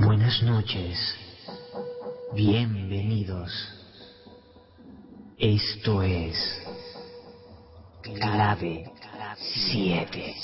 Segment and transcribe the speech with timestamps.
[0.00, 1.16] Buenas noches.
[2.34, 3.52] Bienvenidos.
[5.38, 6.62] Esto es
[8.02, 8.90] Clave
[9.36, 10.34] 7.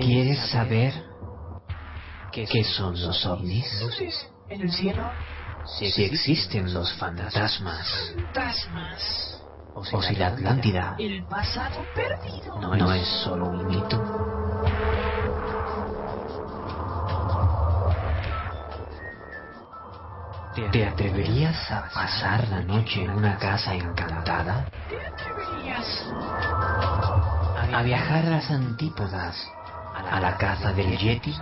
[0.00, 0.94] ¿Quieres saber
[2.32, 3.66] qué son los ovnis?
[4.48, 5.10] en el cielo.
[5.64, 8.12] Si existen los fantasmas.
[8.14, 9.29] Fantasmas.
[9.92, 12.60] O si la Atlántida El pasado perdido.
[12.76, 13.98] no es solo un mito.
[20.70, 24.66] ¿Te atreverías a pasar la noche en una casa encantada?
[24.88, 26.04] ¿Te atreverías?
[27.72, 29.50] ¿A viajar a las antípodas?
[30.10, 31.34] ¿A la caza del Yeti?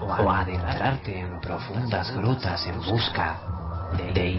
[0.00, 3.38] ¿O a adentrarte en profundas grutas en busca
[3.96, 4.30] de, de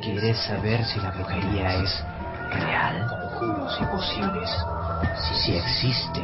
[0.00, 2.04] ¿Quieres saber si la brujería es
[2.50, 3.06] real?
[3.08, 4.50] Conjuros y pociones.
[5.16, 6.20] Si, si existe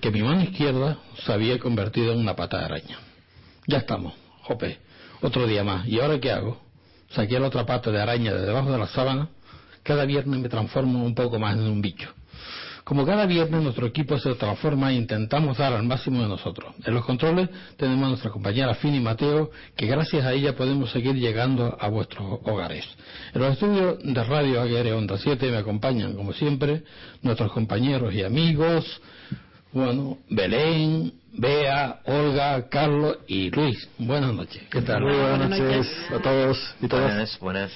[0.02, 2.98] Que mi mano izquierda se había convertido en una pata de araña.
[3.68, 4.12] Ya estamos,
[4.42, 4.80] jope,
[5.20, 5.86] otro día más.
[5.86, 6.60] ¿Y ahora qué hago?
[7.10, 9.28] Saqué la otra pata de araña de debajo de la sábana.
[9.84, 12.12] Cada viernes me transformo un poco más en un bicho.
[12.82, 16.74] Como cada viernes nuestro equipo se transforma e intentamos dar al máximo de nosotros.
[16.84, 21.14] En los controles tenemos a nuestra compañera Fini Mateo, que gracias a ella podemos seguir
[21.14, 22.84] llegando a vuestros hogares.
[23.32, 26.82] En los estudios de Radio Aguirre Onda 7 me acompañan, como siempre,
[27.22, 29.00] nuestros compañeros y amigos,
[29.72, 33.88] bueno, Belén, Bea, Olga, Carlos y Luis.
[33.98, 34.62] Buenas noches.
[34.70, 35.02] ¿Qué tal?
[35.02, 37.08] Muy buenas, noches a todos y todas.
[37.08, 37.72] Buenas, buenas.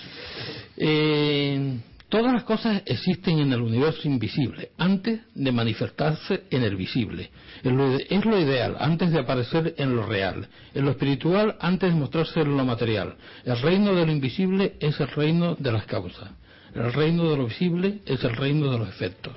[0.76, 1.78] Eh,
[2.10, 7.30] todas las cosas existen en el universo invisible antes de manifestarse en el visible.
[7.62, 10.46] Es lo, es lo ideal antes de aparecer en lo real.
[10.74, 13.16] En lo espiritual antes de mostrarse en lo material.
[13.46, 16.28] El reino de lo invisible es el reino de las causas.
[16.74, 19.32] El reino de lo visible es el reino de los efectos.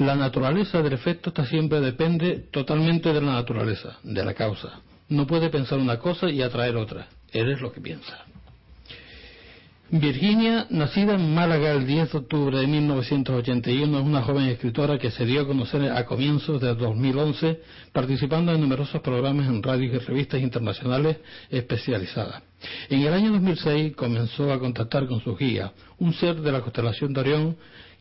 [0.00, 4.80] La naturaleza del efecto está siempre depende totalmente de la naturaleza, de la causa.
[5.10, 7.06] No puede pensar una cosa y atraer otra.
[7.30, 8.18] Eres lo que piensas.
[9.90, 15.10] Virginia, nacida en Málaga el 10 de octubre de 1981, es una joven escritora que
[15.10, 17.60] se dio a conocer a comienzos de 2011
[17.92, 21.18] participando en numerosos programas en radios y revistas internacionales
[21.50, 22.42] especializadas.
[22.88, 27.12] En el año 2006 comenzó a contactar con su guía, un ser de la constelación
[27.12, 27.56] de Orión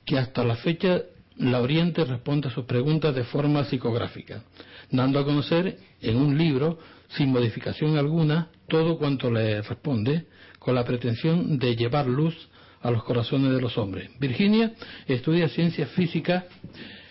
[0.06, 1.02] que hasta la fecha
[1.40, 4.44] la Oriente responde a sus preguntas de forma psicográfica,
[4.92, 10.28] dando a conocer en un libro, sin modificación alguna, todo cuanto le responde,
[10.60, 12.36] con la pretensión de llevar luz
[12.82, 14.10] a los corazones de los hombres.
[14.20, 14.74] Virginia
[15.08, 16.46] estudia ciencia física,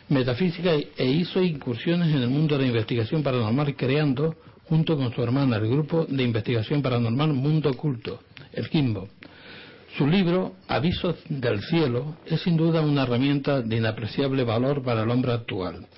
[0.08, 5.22] metafísica e hizo incursiones en el mundo de la investigación paranormal creando, junto con su
[5.22, 8.20] hermana, el grupo de investigación paranormal Mundo Oculto,
[8.52, 9.08] el Kimbo.
[9.98, 15.10] Su libro, Avisos del Cielo, es sin duda una herramienta de inapreciable valor para el
[15.10, 15.88] hombre actual.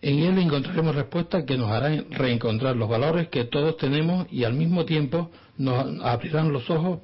[0.00, 4.54] En él encontraremos respuestas que nos harán reencontrar los valores que todos tenemos y al
[4.54, 7.00] mismo tiempo nos abrirán los ojos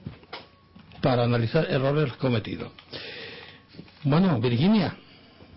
[1.03, 2.71] para analizar errores cometidos.
[4.05, 4.95] Bueno, Virginia,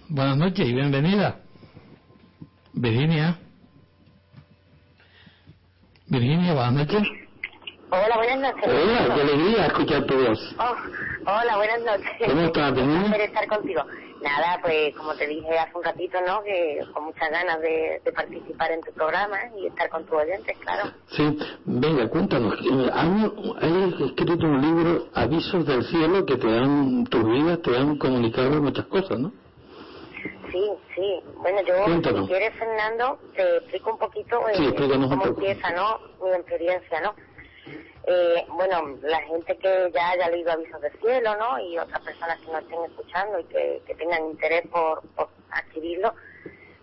[0.09, 1.41] buenas noches y bienvenida.
[2.73, 3.37] Virginia.
[6.07, 7.20] Virginia, buenas noches.
[7.93, 8.69] Hola, buenas noches.
[8.69, 10.55] Hola, qué alegría escuchar tu voz.
[10.59, 10.75] Oh,
[11.29, 12.27] hola, buenas noches.
[12.29, 12.71] ¿Cómo estás?
[12.77, 13.81] Un placer estar contigo.
[14.21, 16.41] Nada, pues como te dije hace un ratito, ¿no?
[16.43, 20.57] Que con muchas ganas de, de participar en tu programa y estar con tus oyentes,
[20.59, 20.89] claro.
[21.09, 22.53] Sí, venga, cuéntanos.
[22.93, 27.97] ¿Has has escrito un libro, Avisos del Cielo, que te dan, tus vidas te han
[27.97, 29.31] comunicado muchas cosas, ¿no?
[30.51, 31.19] Sí, sí.
[31.37, 32.21] Bueno, yo, Cuéntanos.
[32.27, 35.41] si quieres, Fernando, te explico un poquito eh, Sí, explícanos un cómo poco.
[35.41, 35.97] empieza, ¿no?
[36.23, 37.15] Mi experiencia, ¿no?
[38.07, 41.59] Eh, bueno, la gente que ya haya leído Avisos del Cielo, ¿no?
[41.59, 46.13] Y otras personas que nos estén escuchando y que, que tengan interés por, por adquirirlo,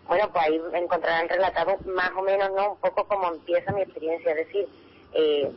[0.06, 2.72] bueno, pues ahí encontrarán relatado más o menos, ¿no?
[2.72, 4.30] Un poco cómo empieza mi experiencia.
[4.30, 4.68] Es decir,
[5.12, 5.50] eh,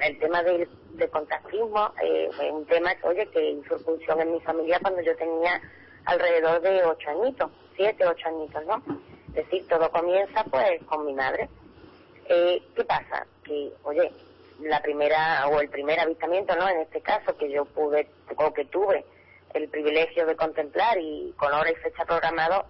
[0.00, 4.32] el tema del, del contactismo eh, es un tema que, oye, que hizo función en
[4.32, 5.60] mi familia cuando yo tenía
[6.04, 8.82] alrededor de ocho añitos, siete, ocho añitos, ¿no?
[9.28, 11.48] Es decir, todo comienza pues con mi madre.
[12.28, 13.26] Eh, ¿Qué pasa?
[13.44, 14.12] Que, oye,
[14.60, 16.68] la primera o el primer avistamiento, ¿no?
[16.68, 19.04] En este caso que yo pude o que tuve
[19.54, 22.66] el privilegio de contemplar y con hora y fecha programado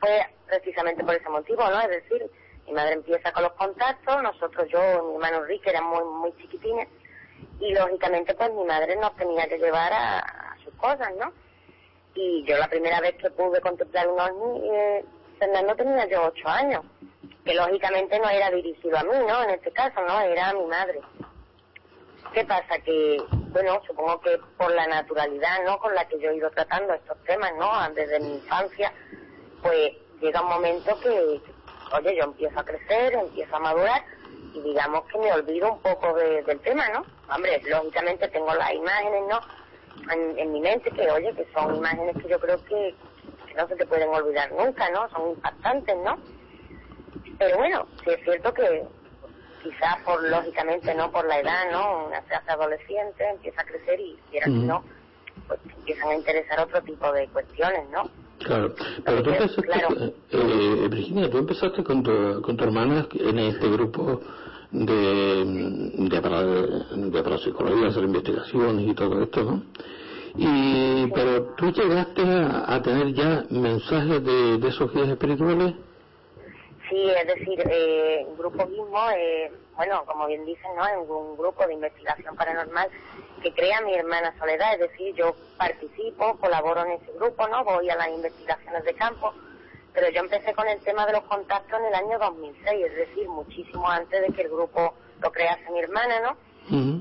[0.00, 1.80] fue precisamente por ese motivo, ¿no?
[1.80, 2.30] Es decir,
[2.66, 6.88] mi madre empieza con los contactos, nosotros, yo mi hermano Enrique éramos muy, muy chiquitines
[7.60, 11.32] y lógicamente pues mi madre nos tenía que llevar a, a sus cosas, ¿no?
[12.14, 15.04] Y yo la primera vez que pude contemplar un ovni, eh,
[15.38, 16.84] Fernando tenía yo ocho años,
[17.44, 19.42] que lógicamente no era dirigido a mí, ¿no?
[19.44, 20.20] En este caso, ¿no?
[20.20, 21.00] Era a mi madre.
[22.32, 22.78] ¿Qué pasa?
[22.84, 25.78] Que, bueno, supongo que por la naturalidad, ¿no?
[25.78, 27.70] Con la que yo he ido tratando estos temas, ¿no?
[27.94, 28.92] Desde mi infancia,
[29.62, 31.40] pues llega un momento que,
[31.92, 34.04] oye, yo empiezo a crecer, empiezo a madurar
[34.54, 37.04] y digamos que me olvido un poco de- del tema, ¿no?
[37.34, 39.40] Hombre, lógicamente tengo las imágenes, ¿no?
[40.12, 42.94] En, en mi mente que, oye, que son imágenes que yo creo que,
[43.46, 45.08] que no se te pueden olvidar nunca, ¿no?
[45.10, 46.18] Son impactantes, ¿no?
[47.38, 48.84] Pero bueno, sí es cierto que
[49.62, 51.10] quizás por, lógicamente, ¿no?
[51.10, 52.06] Por la edad, ¿no?
[52.06, 54.66] Una se hace adolescente, empieza a crecer y, quiera que Ujú.
[54.66, 54.82] no,
[55.46, 58.10] pues empiezan a interesar otro tipo de cuestiones, ¿no?
[58.38, 58.74] Claro,
[59.04, 59.88] pero tú empezaste, Claro.
[59.98, 64.20] eh, eh, Virginia, tú empezaste con tu, con tu hermana en este grupo
[64.70, 65.44] de,
[66.08, 69.62] de, para, de parapsicología, hacer investigaciones y todo esto, ¿no?
[70.36, 75.74] Y, pero tú llegaste a, a tener ya mensajes de, de esos guías espirituales.
[76.88, 80.86] Sí, es decir, eh, grupo mismo, eh, bueno, como bien dicen, ¿no?
[80.86, 82.88] Es un grupo de investigación paranormal
[83.42, 87.62] que crea mi hermana Soledad, es decir, yo participo, colaboro en ese grupo, ¿no?
[87.64, 89.34] Voy a las investigaciones de campo,
[89.92, 93.28] pero yo empecé con el tema de los contactos en el año 2006, es decir,
[93.28, 96.36] muchísimo antes de que el grupo lo crease mi hermana, ¿no?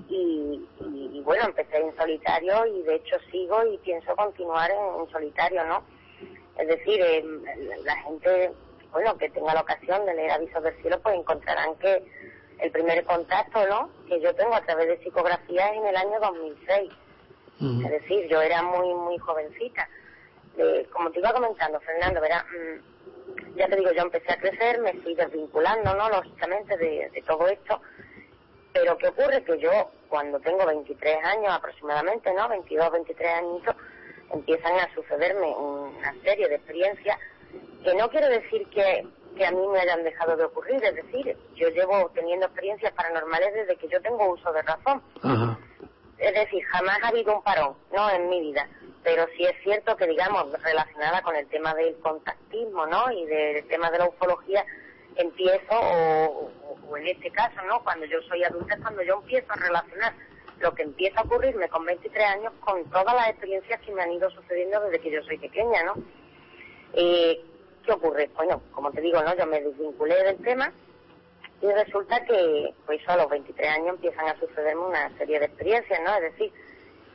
[0.09, 5.01] Y, y- y bueno, empecé en solitario y de hecho sigo y pienso continuar en,
[5.01, 5.83] en solitario, ¿no?
[6.57, 7.23] Es decir, eh,
[7.67, 8.51] la, la gente,
[8.97, 12.01] bueno, que tenga la ocasión de leer Avisos del Cielo, pues encontrarán que
[12.57, 13.91] el primer contacto, ¿no?
[14.07, 16.91] Que yo tengo a través de psicografía es en el año 2006.
[17.61, 17.81] Ujú.
[17.85, 19.87] Es decir, yo era muy, muy jovencita.
[20.57, 24.79] Eh, como te iba comentando, Fernando, verá, mm, ya te digo, yo empecé a crecer,
[24.79, 26.09] me fui desvinculando, ¿no?
[26.09, 27.79] Lógicamente de, de todo esto.
[28.73, 29.43] Pero ¿qué ocurre?
[29.43, 32.49] Que yo, cuando tengo 23 años aproximadamente, ¿no?
[32.49, 33.75] 22, 23 añitos,
[34.33, 37.19] empiezan a sucederme una serie de experiencias
[37.83, 41.37] que no quiero decir que, que a mí me hayan dejado de ocurrir, es decir,
[41.55, 45.01] yo llevo teniendo experiencias paranormales desde que yo tengo uso de razón.
[45.23, 45.57] Ajá.
[46.17, 48.67] Es decir, jamás ha habido un parón, no en mi vida.
[49.03, 53.11] Pero sí es cierto que, digamos, relacionada con el tema del contactismo, ¿no?
[53.11, 54.65] Y del tema de la ufología,
[55.15, 57.83] empiezo, o, o- o en este caso, ¿no?
[57.83, 60.13] Cuando yo soy adulta es cuando yo empiezo a relacionar
[60.59, 64.11] lo que empieza a ocurrirme con 23 años con todas las experiencias que me han
[64.11, 65.93] ido sucediendo desde que yo soy pequeña, ¿no?
[66.99, 67.39] Eh,
[67.85, 68.27] ¿Qué ocurre?
[68.35, 69.35] Bueno, como te digo, ¿no?
[69.37, 70.73] Yo me desvinculé del tema
[71.61, 75.99] y resulta que, pues a los 23 años empiezan a sucederme una serie de experiencias,
[76.03, 76.15] ¿no?
[76.15, 76.51] Es decir,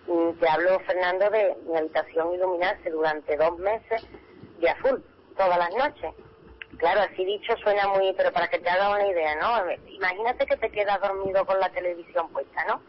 [0.06, 4.06] mm, te hablo, Fernando, de mi habitación iluminarse durante dos meses
[4.60, 5.04] de azul,
[5.36, 6.14] todas las noches.
[6.78, 9.72] Claro, así dicho suena muy, pero para que te haga una idea, ¿no?
[9.88, 12.80] Imagínate que te quedas dormido con la televisión puesta, ¿no?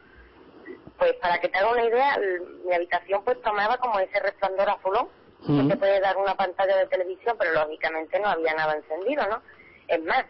[0.99, 2.19] Pues para que te haga una idea,
[2.65, 5.09] mi habitación pues tomaba como ese resplandor azulón,
[5.43, 5.57] Ujú.
[5.63, 9.41] que te puede dar una pantalla de televisión, pero lógicamente no había nada encendido, ¿no?
[9.87, 10.25] Es más,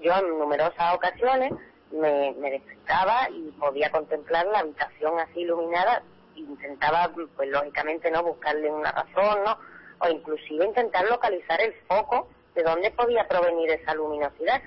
[0.00, 1.52] yo en numerosas ocasiones
[1.92, 6.02] me, me despertaba y podía contemplar la habitación así iluminada,
[6.34, 8.22] intentaba, pues lógicamente, ¿no?
[8.22, 9.58] Buscarle una razón, ¿no?
[10.00, 14.60] O inclusive intentar localizar el foco de dónde podía provenir esa luminosidad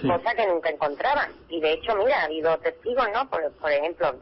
[0.00, 0.08] Sí.
[0.08, 1.28] cosa que nunca encontraba.
[1.48, 3.28] Y de hecho, mira, ha habido testigos, ¿no?
[3.30, 4.14] Por, por ejemplo,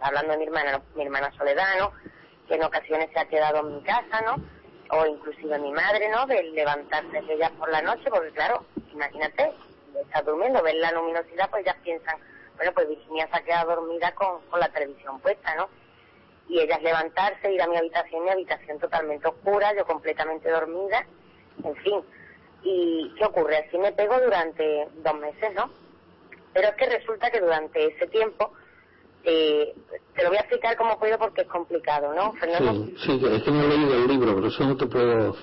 [0.00, 1.92] hablando de mi hermana, mi hermana Soledad, ¿no?
[2.48, 4.36] Que en ocasiones se ha quedado en mi casa, ¿no?
[4.90, 6.26] O inclusive mi madre, ¿no?
[6.26, 9.52] De levantarse de ellas por la noche, porque claro, imagínate,
[10.00, 12.16] está durmiendo, ver la luminosidad, pues ellas piensan,
[12.56, 15.68] bueno, pues Virginia se ha quedado dormida con, con la televisión puesta, ¿no?
[16.48, 21.06] Y ellas levantarse, ir a mi habitación, mi habitación totalmente oscura, yo completamente dormida,
[21.62, 22.04] en fin.
[22.62, 23.58] ¿Y qué ocurre?
[23.58, 25.70] Así me pego durante dos meses, ¿no?
[26.52, 28.52] Pero es que resulta que durante ese tiempo,
[29.24, 29.74] eh,
[30.14, 32.86] te lo voy a explicar como puedo porque es complicado, ¿no, Fernando?
[32.98, 35.36] Sí, es que no he leído el libro, por eso no te puedo...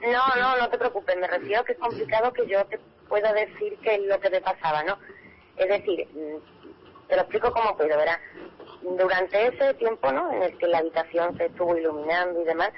[0.00, 3.32] No, no, no te preocupes, me refiero a que es complicado que yo te pueda
[3.34, 4.96] decir qué es lo que me pasaba, ¿no?
[5.56, 8.18] Es decir, mm, te lo explico como puedo, ¿verdad?
[8.82, 10.32] Durante ese tiempo, ¿no?
[10.32, 12.70] En el que la habitación se estuvo iluminando y demás,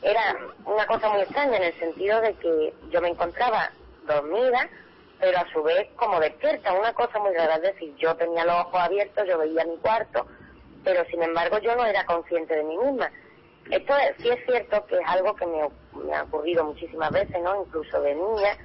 [0.00, 3.70] era una cosa muy extraña en el sentido de que yo me encontraba
[4.06, 4.70] dormida,
[5.20, 8.54] pero a su vez como despierta, una cosa muy rara, es decir, yo tenía los
[8.66, 10.26] ojos abiertos, yo veía mi cuarto,
[10.84, 13.10] pero sin embargo yo no era consciente de mí misma.
[13.70, 15.68] Esto es- sí es cierto que es algo que me,
[16.04, 17.62] me ha ocurrido muchísimas veces, ¿no?
[17.62, 18.56] Incluso de niña,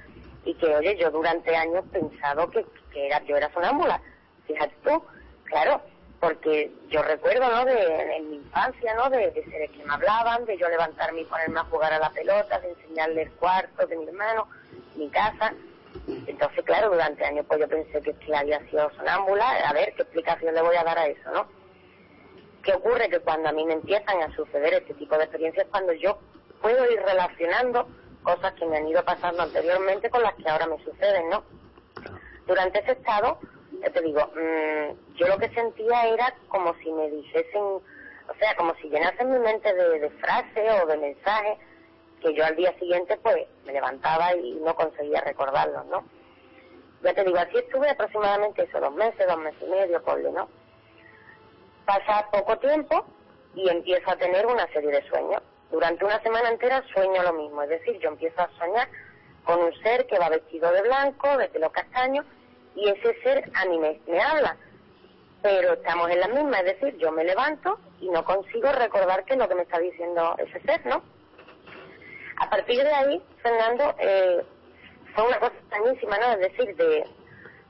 [0.44, 4.00] y que, oye, yo durante años he pensado que, que era, yo era sonámbula.
[4.46, 5.02] Fíjate tú,
[5.44, 5.80] claro,
[6.20, 7.64] porque yo recuerdo, ¿no?
[7.64, 9.10] De, mi infancia, ¿no?
[9.10, 12.10] De, de seres que me hablaban, de yo levantarme y ponerme a jugar a la
[12.10, 14.48] pelota, de enseñarle el cuarto de mi hermano,
[14.96, 15.52] mi casa.
[16.06, 19.68] Entonces, claro, durante años pues yo pensé que, que había sido sonámbula.
[19.68, 21.46] A ver, ¿qué explicación le voy a dar a eso, no?
[22.62, 23.08] ¿Qué ocurre?
[23.08, 26.18] Que cuando a mí me empiezan a suceder este tipo de experiencias, cuando yo
[26.60, 27.88] puedo ir relacionando
[28.22, 31.44] cosas que me han ido pasando anteriormente con las que ahora me suceden, ¿no?
[32.46, 33.38] Durante ese estado,
[33.82, 38.56] ya te digo, mm, yo lo que sentía era como si me dijesen, o sea,
[38.56, 41.58] como si llenasen mi mente de, de frases o de mensajes
[42.20, 46.04] que yo al día siguiente pues me levantaba y no conseguía recordarlos, ¿no?
[47.02, 50.48] Ya te digo, así estuve aproximadamente eso, dos meses, dos meses y medio, ponle, ¿no?
[51.84, 53.04] Pasa poco tiempo
[53.54, 55.42] y empiezo a tener una serie de sueños.
[55.70, 58.88] Durante una semana entera sueño lo mismo, es decir, yo empiezo a soñar
[59.44, 62.24] con un ser que va vestido de blanco, de pelo castaño,
[62.74, 64.56] y ese ser a mí me, me habla.
[65.42, 69.34] Pero estamos en la misma, es decir, yo me levanto y no consigo recordar qué
[69.34, 71.02] es lo que me está diciendo ese ser, ¿no?
[72.44, 74.44] A partir de ahí, Fernando, eh,
[75.14, 76.32] fue una cosa extrañísima, ¿no?
[76.32, 77.04] Es decir, de,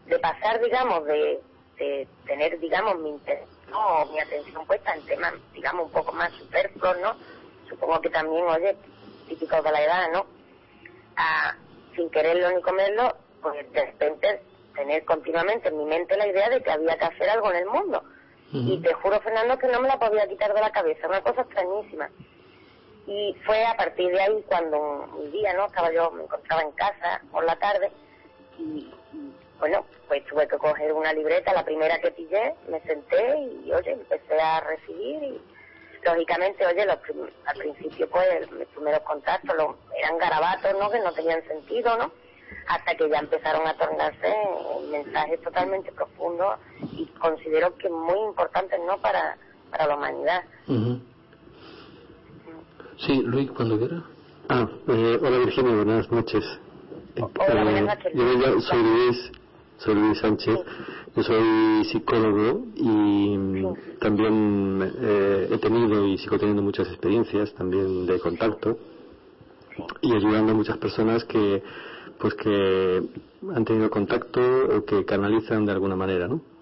[0.07, 1.41] de pasar, digamos, de,
[1.79, 3.13] de tener, digamos, mi
[3.71, 4.07] ¿no?
[4.07, 7.15] Mi atención puesta en temas, digamos, un poco más superfluos, ¿no?
[7.69, 8.77] Supongo que también, oye,
[9.29, 10.27] típicos de la edad, ¿no?
[11.17, 11.55] A,
[11.95, 14.43] sin quererlo ni comerlo, pues de repente
[14.75, 17.67] tener continuamente en mi mente la idea de que había que hacer algo en el
[17.67, 18.03] mundo.
[18.53, 21.43] Y te juro, Fernando, que no me la podía quitar de la cabeza, una cosa
[21.43, 22.09] extrañísima.
[23.07, 25.67] Y fue a partir de ahí cuando un, día, ¿no?
[25.67, 27.91] Estaba yo, me encontraba en casa por la tarde
[28.59, 28.91] y,
[29.59, 33.93] bueno, pues tuve que coger una libreta, la primera que pillé, me senté y, oye,
[33.93, 35.43] empecé a recibir y,
[36.05, 41.01] lógicamente, oye, los prim- al principio, pues, mis primeros contactos lo- eran garabatos, ¿no?, que
[41.01, 42.11] no tenían sentido, ¿no?,
[42.69, 44.27] hasta que ya empezaron a tornarse
[44.77, 46.59] en mensajes totalmente profundos
[46.93, 49.37] y considero que muy importantes, ¿no?, para,
[49.71, 50.43] para la humanidad.
[50.69, 51.01] Ujú.
[52.99, 54.03] Sí, Luis, cuando quiera.
[54.49, 56.45] Ah, eh, hola Virginia, buenas noches.
[57.17, 58.13] Hola, buenas noches.
[58.15, 59.33] Yo soy Luis,
[59.79, 60.59] soy Luis Sánchez.
[61.17, 63.65] Yo soy psicólogo y
[64.01, 68.79] también eh, he tenido y sigo teniendo muchas experiencias también de contacto
[70.01, 71.63] y ayudando a muchas personas que
[72.19, 73.03] pues que
[73.55, 74.41] han tenido contacto
[74.77, 76.54] o que canalizan de alguna manera, ¿no?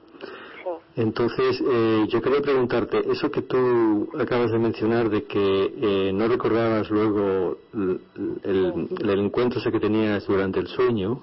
[0.96, 6.28] Entonces, eh, yo quería preguntarte, eso que tú acabas de mencionar de que eh, no
[6.28, 8.00] recordabas luego el,
[8.44, 11.20] el- el encuentro ese que tenías durante el sueño,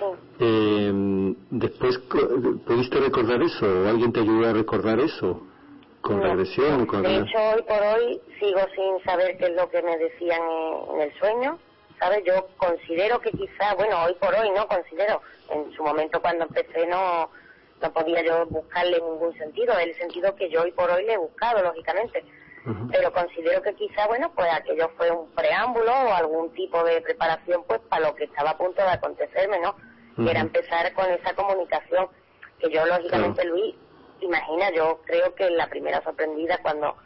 [0.00, 0.06] Sí.
[0.40, 1.98] eh, después
[2.66, 5.40] pudiste recordar eso o alguien te ayudó a recordar eso
[6.00, 6.24] con No.
[6.24, 9.96] regresión, con De hecho, hoy por hoy sigo sin saber qué es lo que me
[9.98, 11.58] decían en, en el sueño.
[12.00, 12.22] ¿Sabes?
[12.24, 15.20] Yo considero que quizá, bueno, hoy por hoy no considero.
[15.50, 17.28] En su momento cuando empecé no,
[17.80, 19.78] no podía yo buscarle ningún sentido.
[19.78, 22.24] El sentido que yo hoy por hoy le he buscado, lógicamente.
[22.92, 27.64] Pero considero que quizá, bueno, pues aquello fue un preámbulo o algún tipo de preparación,
[27.66, 29.74] pues para lo que estaba a punto de acontecerme, ¿no?
[30.16, 32.08] Que era empezar con esa comunicación.
[32.58, 33.74] Que yo, lógicamente, Luis,
[34.20, 36.96] imagina, yo creo que la primera sorprendida cuando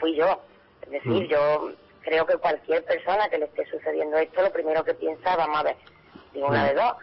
[0.00, 0.40] fui yo.
[0.82, 4.94] Es decir, yo creo que cualquier persona que le esté sucediendo esto, lo primero que
[4.94, 5.76] piensa, vamos a ver,
[6.32, 6.94] digo una de dos,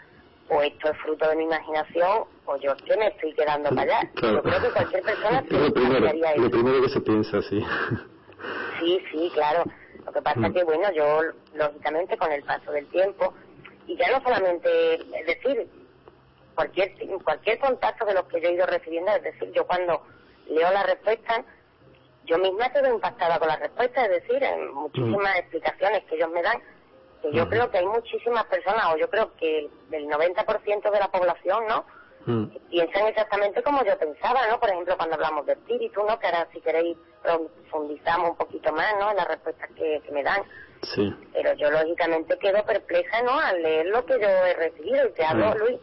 [0.49, 4.11] o esto es fruto de mi imaginación, o yo que me estoy quedando para allá.
[4.15, 4.35] Claro.
[4.35, 6.51] Yo creo que cualquier persona Es lo primero, haría lo eso.
[6.51, 7.65] primero que se piensa, sí.
[8.79, 9.63] Sí, sí, claro.
[10.05, 10.45] Lo que pasa Mm.
[10.45, 11.21] es que, bueno, yo,
[11.55, 13.33] lógicamente, con el paso del tiempo,
[13.87, 15.67] y ya no solamente, es decir,
[16.55, 16.91] cualquier
[17.23, 20.01] cualquier contacto de los que yo he ido recibiendo, es decir, yo cuando
[20.47, 21.43] leo la respuesta,
[22.25, 26.41] yo misma quedo impactada con la respuesta, es decir, en muchísimas explicaciones que ellos me
[26.41, 26.61] dan,
[27.23, 31.07] que yo creo que hay muchísimas personas, o yo creo que el 90% de la
[31.07, 31.85] población, ¿no?,
[32.25, 32.45] Mm.
[32.69, 34.57] piensan exactamente como yo pensaba, ¿no?
[34.57, 36.17] Por ejemplo, cuando hablamos de espíritu, ¿no?
[36.19, 39.11] Que ahora si queréis profundizamos un poquito más, ¿no?
[39.11, 40.41] En las respuestas que, que me dan.
[40.83, 41.13] Sí.
[41.33, 43.37] Pero yo lógicamente quedo perpleja, ¿no?
[43.37, 45.05] Al leer lo que yo he recibido.
[45.07, 45.57] Y te hablo, Mm.
[45.57, 45.79] Luis,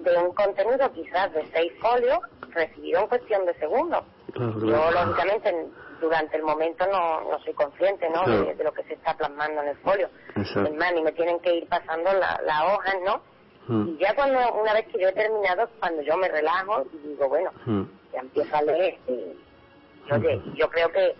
[0.00, 4.02] de un contenido quizás de seis folios recibido en cuestión de segundos.
[4.32, 8.24] Claro, Yo, lógicamente, en- durante el momento no, no soy consciente, ¿no?
[8.24, 8.44] Claro.
[8.44, 10.08] De, de lo que se está plasmando en el folio.
[10.36, 10.64] Exacto.
[10.70, 13.22] Es más, ni me tienen que ir pasando la- las hojas, ¿no?
[13.68, 13.88] Mm.
[13.90, 17.28] Y ya cuando, una vez que yo he terminado, cuando yo me relajo y digo,
[17.28, 17.82] bueno, Mm.
[18.12, 21.14] ya empiezo a leer y, y, oye, yo creo que,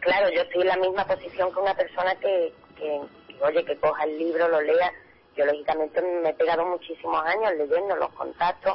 [0.00, 3.76] claro, yo estoy en la misma posición que una persona que, que, que, oye, que
[3.78, 4.92] coja el libro, lo lea.
[5.36, 8.74] Yo, lógicamente, me he pegado muchísimos años leyendo los contactos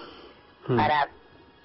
[0.68, 0.76] Mm.
[0.76, 1.08] para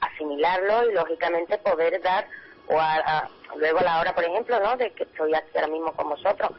[0.01, 2.27] asimilarlo y, lógicamente, poder dar,
[2.69, 5.69] o a, a- luego a la hora, por ejemplo, ¿no?, de que estoy aquí ahora
[5.69, 6.51] mismo con vosotros,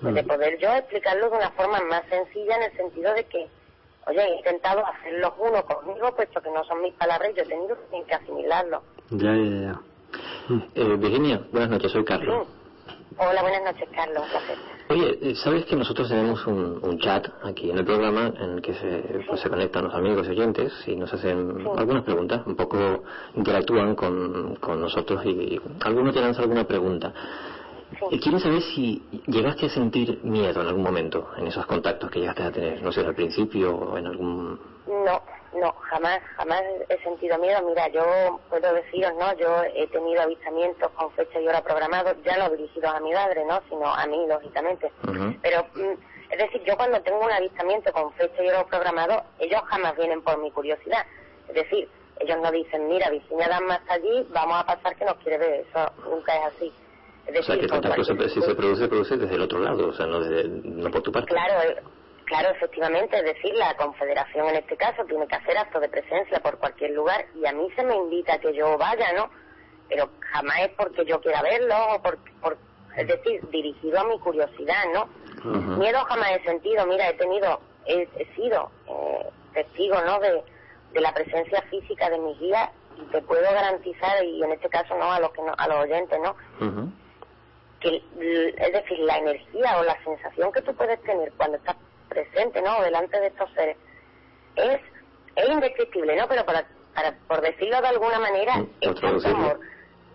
[0.00, 0.26] pues de Mm.
[0.26, 3.48] poder yo explicarlo de una forma más sencilla en el sentido de que,
[4.06, 7.46] oye, he intentado hacerlos uno conmigo, puesto que no son mis palabras y yo he
[7.46, 8.82] tenido que asimilarlo.
[9.10, 9.80] Ya, ya, ya.
[10.48, 10.62] Mm.
[10.74, 12.46] Eh, Virginia, buenas noches, soy Carlos.
[12.48, 12.61] Sí.
[13.18, 14.24] Hola, buenas noches, Carlos.
[14.88, 18.62] Oye, eh, ¿sabes que nosotros tenemos un, un chat aquí en el programa en el
[18.62, 21.68] que se, pues, se conectan los amigos y oyentes y nos hacen Sí.
[21.76, 23.02] algunas preguntas, un poco
[23.34, 27.12] interactúan con, con nosotros y, algunos te lanzan alguna pregunta.
[28.10, 28.18] Sí.
[28.20, 32.42] Quiero saber si llegaste a sentir miedo en algún momento en esos contactos que llegaste
[32.42, 34.58] a tener, no sé, al principio o en algún...
[34.86, 35.22] No,
[35.54, 37.62] no, jamás, jamás he sentido miedo.
[37.62, 39.32] Mira, yo puedo deciros, ¿no?
[39.36, 43.44] Yo he tenido avistamientos con fecha y hora programados, ya no dirigidos a mi madre,
[43.44, 43.60] ¿no?
[43.68, 44.90] Sino a mí, lógicamente.
[45.42, 49.60] Pero, mm, es decir, yo cuando tengo un avistamiento con fecha y hora programado, ellos
[49.66, 51.04] jamás vienen por mi curiosidad.
[51.48, 51.88] Es decir,
[52.20, 55.66] ellos no dicen, mira, Virginia Dama está allí, vamos a pasar que nos quiere ver.
[55.68, 56.72] Eso nunca es así.
[57.26, 59.92] Es O sea, que se- cualquier- si se produce, produce desde el otro lado, o
[59.92, 61.28] sea, no, desde, no por tu parte.
[61.32, 61.54] Claro,
[62.32, 66.40] claro, efectivamente, es decir, la Confederación en este caso tiene que hacer acto de presencia
[66.40, 69.30] por cualquier lugar y a mí se me invita a que yo vaya, ¿no?
[69.88, 72.56] Pero jamás es porque yo quiera verlo o por, por-
[72.96, 75.08] es decir, dirigido a mi curiosidad, ¿no?
[75.78, 80.18] Miedo jamás he sentido, mira, he tenido, he, he sido eh, testigo, ¿no?
[80.20, 80.42] De,
[80.92, 84.94] de la presencia física de mis guías y te puedo garantizar, y en este caso,
[84.96, 85.10] ¿no?
[85.12, 86.36] A los, que no, a los oyentes, ¿no?
[87.80, 87.96] Que
[88.58, 91.76] es decir la energía o la sensación que tú puedes tener cuando estás
[92.12, 93.76] presente no delante de estos seres
[94.56, 94.80] es
[95.36, 99.60] es indescriptible no pero para, para por decirlo de alguna manera Mm, es tanto amor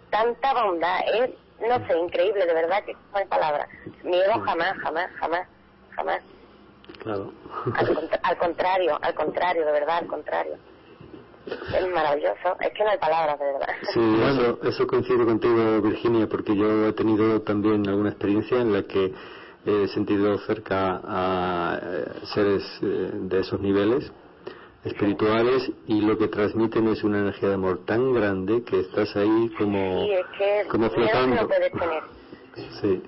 [0.09, 1.29] tanta bondad es
[1.59, 3.67] no sé increíble de verdad que no hay palabras
[4.03, 5.47] miedo jamás jamás jamás
[5.95, 6.21] jamás
[7.03, 7.31] Claro.
[8.23, 10.55] Al contrario, al contrario, de verdad, al contrario.
[11.45, 12.57] Es maravilloso.
[12.59, 13.67] Es que no hay palabras, de verdad.
[13.93, 18.83] Sí, eso, eso coincido contigo, Virginia, porque yo he tenido también alguna experiencia en la
[18.83, 19.13] que
[19.67, 24.11] he sentido cerca a eh, seres eh, de esos niveles
[24.83, 29.49] espirituales y lo que transmiten es una energía de amor tan grande que estás ahí
[29.57, 31.35] como, Sí, es que como flotando.
[31.35, 32.03] no puedes tener.
[32.81, 33.03] Sí,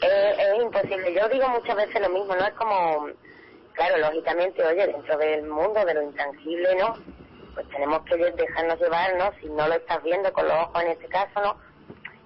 [0.00, 1.14] Es, es imposible.
[1.14, 2.44] Yo digo muchas veces lo mismo, ¿no?
[2.46, 3.06] Es como,
[3.74, 6.94] claro, lógicamente, oye, dentro del mundo de lo intangible, ¿no?
[7.54, 9.30] Pues tenemos que dejarnos llevar, ¿no?
[9.40, 11.56] Si no lo estás viendo con los ojos en este caso, ¿no?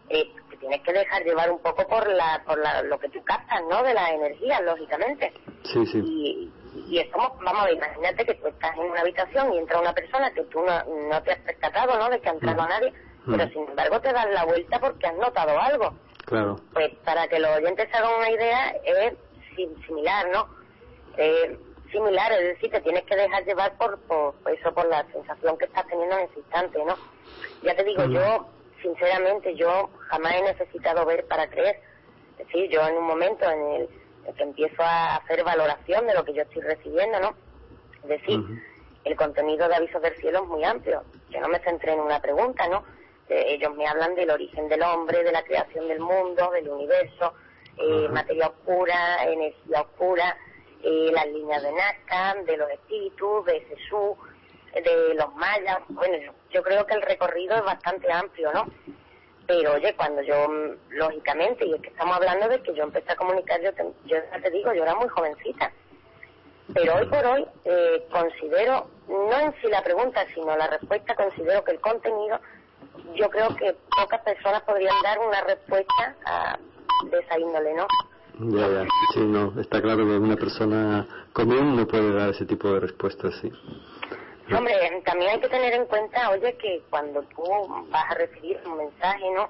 [0.08, 0.30] Eh,
[0.64, 3.82] tienes que dejar llevar un poco por la, por la, lo que tú captas, ¿no?
[3.82, 5.30] De la energía, lógicamente.
[5.64, 5.98] sí, sí.
[5.98, 6.50] Y,
[6.88, 9.78] y es como, vamos a ver, imagínate que tú estás en una habitación y entra
[9.80, 12.08] una persona que tú no, no te has percatado, ¿no?
[12.08, 12.68] De que ha entrado Mm.
[12.68, 12.92] nadie,
[13.26, 13.52] pero Mm.
[13.52, 15.94] sin embargo te das la vuelta porque has notado algo.
[16.24, 16.60] Claro.
[16.72, 19.12] Pues para que los oyentes hagan una idea, es
[19.54, 20.48] sim- similar, ¿no?
[21.18, 21.58] Eh,
[21.92, 25.66] similar, es decir, te tienes que dejar llevar por, por eso, por la sensación que
[25.66, 26.96] estás teniendo en ese instante, ¿no?
[27.62, 28.48] Ya te digo, yo,
[28.84, 31.80] sinceramente, yo jamás he necesitado ver para creer.
[32.38, 33.88] Es decir, yo en un momento en el,
[34.26, 37.34] en que empiezo a hacer valoración de lo que yo estoy recibiendo, ¿no?
[38.02, 38.40] Es decir,
[39.04, 41.02] el contenido de Avisos del Cielo es muy amplio.
[41.30, 42.84] Yo no me centré en una pregunta, ¿no?
[43.28, 47.32] Eh, ellos me hablan del origen del hombre, de la creación del mundo, del universo,
[47.78, 50.36] eh, materia oscura, energía oscura,
[50.82, 54.16] eh, las líneas de Nazca, de los espíritus, de Jesús,
[54.82, 55.78] de los mayas.
[55.88, 56.16] Bueno,
[56.50, 58.66] yo, creo que el recorrido es bastante amplio, ¿no?
[59.46, 63.12] Pero oye, cuando yo, mm, lógicamente, y es que estamos hablando de que yo empecé
[63.12, 65.70] a comunicar, yo, te- yo ya te digo, yo era muy jovencita.
[66.72, 71.62] Pero hoy por hoy eh, considero, no en sí la pregunta, sino la respuesta, considero
[71.62, 72.40] que el contenido,
[73.14, 76.58] yo creo que pocas personas podrían dar una respuesta a,
[77.10, 77.86] de esa índole, ¿no?
[78.40, 78.86] Ya, ya.
[79.12, 83.34] Sí, no, está claro que una persona común no puede dar ese tipo de respuestas,
[83.40, 83.52] sí.
[84.52, 87.42] Hombre, también hay que tener en cuenta, oye, que cuando tú
[87.90, 89.48] vas a recibir un mensaje, ¿no?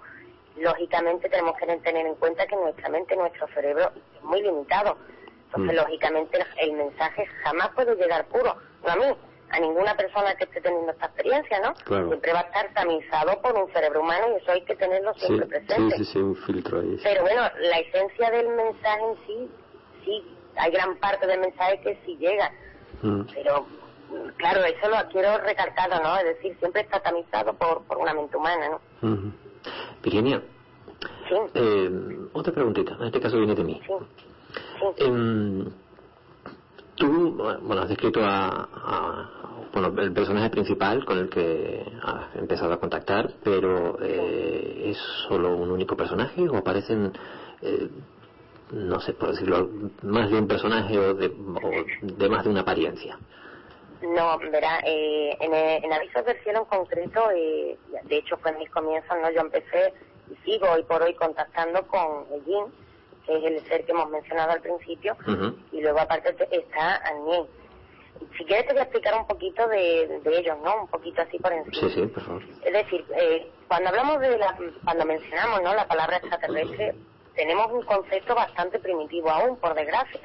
[0.56, 4.96] Lógicamente tenemos que tener en cuenta que nuestra mente, nuestro cerebro es muy limitado.
[5.46, 5.80] Entonces, Mm.
[5.80, 8.54] lógicamente, el mensaje jamás puede llegar puro.
[8.84, 9.04] No a mí,
[9.50, 11.74] a ninguna persona que esté teniendo esta experiencia, ¿no?
[11.84, 12.08] Claro.
[12.08, 15.26] Siempre va a estar tamizado por un cerebro humano y eso hay que tenerlo Sí,
[15.26, 15.96] siempre sí, presente.
[15.96, 16.96] sí, sí, un filtro ahí.
[16.98, 17.02] sí.
[17.04, 19.50] Pero bueno, la esencia del mensaje en sí,
[20.04, 22.50] sí, hay gran parte del mensaje que sí llega.
[23.02, 23.22] Mm.
[23.34, 23.66] Pero,
[24.36, 26.16] claro, eso lo quiero recalcar, ¿no?
[26.18, 28.68] Es decir, siempre está tamizado por, por una mente humana,
[29.02, 29.32] ¿no?
[30.02, 30.42] Virginia,
[31.28, 31.90] Sí, eh,
[32.32, 33.80] otra preguntita, en este caso viene de mí.
[33.86, 33.92] sí,
[34.78, 35.04] sí.
[35.04, 35.64] Em,
[36.96, 39.30] tú, bueno, has descrito a, a-
[39.72, 45.56] bueno, el personaje principal con el que has empezado a contactar, pero eh, ¿es solo
[45.56, 47.12] un único personaje o aparecen,
[47.62, 47.88] eh,
[48.70, 49.68] no sé, por decirlo,
[50.02, 53.18] más de un personaje o de, o de más de una apariencia?
[54.04, 58.58] No, verá, eh, en, en Avisos del Cielo en concreto, eh, de hecho fue en
[58.58, 59.30] mis comienzos, ¿no?
[59.30, 59.92] Yo empecé
[60.30, 62.64] y sigo hoy por hoy contactando con el Yin,
[63.26, 65.16] que es el ser que hemos mencionado al principio,
[65.72, 67.46] y luego aparte te- está Añén.
[68.36, 70.82] Si quieres te voy a explicar un poquito de, de ellos, ¿no?
[70.82, 71.88] Un poquito así por encima.
[71.88, 72.42] Sí, sí, por favor.
[72.62, 75.74] Es decir, eh, cuando hablamos de la, cuando mencionamos ¿no?
[75.74, 76.94] la palabra extraterrestre,
[77.34, 80.20] tenemos un concepto bastante primitivo aún, por desgracia.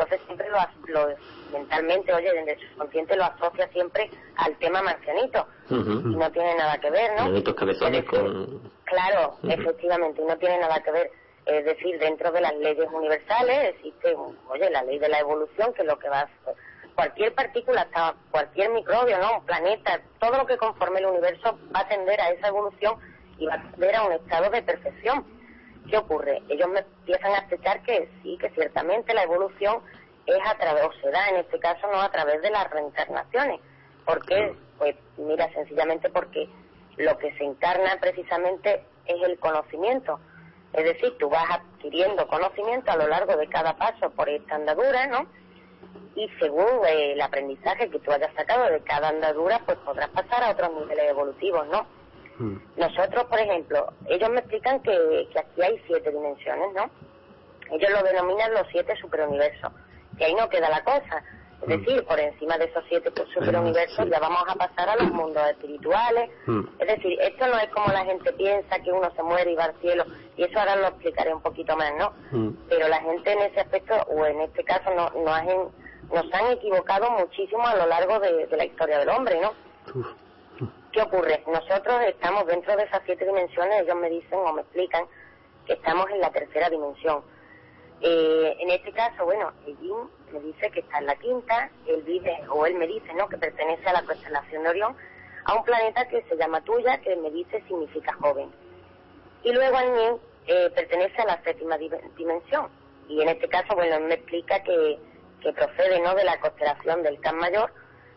[0.00, 0.58] Entonces siempre lo,
[1.06, 1.14] lo
[1.52, 5.46] mentalmente, oye, desde su consciente lo asocia siempre al tema marcianito.
[5.68, 7.54] Y no tiene nada que ver, ¿no?
[7.54, 8.72] Cabezones decir, con...
[8.84, 11.10] Claro, efectivamente, y no tiene nada que ver.
[11.44, 14.16] Es decir, dentro de las leyes universales existe,
[14.48, 16.28] oye, la ley de la evolución, que es lo que va a
[16.94, 19.44] cualquier partícula, hasta cualquier microbio, ¿no?
[19.44, 22.96] Planeta, todo lo que conforme el universo va a tender a esa evolución
[23.38, 25.39] y va a tender a un estado de perfección.
[25.88, 26.42] ¿Qué ocurre?
[26.48, 29.82] Ellos me empiezan a explicar que sí, que ciertamente la evolución
[30.26, 33.60] es a través, o se da en este caso, no a través de las reencarnaciones.
[34.04, 34.54] ¿Por qué?
[34.78, 36.48] Pues mira, sencillamente porque
[36.96, 40.20] lo que se encarna precisamente es el conocimiento.
[40.72, 45.06] Es decir, tú vas adquiriendo conocimiento a lo largo de cada paso por esta andadura,
[45.06, 45.26] ¿no?
[46.14, 50.44] Y según eh, el aprendizaje que tú hayas sacado de cada andadura, pues podrás pasar
[50.44, 51.86] a otros niveles evolutivos, ¿no?
[52.76, 56.90] Nosotros, por ejemplo, ellos me explican que, que aquí hay siete dimensiones, ¿no?
[57.70, 59.70] Ellos lo denominan los siete superuniversos.
[60.18, 61.22] Y ahí no queda la cosa.
[61.62, 61.70] Es Mm.
[61.72, 64.10] decir, por encima de esos siete superuniversos sí.
[64.10, 66.30] ya vamos a pasar a los mundos espirituales.
[66.46, 66.60] Mm.
[66.78, 69.64] Es decir, esto no es como la gente piensa que uno se muere y va
[69.64, 70.04] al cielo.
[70.36, 72.12] Y eso ahora lo explicaré un poquito más, ¿no?
[72.30, 72.56] Mm.
[72.68, 75.70] Pero la gente en ese aspecto, o en este caso, no, no
[76.14, 79.52] nos han equivocado muchísimo a lo largo de, de la historia del hombre, ¿no?
[79.94, 80.06] Uf.
[80.92, 81.42] ¿Qué ocurre?
[81.46, 85.04] Nosotros estamos dentro de esas siete dimensiones, ellos me dicen o me explican
[85.66, 87.22] que estamos en la tercera dimensión.
[88.00, 92.40] Eh, en este caso, bueno, Jim me dice que está en la quinta, él vive,
[92.48, 94.96] o él me dice, ¿no?, que pertenece a la constelación de Orión,
[95.44, 98.50] a un planeta que se llama Tuya, que me dice significa joven.
[99.44, 102.68] Y luego Añén eh, pertenece a la séptima di- dimensión.
[103.08, 104.98] Y en este caso, bueno, él me explica que,
[105.40, 107.72] que procede, ¿no?, de la constelación del Can Mayor,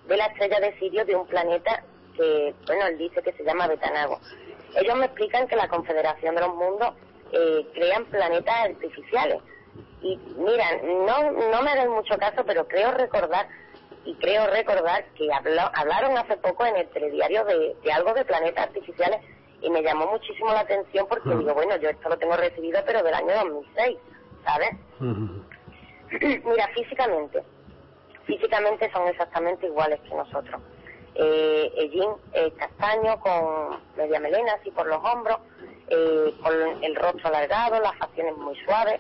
[0.08, 3.67] de la estrella de Sirio, de un planeta que, bueno, él dice que se llama
[3.67, 4.19] Betanago.
[4.76, 6.93] Ellos me explican que la Confederación de los Mundos
[7.32, 9.41] eh, crean planetas artificiales.
[10.02, 13.47] Y mira, no, no me hagan mucho caso, pero creo recordar,
[14.06, 18.26] y creo recordar que habló- hablaron hace poco en el telediario de, de algo de
[18.26, 19.21] planetas artificiales
[19.62, 23.02] y me llamó muchísimo la atención porque digo, bueno, yo esto lo tengo recibido, pero
[23.02, 23.97] del año 2006,
[24.45, 24.69] ¿sabes?
[26.45, 27.41] Mira, físicamente,
[28.26, 30.62] físicamente son exactamente iguales que nosotros.
[31.15, 35.38] Eh, Ellín es castaño con media melena así por los hombros,
[35.89, 38.99] eh, con el rostro alargado, las facciones muy suaves.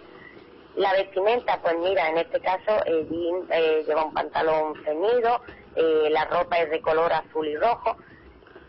[0.75, 5.41] La vestimenta, pues mira, en este caso Ellín eh, lleva un pantalón ceñido,
[5.75, 7.95] eh, la ropa es de color azul y rojo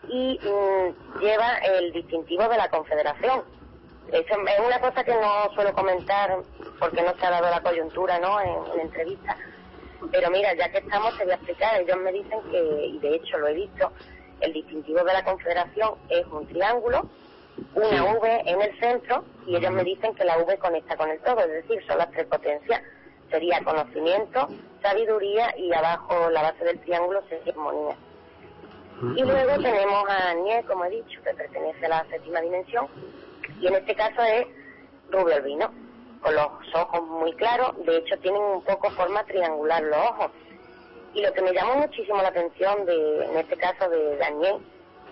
[0.08, 3.42] y mm, lleva el distintivo de la Confederación.
[4.12, 6.36] Eso es una cosa que no suelo comentar
[6.78, 8.40] porque no se ha dado la coyuntura ¿no?
[8.40, 9.36] en, en entrevistas.
[10.10, 11.80] Pero mira, ya que estamos, te voy a explicar.
[11.80, 13.92] Ellos me dicen que, y de hecho lo he visto,
[14.40, 17.08] el distintivo de la Confederación es un triángulo,
[17.74, 21.18] una V en el centro, y ellos me dicen que la V conecta con el
[21.20, 22.82] todo, es decir, son las tres potencias.
[23.30, 24.48] Sería conocimiento,
[24.82, 27.96] sabiduría y abajo la base del triángulo sería armonía.
[29.16, 32.86] Y luego tenemos a Aniel, como he dicho, que pertenece a la séptima dimensión,
[33.60, 34.46] y en este caso es
[35.10, 35.72] rubio albino,
[36.24, 40.30] con los ojos muy claros, de hecho tienen un poco forma triangular los ojos.
[41.12, 44.56] Y lo que me llamó muchísimo la atención, de, en este caso de Daniel,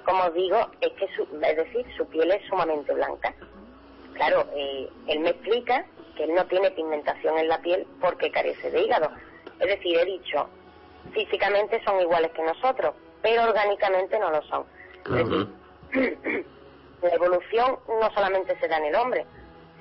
[0.07, 3.35] como os digo, es que su, es decir, su piel es sumamente blanca.
[4.15, 5.85] Claro, eh, él me explica
[6.17, 9.11] que él no tiene pigmentación en la piel porque carece de hígado.
[9.61, 10.49] Es decir, he dicho,
[11.13, 14.65] físicamente son iguales que nosotros, pero orgánicamente no lo son.
[15.05, 15.29] Es
[15.93, 16.47] decir,
[17.03, 19.27] la evolución no solamente se da en el hombre,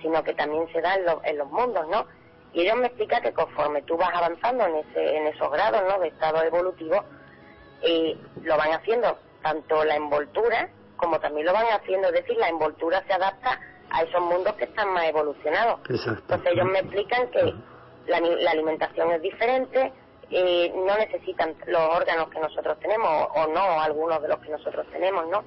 [0.02, 2.06] sino que también se da en, lo- en los mundos, ¿no?
[2.54, 6.00] Y ellos me explican que conforme tú vas avanzando en, ese, en esos grados, ¿no?,
[6.00, 7.04] de estado evolutivo,
[7.82, 12.50] eh, lo van haciendo tanto la envoltura como también lo van haciendo, es decir, la
[12.50, 13.60] envoltura se adapta
[13.90, 15.80] a esos mundos que están más evolucionados.
[15.90, 16.22] Exacto.
[16.36, 17.54] Entonces ellos me explican que
[18.08, 19.92] la, la alimentación es diferente,
[20.30, 24.86] eh, no necesitan los órganos que nosotros tenemos o no algunos de los que nosotros
[24.92, 25.44] tenemos, ¿no?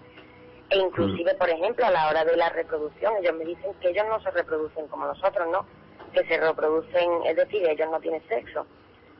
[0.74, 4.04] E inclusive, por ejemplo, a la hora de la reproducción, ellos me dicen que ellos
[4.08, 5.64] no se reproducen como nosotros, ¿no?
[6.12, 8.66] Que se reproducen, es decir, ellos no tienen sexo,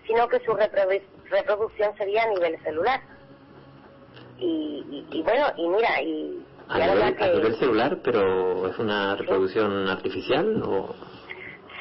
[0.05, 3.01] sino que su reprodu- reproducción sería a nivel celular.
[4.39, 7.29] Y, y, y bueno, y mira, y, A y nivel, a que...
[7.35, 10.93] nivel celular, pero ¿es una reproducción artificial o...?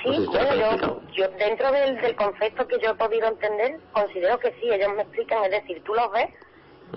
[0.03, 2.91] Sí, no sé si te lo bueno, yo, yo dentro del, del concepto que yo
[2.91, 6.29] he podido entender, considero que sí, ellos me explican, es decir, tú los ves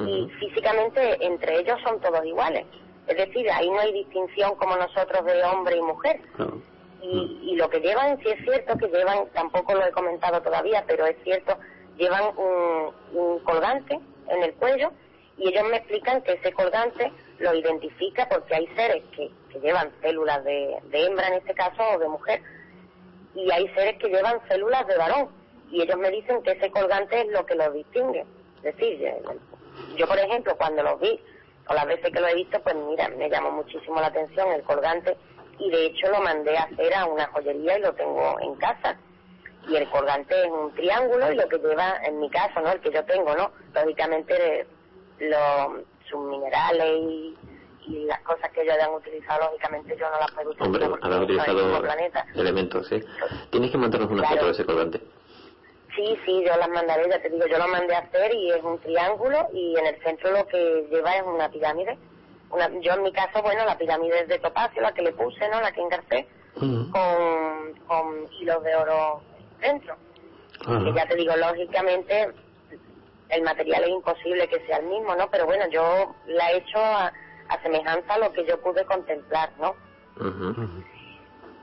[0.01, 2.67] y físicamente entre ellos son todos iguales.
[3.07, 6.21] Es decir, ahí no hay distinción como nosotros de hombre y mujer.
[7.03, 10.85] Y, y lo que llevan, sí es cierto que llevan, tampoco lo he comentado todavía,
[10.89, 11.57] pero es cierto,
[11.97, 14.91] llevan un, un colgante en el cuello
[15.39, 19.93] y ellos me explican que ese colgante lo identifica porque hay seres que, que llevan
[20.01, 22.43] células de, de hembra en este caso o de mujer
[23.35, 25.29] y hay seres que llevan células de varón
[25.71, 28.25] y ellos me dicen que ese colgante es lo que los distingue.
[28.63, 29.13] Es decir,
[29.97, 31.21] yo, por ejemplo cuando los vi
[31.69, 34.63] o las veces que lo he visto pues mira, me llamó muchísimo la atención el
[34.63, 35.17] colgante
[35.59, 38.97] y de hecho lo mandé a hacer a una joyería y lo tengo en casa
[39.69, 42.71] y el colgante es un triángulo y lo que lleva en mi caso, ¿no?
[42.71, 43.51] El que yo tengo, ¿no?
[43.75, 44.67] Lógicamente
[45.19, 47.37] los sus minerales y,
[47.89, 51.65] y las cosas que ellos han utilizado, lógicamente yo no las puedo utilizar Hombre, utilizado
[51.65, 52.27] mismo planeta.
[52.37, 53.01] elementos, ¿sí?
[53.51, 54.37] Tienes que mandarnos una Claro.
[54.37, 55.01] foto de ese colgante.
[55.97, 58.63] Sí, sí, yo las mandaré, ya te digo, yo lo mandé a hacer y es
[58.63, 61.99] un triángulo y en el centro lo que lleva es una pirámide.
[62.51, 65.49] Una, yo en mi caso, bueno, la pirámide es de topacio, la que le puse,
[65.49, 65.61] ¿no?
[65.61, 69.23] La que engarcé, con, con hilos de oro
[69.61, 69.97] dentro.
[70.67, 70.85] Ajá.
[70.85, 72.29] Que ya te digo, lógicamente
[73.31, 75.31] el material es imposible que sea el mismo, ¿no?
[75.31, 77.13] Pero bueno, yo la he hecho a,
[77.49, 79.75] a semejanza a lo que yo pude contemplar, ¿no?
[80.21, 80.55] Ujú.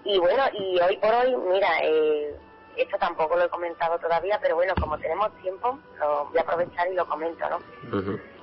[0.06, 2.36] Y bueno, y hoy por hoy, mira, eh,
[2.78, 6.88] esto tampoco lo he comentado todavía, pero bueno, como tenemos tiempo, lo voy a aprovechar
[6.92, 7.60] y lo comento, ¿no?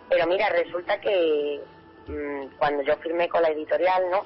[0.09, 1.61] Pero mira, resulta que
[2.07, 4.25] mm, cuando yo firmé con la editorial, ¿no?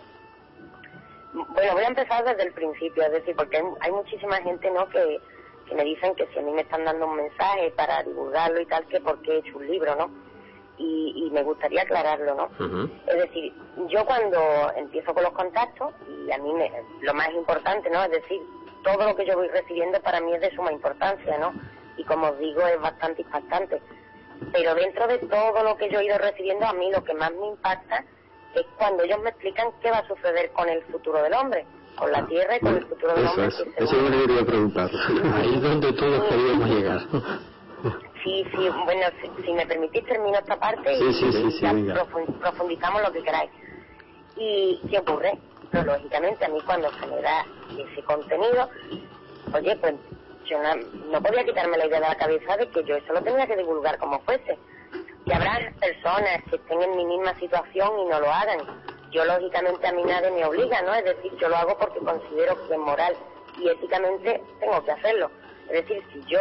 [1.32, 4.88] Bueno, voy a empezar desde el principio, es decir, porque hay, hay muchísima gente, ¿no?
[4.88, 5.20] Que,
[5.66, 8.66] que me dicen que si a mí me están dando un mensaje para divulgarlo y
[8.66, 10.10] tal, que porque he hecho un libro, ¿no?
[10.78, 12.48] Y, y me gustaría aclararlo, ¿no?
[13.06, 13.52] Es decir,
[13.88, 14.38] yo cuando
[14.76, 18.02] empiezo con los contactos, y a mí me- lo más importante, ¿no?
[18.04, 18.40] Es decir,
[18.84, 21.52] todo lo que yo voy recibiendo para mí es de suma importancia, ¿no?
[21.96, 23.80] Y como os digo, es bastante impactante.
[24.52, 27.32] Pero dentro de todo lo que yo he ido recibiendo, a mí lo que más
[27.32, 28.04] me impacta
[28.54, 31.66] es cuando ellos me explican qué va a suceder con el futuro del hombre,
[31.96, 33.46] con la tierra y con el futuro del Eso hombre.
[33.48, 34.90] es, que eso es lo que quería preguntar.
[35.34, 37.00] Ahí es donde todos queríamos llegar.
[38.22, 41.60] Sí, sí, bueno, si, si me permitís termino esta parte Sí, y, sí, sí, sí,
[41.86, 42.04] ya
[42.40, 43.50] profundizamos lo que queráis.
[44.36, 45.38] ¿Y qué ocurre?
[45.74, 47.44] Pues lógicamente a mí cuando se me da
[47.76, 48.70] ese contenido,
[49.52, 49.94] oye, pues
[50.46, 50.72] yo no,
[51.10, 53.56] no podía quitarme la idea de la cabeza de que yo eso lo tenía que
[53.56, 54.56] divulgar como fuese.
[55.26, 58.60] Que habrá personas que estén en mi misma situación y no lo hagan.
[59.10, 60.94] Yo lógicamente a mí nadie me obliga, ¿no?
[60.94, 63.16] Es decir, yo lo hago porque considero que moral
[63.58, 65.28] y éticamente tengo que hacerlo.
[65.70, 66.38] Es decir, si yo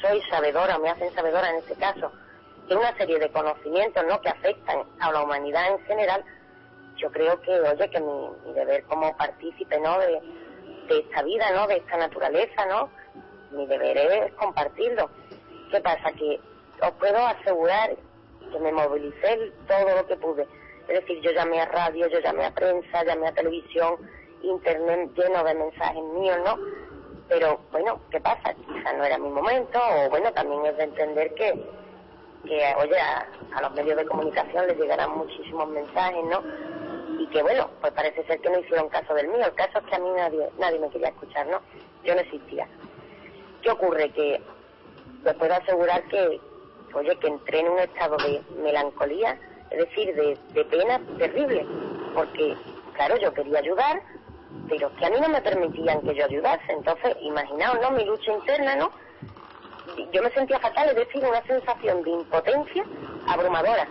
[0.00, 2.10] soy sabedora, me hacen sabedora en este caso,
[2.66, 4.20] de una serie de conocimientos, ¿no?
[4.20, 6.24] Que afectan a la humanidad en general,
[7.02, 9.98] yo creo que, oye, que mi, mi deber como partícipe, ¿no?
[9.98, 10.20] De,
[10.88, 11.66] esta vida, ¿no?
[11.66, 12.90] De esta naturaleza, ¿no?
[13.50, 15.08] Mi deber es compartirlo.
[15.70, 16.12] ¿Qué pasa?
[16.12, 16.38] Que
[16.82, 17.96] os puedo asegurar
[18.52, 20.46] que me movilicé todo lo que pude.
[20.88, 23.96] Es decir, yo llamé a radio, yo llamé a prensa, llamé a televisión,
[24.42, 26.58] internet lleno de mensajes míos, ¿no?
[27.28, 28.52] Pero bueno, ¿qué pasa?
[28.54, 31.54] Quizá no era mi momento, o bueno, también es de entender que,
[32.44, 36.42] que oye, a los medios de comunicación les llegarán muchísimos mensajes, ¿no?
[37.22, 39.46] Y que bueno, pues parece ser que no hicieron caso del mío.
[39.46, 41.60] El caso es que a mí nadie, nadie me quería escuchar, ¿no?
[42.02, 42.66] Yo no existía.
[43.62, 44.10] ¿Qué ocurre?
[44.10, 44.42] Que
[45.24, 46.40] les puedo asegurar que,
[46.94, 49.38] oye, que entré en un estado de melancolía,
[49.70, 51.64] es decir, de, de pena terrible,
[52.12, 52.56] porque,
[52.94, 54.02] claro, yo quería ayudar,
[54.68, 56.72] pero que a mí no me permitían que yo ayudase.
[56.72, 57.92] Entonces, imaginaos, ¿no?
[57.92, 58.90] Mi lucha interna, ¿no?
[60.12, 62.84] Yo me sentía fatal, es decir, una sensación de impotencia
[63.28, 63.86] abrumadora.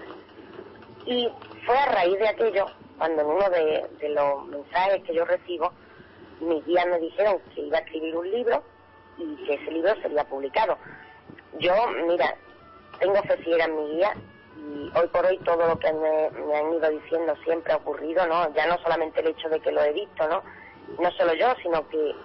[1.06, 1.30] Y
[1.65, 2.65] fue a raíz de aquello,
[2.97, 5.71] cuando en uno de, los mensajes que yo recibo,
[6.39, 8.63] mis guías me dijeron que iba a escribir un libro
[9.17, 10.77] y que ese libro sería publicado.
[11.60, 11.73] Yo,
[12.08, 12.36] mira,
[12.99, 14.13] tengo fe ciega en mi guía
[14.58, 18.25] y hoy por hoy todo lo que me, me han ido diciendo siempre ha ocurrido,
[18.27, 18.54] ¿no?
[18.54, 20.43] Ya no solamente el hecho de que lo he visto, ¿no?
[20.99, 22.15] No solo yo, sino que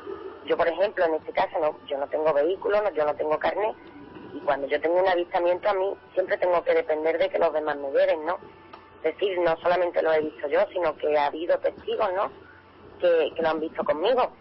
[0.47, 3.39] yo, por ejemplo, en este caso, no, yo no tengo vehículo, no, yo no tengo
[3.39, 3.75] carnet
[4.33, 7.53] y cuando yo tengo un avistamiento a mí siempre tengo que depender de que los
[7.53, 8.39] demás me veren, ¿no?
[9.03, 12.31] Decir, no solamente lo he visto yo, sino que ha habido testigos, ¿no?
[12.99, 14.33] Que, que lo han visto conmigo.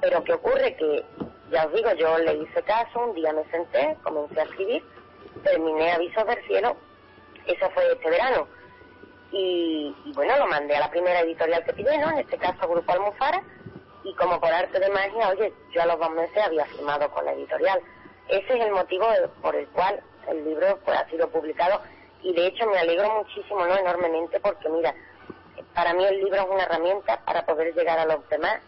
[0.00, 0.76] Pero ¿qué ocurre?
[0.76, 1.04] Que,
[1.50, 4.84] ya os digo, yo le hice caso, un día me senté, comencé a escribir,
[5.42, 6.76] terminé Avisos del Cielo,
[7.46, 8.46] eso fue este verano.
[9.32, 12.10] Y, y bueno, lo mandé a la primera editorial que pillé, ¿no?
[12.10, 13.42] En este caso Grupo Almufara,
[14.04, 17.24] y como por arte de magia, oye, yo a los dos meses había firmado con
[17.24, 17.80] la editorial.
[18.28, 19.06] Ese es el motivo
[19.42, 21.80] por el cual el libro pues, ha sido publicado
[22.22, 23.76] y de hecho me alegro muchísimo, ¿no?
[23.76, 24.94] Enormemente porque mira,
[25.74, 28.60] para mí el libro es una herramienta para poder llegar a los demás.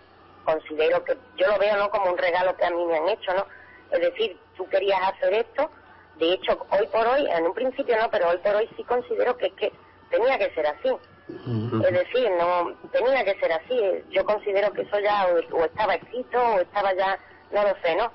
[0.44, 1.90] Considero que yo lo veo, ¿no?
[1.90, 3.46] Como un regalo que a mí me han hecho, ¿no?
[3.90, 5.70] Es decir, tú querías hacer esto,
[6.16, 9.36] de hecho, hoy por hoy, en un principio no, pero hoy por hoy sí considero
[9.38, 9.72] que es que
[10.10, 10.88] tenía que ser así.
[11.28, 14.04] Es decir, no tenía que ser así.
[14.10, 17.18] Yo considero que eso ya o, o estaba escrito o estaba ya,
[17.52, 18.12] no lo sé, ¿no?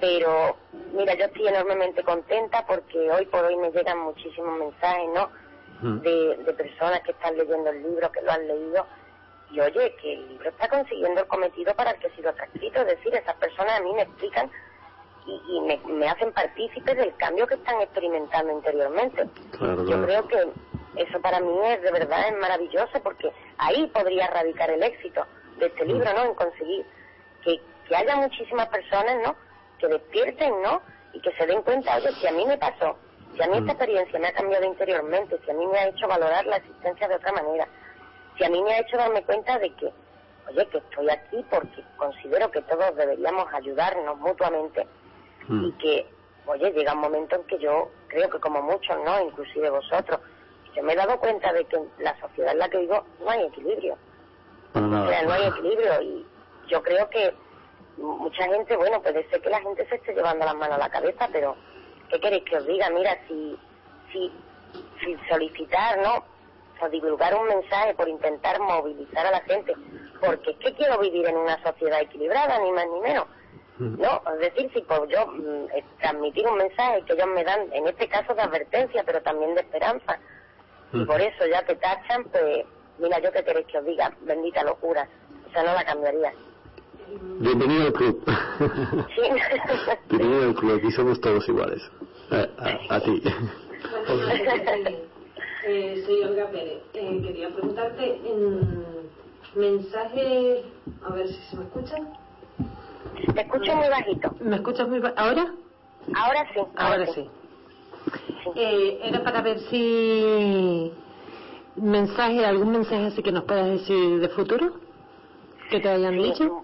[0.00, 0.56] Pero
[0.92, 5.30] mira, yo estoy enormemente contenta porque hoy por hoy me llegan muchísimos mensajes, ¿no?
[5.82, 8.86] De, de personas que están leyendo el libro, que lo han leído.
[9.50, 12.80] Y oye, que el libro está consiguiendo el cometido para el que ha sido transcrito.
[12.80, 14.50] Es decir, esas personas a mí me explican
[15.26, 19.28] y, y me, me hacen partícipe del cambio que están experimentando interiormente.
[19.58, 20.48] Claro, Yo creo que
[20.96, 25.26] eso para mí es de verdad es maravilloso porque ahí podría radicar el éxito
[25.58, 26.24] de este libro, ¿no?
[26.24, 26.86] En conseguir
[27.44, 29.36] que, que haya muchísimas personas, ¿no?
[29.78, 30.80] Que despierten, ¿no?
[31.12, 32.96] Y que se den cuenta, oye, si a mí me pasó,
[33.34, 36.08] si a mí esta experiencia me ha cambiado interiormente, si a mí me ha hecho
[36.08, 37.68] valorar la existencia de otra manera,
[38.36, 39.92] si a mí me ha hecho darme cuenta de que,
[40.48, 44.86] oye, que estoy aquí porque considero que todos deberíamos ayudarnos mutuamente
[45.48, 46.06] y que,
[46.46, 49.20] oye, llega un momento en que yo creo que como muchos, ¿no?
[49.22, 50.20] Inclusive vosotros,
[50.74, 53.30] yo me he dado cuenta de que en la sociedad en la que vivo no
[53.30, 53.96] hay equilibrio.
[54.74, 56.26] O sea, no hay equilibrio y
[56.68, 57.32] yo creo que
[57.96, 60.90] mucha gente, bueno, puede ser que la gente se esté llevando las manos a la
[60.90, 61.56] cabeza, pero
[62.10, 62.90] ¿qué queréis que os diga?
[62.90, 63.58] Mira, si,
[64.12, 64.32] si,
[65.00, 66.24] si solicitar, ¿no?
[66.80, 69.74] O divulgar un mensaje por intentar movilizar a la gente,
[70.20, 73.26] porque es que quiero vivir en una sociedad equilibrada, ni más ni menos.
[73.78, 77.70] No, es decir, si por yo mm, eh, transmitir un mensaje que ellos me dan,
[77.72, 80.18] en este caso de advertencia, pero también de esperanza,
[80.92, 82.64] y por eso ya te tachan, pues
[82.98, 85.06] mira, yo qué queréis que os diga, bendita locura,
[85.46, 86.32] o sea, no la cambiaría.
[87.38, 88.22] Bienvenido al club.
[89.14, 89.22] Sí.
[90.10, 91.82] Bienvenido al club, aquí somos todos iguales.
[92.30, 93.22] A, a- a ti.
[95.68, 96.82] Eh, soy Olga Pérez.
[96.94, 99.08] Eh, quería preguntarte en
[99.54, 100.64] mensaje,
[101.04, 101.96] a ver si se me escucha.
[103.34, 104.34] Te escucho muy bajito.
[104.40, 105.54] ¿Me escuchas muy ba- ahora?
[106.14, 106.60] Ahora sí.
[106.76, 107.28] Ahora sí.
[108.56, 110.92] Eh, era para ver si
[111.76, 114.72] mensaje, algún mensaje así que nos puedas decir de futuro
[115.70, 116.62] que te hayan dicho.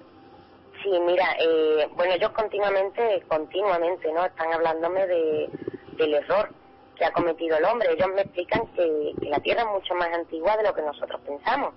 [0.82, 4.24] Sí, mira, eh, bueno, ellos continuamente, continuamente, ¿no?
[4.24, 5.48] Están hablándome de,
[5.96, 6.50] del error
[6.96, 7.92] que ha cometido el hombre.
[7.92, 11.20] Ellos me explican que, que la Tierra es mucho más antigua de lo que nosotros
[11.24, 11.74] pensamos.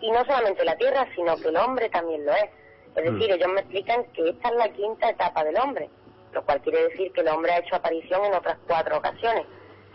[0.00, 2.50] Y no solamente la Tierra, sino que el hombre también lo es.
[2.94, 5.90] Es decir, ellos me explican que esta es la quinta etapa del hombre,
[6.32, 9.46] lo cual quiere decir que el hombre ha hecho aparición en otras cuatro ocasiones.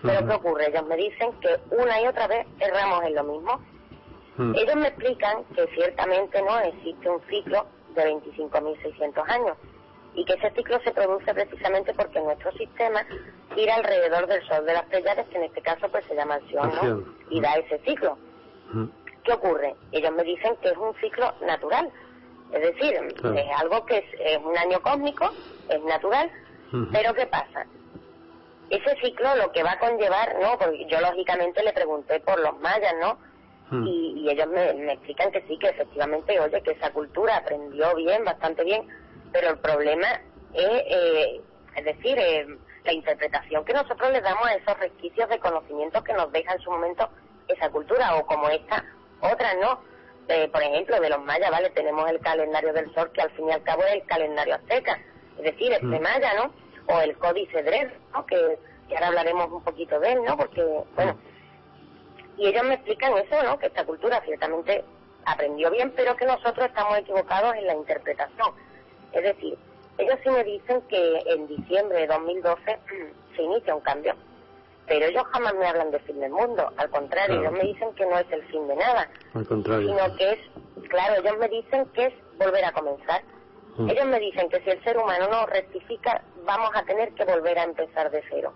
[0.02, 0.68] Pero ¿qué ocurre?
[0.68, 3.60] Ellos me dicen que una y otra vez erramos en lo mismo.
[4.56, 7.66] Ellos me explican que ciertamente no existe un ciclo
[7.96, 9.58] de 25.600 años
[10.16, 13.06] y que ese ciclo se produce precisamente porque nuestro sistema
[13.54, 16.70] gira alrededor del Sol de las Pleiades, que en este caso pues se llama Alción,
[16.70, 16.82] ¿no?
[16.82, 17.16] Alción.
[17.30, 18.18] Y da ese ciclo.
[19.24, 19.76] ¿Qué ocurre?
[19.92, 21.92] Ellos me dicen que es un ciclo natural.
[22.52, 23.36] Es decir, Claro.
[23.38, 25.30] es algo que es, es un año cósmico,
[25.70, 26.32] es natural,
[26.92, 27.66] pero ¿qué pasa?
[28.72, 30.58] Ese ciclo lo que va a conllevar, ¿no?
[30.58, 33.18] Porque yo lógicamente le pregunté por los mayas, ¿no?
[33.72, 37.94] Y, y ellos me, me explican que sí, que efectivamente, oye, que esa cultura aprendió
[37.96, 38.88] bien, bastante bien,
[39.32, 40.08] pero el problema
[40.54, 41.42] es, eh,
[41.76, 42.48] es decir, eh,
[42.84, 46.60] la interpretación que nosotros le damos a esos resquicios de conocimientos que nos deja en
[46.62, 47.10] su momento
[47.48, 48.84] esa cultura, o como esta,
[49.22, 49.82] otras, ¿no?
[50.30, 51.70] Eh, por ejemplo, de los mayas, ¿vale?
[51.72, 55.00] Tenemos el calendario del sol, que al fin y al cabo es el calendario azteca,
[55.38, 56.02] es decir, este Mm.
[56.02, 56.54] maya, ¿no?
[56.96, 58.26] O el códice Dred, ¿no?
[58.26, 58.58] Que,
[58.88, 60.38] que ahora hablaremos un poquito de él, ¿no?
[60.38, 60.64] Porque,
[60.96, 61.20] bueno,
[62.40, 63.60] y ellos me explican eso, ¿no?
[63.60, 64.84] Que esta cultura ciertamente
[65.26, 68.54] aprendió bien, pero que nosotros estamos equivocados en la interpretación.
[69.12, 69.58] Es decir,
[69.98, 72.80] ellos sí me dicen que en diciembre de 2012
[73.36, 74.16] se inicia un cambio,
[74.88, 76.72] pero ellos jamás me hablan de fin del mundo.
[76.78, 77.42] Al contrario, Claro.
[77.56, 79.88] ellos me dicen que no es el fin de nada, Al contrario.
[79.90, 80.40] sino que es,
[80.90, 83.22] claro, ellos me dicen que es volver a comenzar.
[83.78, 83.90] Mm.
[83.90, 87.60] Ellos me dicen que si el ser humano no rectifica, vamos a tener que volver
[87.60, 88.54] a empezar de cero.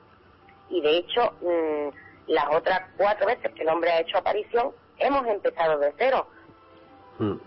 [0.69, 1.89] Y de hecho, mm,
[2.27, 6.27] las otras cuatro veces que el hombre ha hecho aparición, hemos empezado de cero.
[7.19, 7.37] Mm.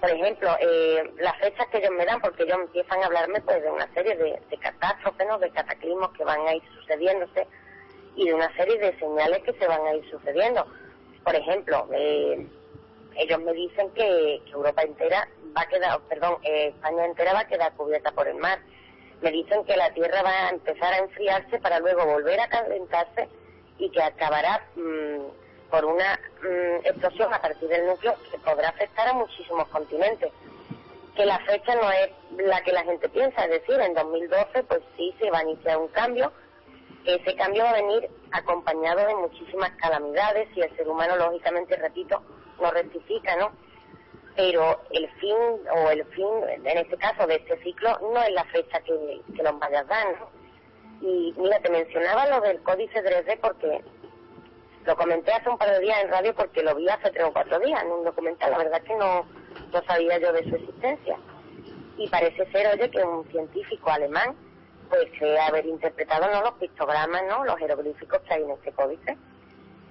[0.00, 3.62] Por ejemplo, eh, las fechas que ellos me dan, porque ellos empiezan a hablarme pues
[3.62, 5.38] de una serie de, de catástrofes, ¿no?
[5.38, 7.46] de cataclismos que van a ir sucediéndose
[8.14, 10.66] y de una serie de señales que se van a ir sucediendo.
[11.24, 12.46] Por ejemplo, eh,
[13.16, 17.40] ellos me dicen que, que Europa entera va a quedar, perdón, eh, España entera va
[17.40, 18.58] a quedar cubierta por el mar.
[19.22, 23.28] Me dicen que la Tierra va a empezar a enfriarse para luego volver a calentarse
[23.78, 29.08] y que acabará mm, por una mm, explosión a partir del núcleo que podrá afectar
[29.08, 30.32] a muchísimos continentes.
[31.14, 34.80] Que la fecha no es la que la gente piensa, es decir, en 2012 pues
[34.96, 36.30] sí se va a iniciar un cambio,
[37.06, 42.20] ese cambio va a venir acompañado de muchísimas calamidades y el ser humano, lógicamente, repito,
[42.60, 43.52] no rectifica, ¿no?
[44.36, 45.36] Pero el fin,
[45.74, 46.28] o el fin,
[46.64, 50.14] en este caso, de este ciclo, no es la fecha que, que los mayas dan.
[51.00, 53.82] Y mira, te mencionaba lo del códice Dresde porque
[54.84, 57.32] lo comenté hace un par de días en radio porque lo vi hace tres o
[57.32, 58.50] cuatro días en un documental.
[58.50, 59.26] La verdad que no,
[59.72, 61.18] no sabía yo de su existencia.
[61.96, 64.36] Y parece ser, oye, que un científico alemán
[64.88, 67.44] pues cree haber interpretado no los pictogramas, ¿no?
[67.44, 69.16] Los jeroglíficos que hay en este códice.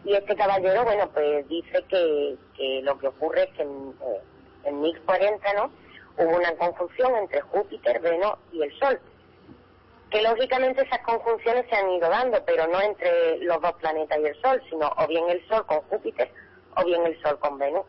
[0.05, 4.21] Y este caballero, bueno, pues dice que, que lo que ocurre es que eh,
[4.65, 5.71] en 1040, ¿no?
[6.17, 8.99] Hubo una conjunción entre Júpiter, Venus y el Sol.
[10.09, 14.25] Que lógicamente esas conjunciones se han ido dando, pero no entre los dos planetas y
[14.25, 16.31] el Sol, sino o bien el Sol con Júpiter
[16.77, 17.85] o bien el Sol con Venus.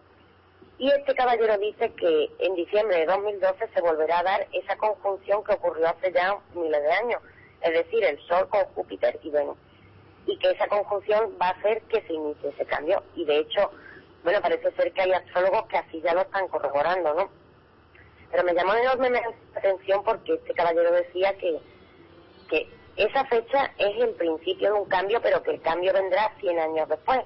[0.78, 5.42] Y este caballero dice que en diciembre de 2012 se volverá a dar esa conjunción
[5.42, 7.22] que ocurrió hace ya miles de años,
[7.62, 9.56] es decir, el Sol con Júpiter y Venus.
[10.26, 13.02] Y que esa conjunción va a hacer que se inicie ese cambio.
[13.14, 13.70] Y de hecho,
[14.26, 17.30] bueno, parece ser que hay astrólogos que así ya lo están corroborando, ¿no?
[18.28, 21.60] Pero me llamó enormemente la atención porque este caballero decía que,
[22.50, 26.58] que esa fecha es el principio de un cambio, pero que el cambio vendrá 100
[26.58, 27.20] años después.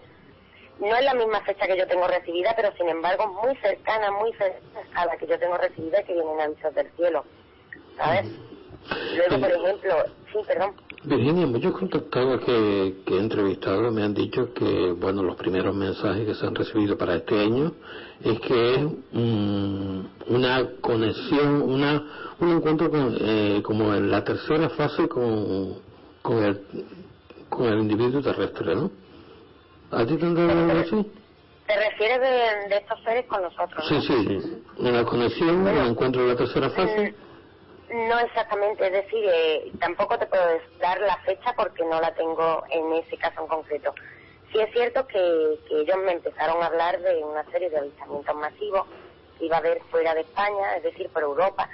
[0.78, 4.34] No es la misma fecha que yo tengo recibida, pero sin embargo muy cercana, muy
[4.34, 7.24] cercana a la que yo tengo recibida que vienen avisos del cielo.
[7.96, 8.26] ¿Sabes?
[9.16, 10.74] Luego, por ejemplo, sí, perdón.
[11.05, 16.26] Virginia, muchos contactados que, que he entrevistado me han dicho que, bueno, los primeros mensajes
[16.26, 17.72] que se han recibido para este año
[18.22, 18.87] es que es
[20.28, 25.78] una conexión, una, un encuentro con, eh, como en la tercera fase con,
[26.20, 26.61] con, el,
[27.49, 28.91] con el individuo terrestre, ¿no?
[29.91, 31.11] ¿A ti te han dado algo así?
[31.66, 33.85] ¿Te refieres de, de estos seres con nosotros?
[33.89, 34.03] Sí, no?
[34.03, 37.11] sí, una conexión, un encuentro en la tercera fase.
[37.12, 37.30] Mm,
[37.93, 40.45] No exactamente, es decir, eh, tampoco te puedo
[40.80, 43.95] dar la fecha porque no la tengo en ese caso en concreto.
[44.53, 48.36] Sí es cierto que, que ellos me empezaron a hablar de una serie de avistamientos
[48.36, 48.86] masivos
[49.41, 51.68] iba a haber fuera de España, es decir, por Europa,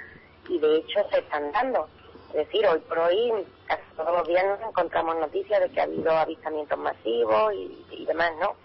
[0.49, 1.87] y de hecho se están dando.
[2.29, 5.83] Es decir, hoy por hoy, casi todos los días nos encontramos noticias de que ha
[5.83, 8.55] habido avistamientos masivos y, y demás, ¿no?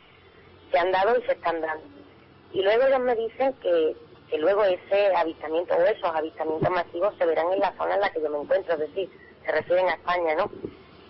[0.71, 1.85] Se han dado y se están dando.
[2.53, 3.97] Y luego ellos me dicen que,
[4.33, 8.11] que luego ese avistamiento o esos avistamientos masivos se verán en la zona en la
[8.11, 9.11] que yo me encuentro, es decir,
[9.45, 10.51] se refieren a España, ¿no?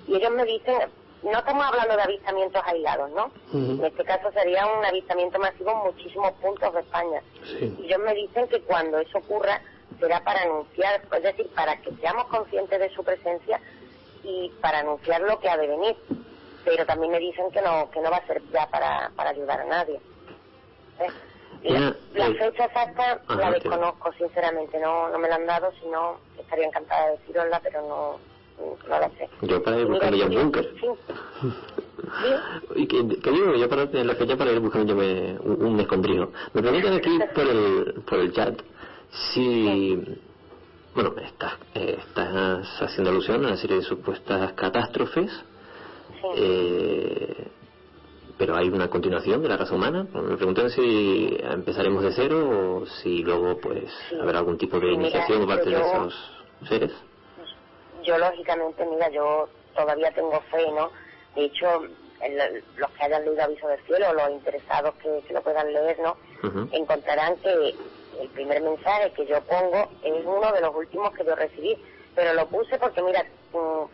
[0.09, 0.75] Y ellos me dicen,
[1.23, 3.31] no estamos hablando de avistamientos aislados, ¿no?
[3.55, 7.23] En este caso sería un avistamiento masivo en muchísimos puntos de España.
[7.45, 7.77] Sí.
[7.79, 9.63] Y ellos me dicen que cuando eso ocurra
[10.01, 13.61] será para anunciar, es decir, para que seamos conscientes de su presencia
[14.25, 15.97] y para anunciar lo que ha de venir.
[16.65, 19.61] Pero también me dicen que no que no va a ser ya para, para ayudar
[19.61, 20.01] a nadie.
[20.99, 21.07] ¿Eh?
[21.65, 25.37] La, Una- la eh, fecha exacta ajá, la te- desconozco, sinceramente, no no me la
[25.37, 28.19] han dado, si no estaría encantada de decirosla, pero no,
[28.89, 29.29] no la sé.
[29.43, 30.75] Yo para ir buscando ya un sí, búnker.
[30.81, 30.89] sí.
[32.77, 35.81] Y que, que digo, yo para la fecha para ir buscando yo me- un, un
[35.81, 36.31] escondrijo.
[36.53, 38.61] Me preguntan aquí por el, por el chat
[39.33, 39.99] si,
[40.95, 45.31] bueno, estás, eh, estás haciendo alusión a una serie de supuestas catástrofes,
[46.37, 47.49] eh,
[48.43, 50.05] pero hay una continuación de la raza humana.
[50.15, 53.85] Me preguntan si empezaremos de cero o si luego pues
[54.21, 56.15] habrá algún tipo de Sí, iniciación por parte de yo- esos
[56.69, 56.91] seres.
[58.03, 60.91] yo lógicamente, mira, yo todavía tengo fe, ¿no?
[61.37, 61.85] De hecho,
[62.21, 66.01] el- los que hayan leído Aviso del Cielo, los interesados que, que lo puedan leer,
[66.01, 66.17] ¿no?
[66.73, 67.77] Encontrarán que
[68.21, 71.77] el primer mensaje que yo pongo es uno de los últimos que yo recibí,
[72.17, 73.23] pero lo puse porque, mira,
[73.53, 73.85] mm,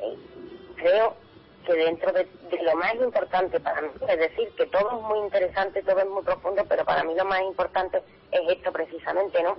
[0.00, 0.16] eh,
[0.76, 1.25] creo
[1.66, 2.26] que dentro de,
[2.62, 6.22] lo más importante para mí, es decir, que todo es muy interesante, todo es muy
[6.22, 9.58] profundo, pero para mí lo más importante es esto precisamente, ¿no?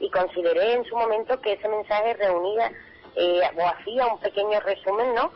[0.00, 2.72] Y consideré en su momento que ese mensaje reunía
[3.14, 5.30] eh, o hacía un pequeño resumen, ¿no?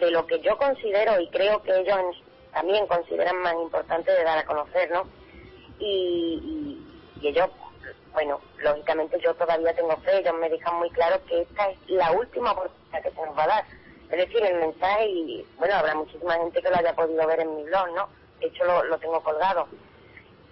[0.00, 1.98] De lo que yo considero y creo que ellos
[2.52, 5.04] también consideran más importante de dar a conocer, ¿no?
[5.78, 7.50] Y, y, y ellos,
[8.12, 12.10] bueno, lógicamente yo todavía tengo fe, ellos me dejan muy claro que esta es la
[12.12, 13.79] última oportunidad que se nos va a dar.
[14.10, 17.56] Es decir, el mensaje, y bueno, habrá muchísima gente que lo haya podido ver en
[17.56, 18.08] mi blog, ¿no?
[18.40, 19.68] De hecho, lo, tengo colgado.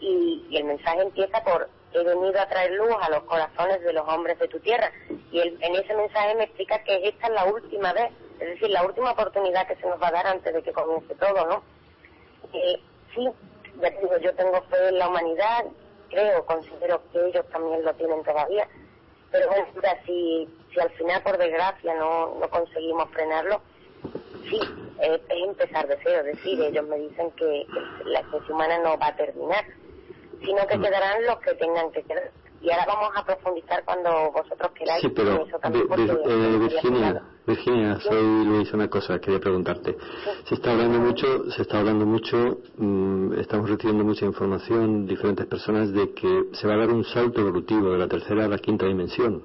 [0.01, 3.93] Y, y el mensaje empieza por, he venido a traer luz a los corazones de
[3.93, 4.91] los hombres de tu tierra.
[5.33, 8.71] Y él, en ese mensaje me explica que esta es la última vez, es decir,
[8.71, 11.63] la última oportunidad que se nos va a dar antes de que comience todo, ¿no?
[12.53, 12.81] Eh,
[13.15, 13.29] sí,
[13.81, 15.65] ya te digo, yo tengo fe en la humanidad,
[16.11, 18.69] creo, considero que ellos también lo tienen todavía,
[19.31, 23.61] pero mira, si, si al final, por desgracia, no, no conseguimos frenarlo,
[24.49, 24.61] sí,
[25.01, 27.67] eh, es empezar de cero, es decir, ellos me dicen que,
[28.05, 29.65] la especie humana no va a terminar,
[30.41, 32.31] sino que quedarán los que tengan que quedar.
[32.61, 37.21] Y ahora vamos a profundizar cuando vosotros queráis Sí, pero eso también, eh, Virginia, fijado.
[37.59, 39.97] Virginia, soy Luis, una cosa quería preguntarte.
[40.45, 45.91] Se está hablando mucho, se está hablando mucho, mm, estamos recibiendo mucha información, diferentes personas,
[45.93, 48.85] de que se va a dar un salto evolutivo de la tercera a la quinta
[48.85, 49.43] dimensión.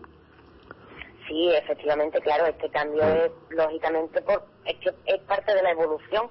[1.28, 6.28] Sí, efectivamente, claro, este cambio es lógicamente por, es que es parte de la evolución,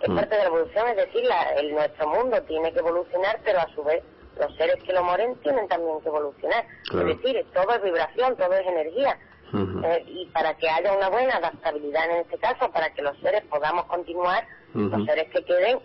[0.00, 0.14] es Mm.
[0.14, 3.66] parte de la evolución, es decir, la- el, nuestro mundo tiene que evolucionar, pero a
[3.74, 4.04] su vez
[4.38, 6.64] los seres que lo moren tienen también que evolucionar.
[6.88, 7.08] Claro.
[7.08, 9.18] Es decir, todo es vibración, todo es energía.
[9.54, 13.42] Eh, y para que haya una buena adaptabilidad en este caso, para que los seres
[13.48, 15.78] podamos continuar, los seres que queden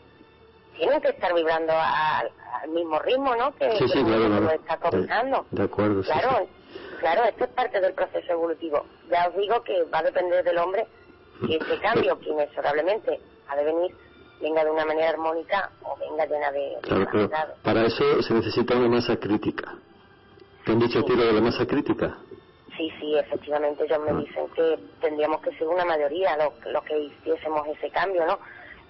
[0.77, 2.23] tienen que estar vibrando a-
[2.61, 3.53] al mismo ritmo, ¿no?
[3.55, 5.45] Que, Sí, que sí, el claro, está combinando.
[5.51, 6.79] De, de acuerdo, Claro, sí.
[6.99, 8.85] claro, esto es parte del proceso evolutivo.
[9.09, 10.85] Ya os digo que va a depender del hombre
[11.45, 13.95] que este cambio, que inexorablemente ha de venir,
[14.41, 17.29] venga de una manera armónica o venga llena de, de Claro, pero
[17.63, 19.73] para eso se necesita una masa crítica.
[20.65, 22.17] ¿Te han dicho a ti lo de la masa crítica?
[22.77, 26.97] Sí, sí, efectivamente, ellos me dicen que tendríamos que ser una mayoría los lo que
[26.97, 28.39] hiciésemos ese cambio, ¿no?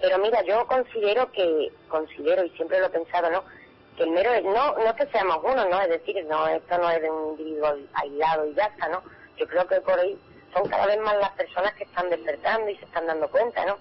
[0.01, 3.43] Pero mira, yo considero que, considero y siempre lo he pensado, ¿no?
[3.97, 5.81] Que el mero, no, no que seamos uno, ¿no?
[5.81, 9.01] Es decir, no, esto no es de un individuo aislado y ya está, ¿no?
[9.38, 10.17] Yo creo que por ahí
[10.53, 13.77] son cada vez más las personas que están despertando y se están dando cuenta, ¿no?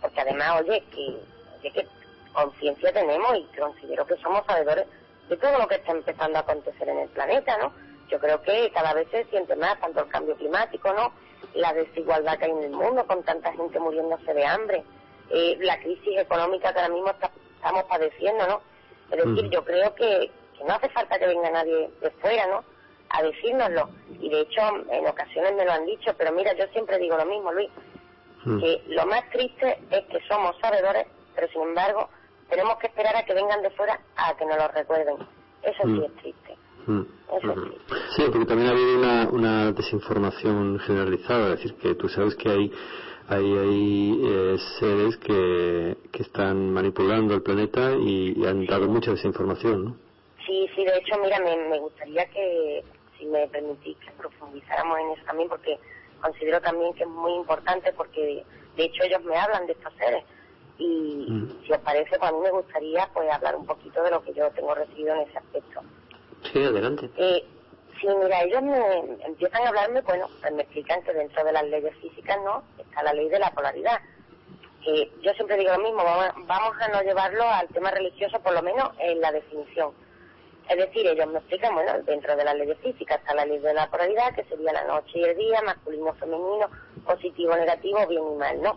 [0.00, 1.16] Porque además, oye, que,
[1.58, 1.86] oye, que
[2.32, 4.86] conciencia tenemos y considero que somos sabedores
[5.28, 7.72] de todo lo que está empezando a acontecer en el planeta, ¿no?
[8.08, 11.12] Yo creo que cada vez se siente más tanto el cambio climático, ¿no?
[11.54, 14.84] La desigualdad que hay en el mundo con tanta gente muriéndose de hambre,
[15.30, 18.60] eh, la crisis económica que ahora mismo está- estamos padeciendo, ¿no?
[19.10, 19.50] Es decir, Ujú.
[19.50, 22.64] yo creo que, que no hace falta que venga nadie de fuera, ¿no?
[23.10, 23.88] A decírnoslo.
[24.20, 27.24] Y de hecho, en ocasiones me lo han dicho, pero mira, yo siempre digo lo
[27.26, 27.70] mismo, Luis,
[28.44, 28.60] Mm.
[28.60, 32.08] que lo más triste es que somos sabedores, pero sin embargo,
[32.48, 35.16] tenemos que esperar a que vengan de fuera a que nos lo recuerden.
[35.62, 36.02] Eso sí Mm.
[36.04, 36.56] es triste.
[37.40, 37.48] Sí.
[38.16, 42.48] Sí, porque también ha habido una, una desinformación generalizada, es decir, que tú sabes que
[42.48, 42.72] hay
[43.28, 49.10] hay, hay eh, seres que, que están manipulando el planeta y, y han dado mucha
[49.10, 49.96] desinformación, ¿no?
[50.46, 52.84] Sí, sí, de hecho, mira, me, me gustaría que,
[53.18, 55.76] si me permitís, que profundizáramos en eso también, porque
[56.22, 58.44] considero también que es muy importante, porque
[58.76, 60.24] de hecho ellos me hablan de estos seres.
[60.78, 61.64] Y Mm.
[61.66, 64.34] si os parece, pues a mí me gustaría pues hablar un poquito de lo que
[64.34, 65.80] yo tengo recibido en ese aspecto.
[66.52, 67.10] Sí, adelante.
[67.16, 67.44] Eh,
[68.00, 71.64] sí, mira, ellos me empiezan a hablarme, bueno, pues me explican que dentro de las
[71.64, 72.62] leyes físicas, ¿no?
[72.78, 74.00] Está la ley de la polaridad.
[74.82, 78.62] Que yo siempre digo lo mismo, vamos a no llevarlo al tema religioso, por lo
[78.62, 79.92] menos en la definición.
[80.68, 83.72] Es decir, ellos me explican, bueno, dentro de las leyes físicas está la ley de
[83.72, 86.68] la polaridad, que sería la noche y el día, masculino, femenino,
[87.04, 88.76] positivo, negativo, bien y mal, ¿no?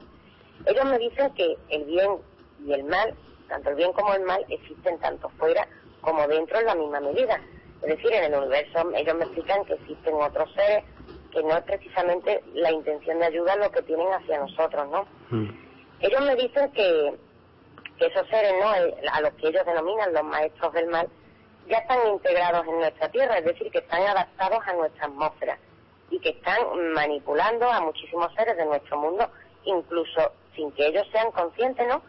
[0.66, 2.18] Ellos me dicen que el bien
[2.66, 3.16] y el mal,
[3.48, 5.68] tanto el bien como el mal, existen tanto fuera
[6.02, 7.42] como dentro en la misma medida.
[7.82, 10.84] Es decir, en el universo ellos me explican que existen otros seres
[11.32, 15.06] que no es precisamente la intención de ayuda lo que tienen hacia nosotros, ¿no?
[15.30, 15.50] Mm.
[16.02, 17.14] Ellos me dicen que,
[17.98, 18.70] que esos seres, ¿no?
[19.12, 21.08] A los que ellos denominan los maestros del mal,
[21.68, 25.58] ya están integrados en nuestra Tierra, es decir, que están adaptados a nuestra atmósfera
[26.10, 29.30] y que están manipulando a muchísimos seres de nuestro mundo,
[29.66, 32.02] incluso sin que ellos sean conscientes, ¿no?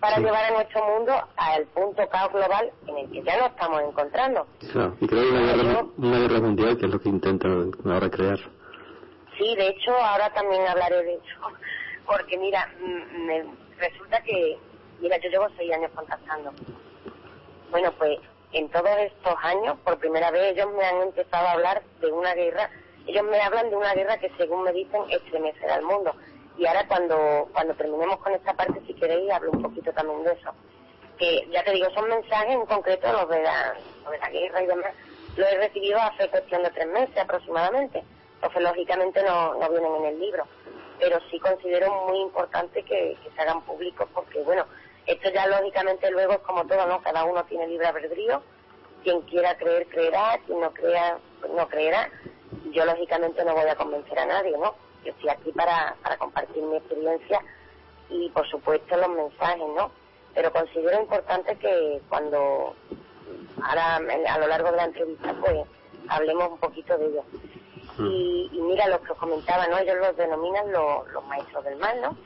[0.00, 0.22] Para Sí.
[0.22, 4.46] llevar a nuestro mundo al punto caos global en el que ya nos estamos encontrando.
[4.72, 8.08] Claro, y creo que una guerra, una guerra mundial, que es lo que intentan ahora
[8.08, 8.38] crear.
[9.36, 11.40] Sí, de hecho, ahora también hablaré de eso,
[12.06, 13.44] porque mira, mm, me
[13.78, 14.56] resulta que,
[15.00, 16.52] mira, yo llevo seis años contactando.
[17.70, 18.18] Bueno, pues
[18.52, 22.34] en todos estos años, por primera vez, ellos me han empezado a hablar de una
[22.34, 22.70] guerra,
[23.06, 26.12] ellos me hablan de una guerra que, según me dicen, estremecerá al mundo.
[26.58, 30.32] Y ahora, cuando, cuando terminemos con esta parte, si queréis, hablo un poquito también de
[30.32, 30.50] eso.
[31.16, 34.62] Que, ya te digo, son mensajes en concreto, los de la, los de la guerra
[34.62, 34.92] y demás,
[35.36, 38.02] los he recibido hace cuestión de tres meses aproximadamente.
[38.34, 40.44] Entonces, lógicamente, no, no vienen en el libro.
[40.98, 44.66] Pero sí considero muy importante que, que se hagan públicos porque, bueno,
[45.06, 47.00] esto ya lógicamente luego es como todo, ¿no?
[47.02, 48.42] Cada uno tiene libre albedrío.
[49.04, 50.40] Quien quiera creer, creerá.
[50.44, 52.10] Quien no crea, pues no creerá.
[52.72, 54.74] Yo, lógicamente, no voy a convencer a nadie, ¿no?
[55.04, 57.40] Yo estoy aquí para, para compartir mi experiencia
[58.10, 59.90] y, por supuesto, los mensajes, ¿no?
[60.34, 62.74] Pero considero importante que cuando,
[63.62, 65.56] ahora a lo largo de la entrevista, pues
[66.08, 67.24] hablemos un poquito de ello.
[67.98, 69.78] Y, y mira lo que os comentaba, ¿no?
[69.78, 72.16] Ellos los denominan lo- los maestros del mal, ¿no?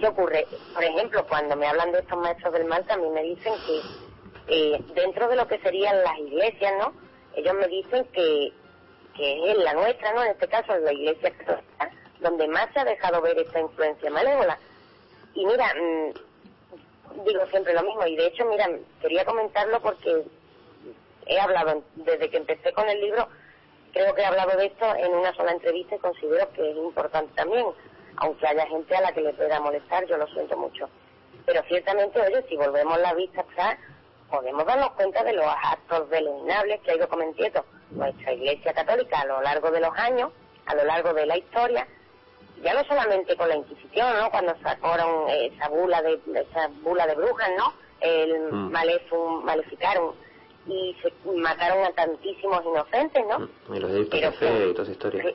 [0.00, 0.46] ¿Qué ocurre?
[0.72, 3.82] Por ejemplo, cuando me hablan de estos maestros del mal, también me dicen que
[4.46, 6.92] eh, dentro de lo que serían las iglesias, ¿no?
[7.34, 8.52] Ellos me dicen que,
[9.18, 10.22] que es la nuestra, ¿no?
[10.22, 11.90] En este caso, es la iglesia católica,
[12.20, 14.58] donde más se ha dejado ver esta influencia malévola.
[15.34, 18.70] Y mira, mm, digo siempre lo mismo, y de hecho, mira,
[19.02, 20.22] quería comentarlo porque
[21.26, 23.28] he hablado, desde que empecé con el libro,
[23.92, 27.34] creo que he hablado de esto en una sola entrevista y considero que es importante
[27.34, 27.66] también,
[28.16, 30.88] aunque haya gente a la que le pueda molestar, yo lo siento mucho.
[31.44, 33.78] Pero ciertamente, oye, si volvemos la vista atrás,
[34.30, 39.26] podemos darnos cuenta de los actos deleznables que ha ido cometiendo nuestra Iglesia Católica a
[39.26, 40.30] lo largo de los años,
[40.66, 41.86] a lo largo de la historia,
[42.62, 44.30] ya no solamente con la Inquisición, ¿no?
[44.30, 47.72] Cuando sacaron esa bula de esa bula de brujas, ¿no?
[48.00, 48.70] El Mm.
[48.70, 50.12] malefum, maleficarum
[50.66, 53.48] y se mataron a tantísimos inocentes, ¿no?
[53.74, 55.34] Y los delitos de fe y toda esa historia.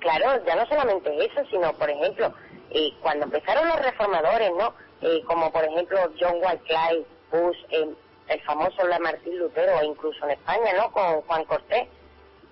[0.00, 2.32] Claro, ya no solamente eso, sino, por ejemplo,
[2.70, 4.74] eh, cuando empezaron los reformadores, ¿no?
[5.00, 7.88] Eh, como por ejemplo John Wycliffe, Bush, eh,
[8.28, 10.90] el famoso Martín Lutero, incluso en España, ¿no?
[10.92, 11.88] Con Juan Cortés.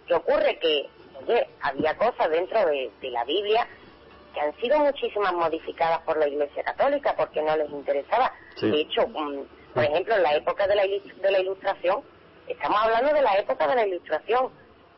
[0.07, 0.59] ¿Qué ocurre?
[0.59, 0.89] Que,
[1.21, 3.67] oye, había cosas dentro de, de la Biblia
[4.33, 8.33] que han sido muchísimas modificadas por la Iglesia Católica porque no les interesaba.
[8.57, 8.71] Sí.
[8.71, 9.45] De hecho, mm,
[9.75, 12.03] por ejemplo, en la época de la, de la Ilustración,
[12.47, 14.51] estamos hablando de la época de la Ilustración.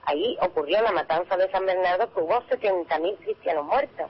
[0.07, 4.07] Ahí ocurrió la matanza de San Bernardo que hubo 70.000 cristianos muertos.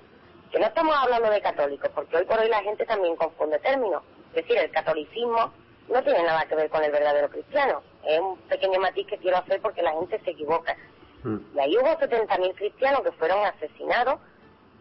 [0.50, 4.02] Que no estamos hablando de católicos, porque hoy por hoy la gente también confunde términos.
[4.34, 5.52] Es decir, el catolicismo
[5.88, 7.82] no tiene nada que ver con el verdadero cristiano.
[8.06, 10.76] Es un pequeño matiz que quiero hacer porque la gente se equivoca.
[11.22, 11.38] Mm.
[11.54, 14.20] Y ahí hubo 70.000 cristianos que fueron asesinados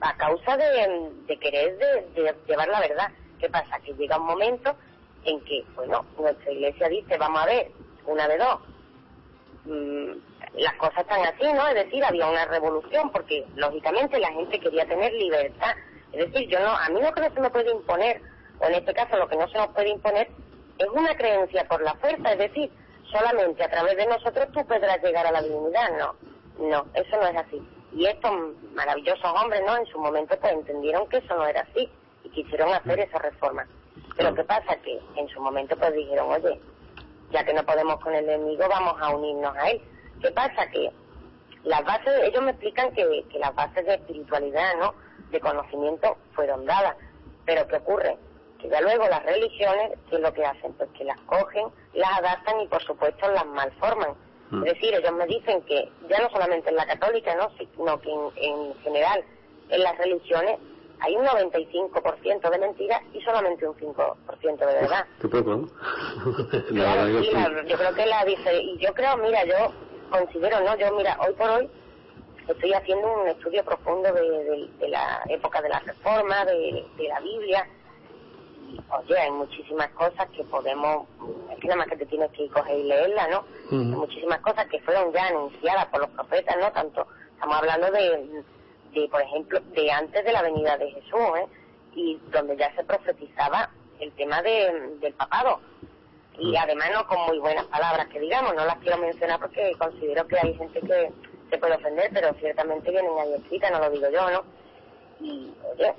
[0.01, 3.12] a causa de, de querer de, de llevar la verdad.
[3.39, 3.80] ¿Qué pasa?
[3.80, 4.76] Que llega un momento
[5.26, 7.72] en que, bueno, nuestra iglesia dice, vamos a ver,
[8.06, 8.60] una de dos,
[9.66, 10.12] mm,
[10.56, 11.68] las cosas están así, ¿no?
[11.68, 15.76] Es decir, había una revolución porque, lógicamente, la gente quería tener libertad.
[16.12, 18.22] Es decir, yo no, a mí lo que no se me puede imponer,
[18.60, 20.30] o en este caso lo que no se nos puede imponer,
[20.78, 22.71] es una creencia por la fuerza, es decir,
[23.11, 26.15] solamente a través de nosotros tú podrás llegar a la divinidad, no,
[26.67, 27.61] no, eso no es así.
[27.93, 28.32] Y estos
[28.74, 29.78] maravillosos hombres, ¿no?
[29.78, 31.89] En su momento pues entendieron que eso no era así
[32.24, 33.67] y quisieron hacer esa reforma.
[34.17, 34.76] Pero ¿qué pasa?
[34.78, 36.59] Que en su momento pues dijeron, oye,
[37.32, 39.82] ya que no podemos con el enemigo, vamos a unirnos a él.
[40.21, 40.67] ¿Qué pasa?
[40.71, 40.91] Que
[41.63, 44.93] las bases, ellos me explican que, que las bases de espiritualidad, ¿no?
[45.32, 46.95] De conocimiento fueron dadas.
[47.45, 48.17] Pero ¿qué ocurre?
[48.64, 50.74] Porque ya luego las religiones, ¿qué es lo que hacen?
[50.74, 54.14] Pues que las cogen, las adaptan y por supuesto las malforman.
[54.51, 54.66] Mm.
[54.66, 57.49] Es decir, ellos me dicen que ya no solamente en la católica, ¿no?
[57.57, 59.24] sino que en, en general
[59.70, 60.59] en las religiones
[60.99, 65.05] hay un 95% de mentiras y solamente un 5% de verdad.
[65.22, 65.68] Qué poco,
[66.70, 67.32] Claro, sí, sí.
[67.34, 69.74] la- yo creo que la dice y yo creo, mira, yo
[70.09, 71.70] considero, no, yo mira, hoy por hoy
[72.47, 77.07] estoy haciendo un estudio profundo de, de- de la época de la Reforma, de, de
[77.09, 77.68] la Biblia.
[78.89, 81.07] Oye, hay muchísimas cosas que podemos,
[81.51, 83.45] es que nada más que te tienes que ir coger y leerla, ¿no?
[83.71, 86.71] Hay muchísimas cosas que fueron ya anunciadas por los profetas, ¿no?
[86.71, 88.43] Tanto, estamos hablando de,
[88.93, 91.47] de por ejemplo, de antes de la venida de Jesús, ¿eh?
[91.95, 93.69] Y donde ya se profetizaba
[93.99, 95.59] el tema de, del papado
[96.38, 100.28] y además no con muy buenas palabras que digamos, no las quiero mencionar porque considero
[100.28, 101.11] que hay gente que
[101.49, 104.43] se puede ofender, pero ciertamente vienen ahí escritas, no lo digo yo, ¿no?
[105.21, 105.93] Y oye,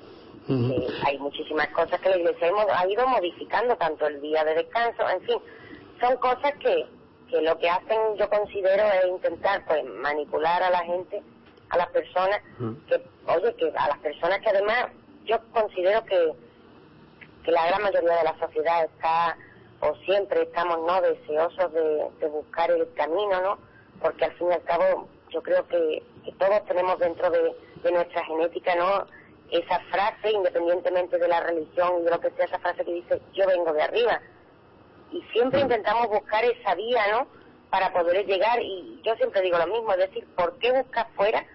[0.49, 5.09] eh, hay muchísimas cosas que la iglesia ha ido modificando, tanto el día de descanso,
[5.09, 5.37] en fin,
[5.99, 6.85] son cosas que,
[7.29, 11.21] que lo que hacen yo considero es intentar pues manipular a la gente,
[11.69, 12.41] a las personas,
[12.87, 14.87] que oye, que a las personas que además
[15.25, 16.33] yo considero que
[17.45, 19.37] que la gran mayoría de la sociedad está
[19.81, 23.57] o siempre estamos no deseosos de, de buscar el camino no
[24.01, 27.91] porque al fin y al cabo yo creo que, que todos tenemos dentro de, de
[27.91, 29.05] nuestra genética no
[29.51, 33.21] esa frase independientemente de la religión y de lo que sea esa frase que dice
[33.33, 34.21] yo vengo de arriba.
[35.11, 37.27] Y siempre intentamos buscar esa vía no
[37.69, 38.61] para poder llegar.
[38.61, 41.45] Y yo siempre digo lo mismo es decir por qué buscas fuera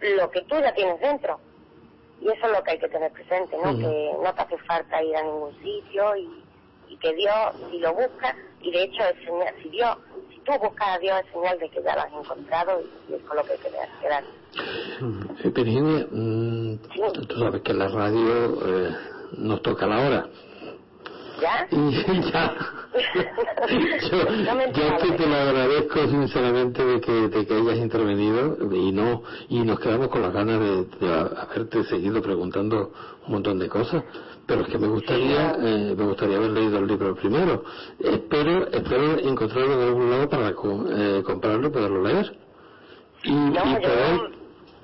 [0.00, 1.38] lo que tú ya tienes dentro
[2.20, 3.76] y eso es lo que hay que tener presente, ¿no?
[3.76, 6.44] Que no te hace falta ir a ningún sitio y,
[6.88, 7.34] y que Dios,
[7.70, 9.96] si lo buscas, y de hecho es señal, si Dios,
[10.30, 13.16] si tú buscas a Dios es señal de que ya lo has encontrado y, y
[13.16, 13.70] es con lo que hay que
[14.02, 14.24] quedar.
[15.44, 16.39] Virginia, mm,
[17.28, 18.96] tú sabes que la radio eh,
[19.38, 20.26] nos toca la hora.
[21.40, 21.66] ¿Ya?
[21.72, 22.54] Y ya.
[24.10, 24.18] yo,
[24.72, 29.60] yo que te lo agradezco sinceramente de que, de que hayas intervenido y no y
[29.60, 32.92] nos quedamos con las ganas de, de haberte seguido preguntando
[33.26, 34.02] un montón de cosas
[34.44, 37.62] pero es que me gustaría eh, me gustaría haber leído el libro primero
[38.00, 42.36] espero espero encontrarlo en algún lado para co- eh, comprarlo y poderlo leer
[43.22, 44.20] y, y poder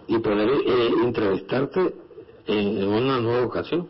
[0.09, 1.93] y poder eh, entrevistarte
[2.47, 3.89] en, una nueva ocasión.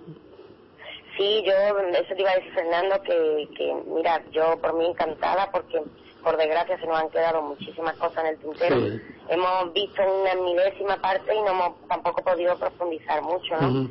[1.17, 5.51] Sí, yo, eso te iba a decir Fernando, que, que mira, yo por mí encantada
[5.51, 5.83] porque
[6.27, 8.81] por desgracia se nos han quedado muchísimas cosas en el tintero.
[8.81, 9.01] Sí.
[9.29, 13.89] Hemos visto una milésima parte y no hemos tampoco podido profundizar mucho, ¿no?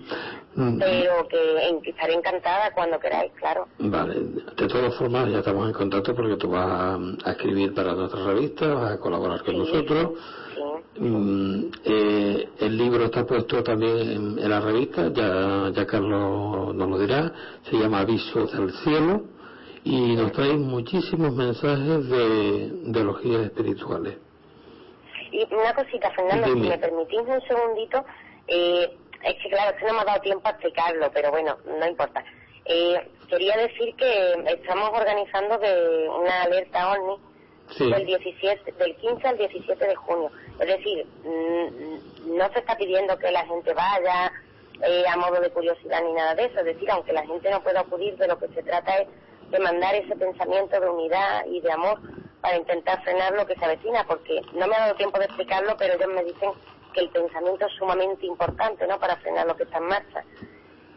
[0.78, 3.70] Pero que, estaré encantada cuando queráis, claro.
[3.80, 7.94] Vale, de todas formas ya estamos en contacto porque tú vas a, a escribir para
[7.94, 10.20] nuestra revista, vas a colaborar con nosotros.
[10.98, 16.90] Mm, eh, el libro está puesto también en, en la revista, ya, ya Carlos nos
[16.90, 17.32] lo dirá,
[17.64, 19.35] se llama Avisos del Cielo
[19.86, 24.18] y nos trae muchísimos mensajes de, de los guías espirituales.
[25.32, 26.64] Y una cosita, Fernando, Dime.
[26.64, 28.04] si me permitís un segundito,
[28.48, 28.90] eh,
[29.24, 32.24] es que claro, que no me ha dado tiempo a explicarlo, pero bueno, no importa.
[32.66, 32.96] Eh,
[33.30, 37.18] quería decir que estamos organizando de una alerta OVNI
[37.78, 37.92] Sí.
[37.92, 40.32] del 17, del 15 al 17 de junio.
[40.60, 44.32] Es decir, mm, no se está pidiendo que la gente vaya
[44.88, 46.60] eh, a modo de curiosidad ni nada de eso.
[46.60, 49.08] Es decir, aunque la gente no pueda acudir, de lo que se trata es
[49.56, 52.00] de mandar ese pensamiento de unidad y de amor
[52.42, 55.76] para intentar frenar lo que se avecina, porque no me ha dado tiempo de explicarlo,
[55.78, 56.52] pero ellos me dicen
[56.94, 60.24] que el pensamiento es sumamente importante, ¿no?, para frenar lo que está en marcha.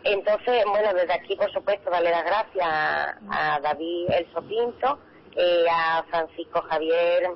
[0.05, 4.99] Entonces, bueno, desde aquí, por supuesto, darle las gracias a, a David Elso Pinto,
[5.37, 7.31] eh, a Francisco Javier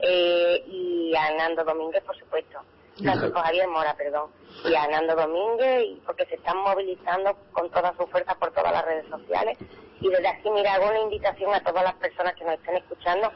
[0.00, 2.60] eh, y a Nando Domínguez, por supuesto.
[3.02, 4.30] Francisco Javier Mora, perdón.
[4.64, 8.72] Y a Nando Domínguez, y porque se están movilizando con toda su fuerza por todas
[8.72, 9.58] las redes sociales.
[10.00, 13.30] Y desde aquí, mira, hago una invitación a todas las personas que nos estén escuchando,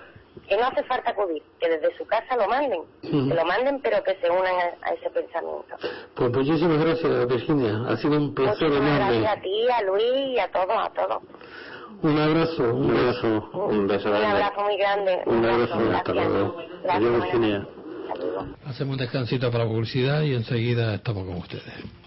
[0.48, 4.02] que no hace falta acudir, que desde su casa lo manden, que lo manden, pero
[4.02, 5.74] que se unan a, a ese pensamiento.
[6.14, 9.20] Pues muchísimas gracias Virginia, ha sido un placer Muchísimas enorme.
[9.20, 11.22] gracias a ti, a Luis y a todos, a todos.
[12.02, 15.22] Un abrazo, un abrazo, un beso Un abrazo muy grande.
[15.26, 15.96] Un abrazo, gracias.
[15.96, 16.56] hasta luego.
[16.82, 17.66] Gracias, Adiós, Virginia.
[18.66, 22.01] Hacemos un descansito para publicidad y enseguida estamos con ustedes.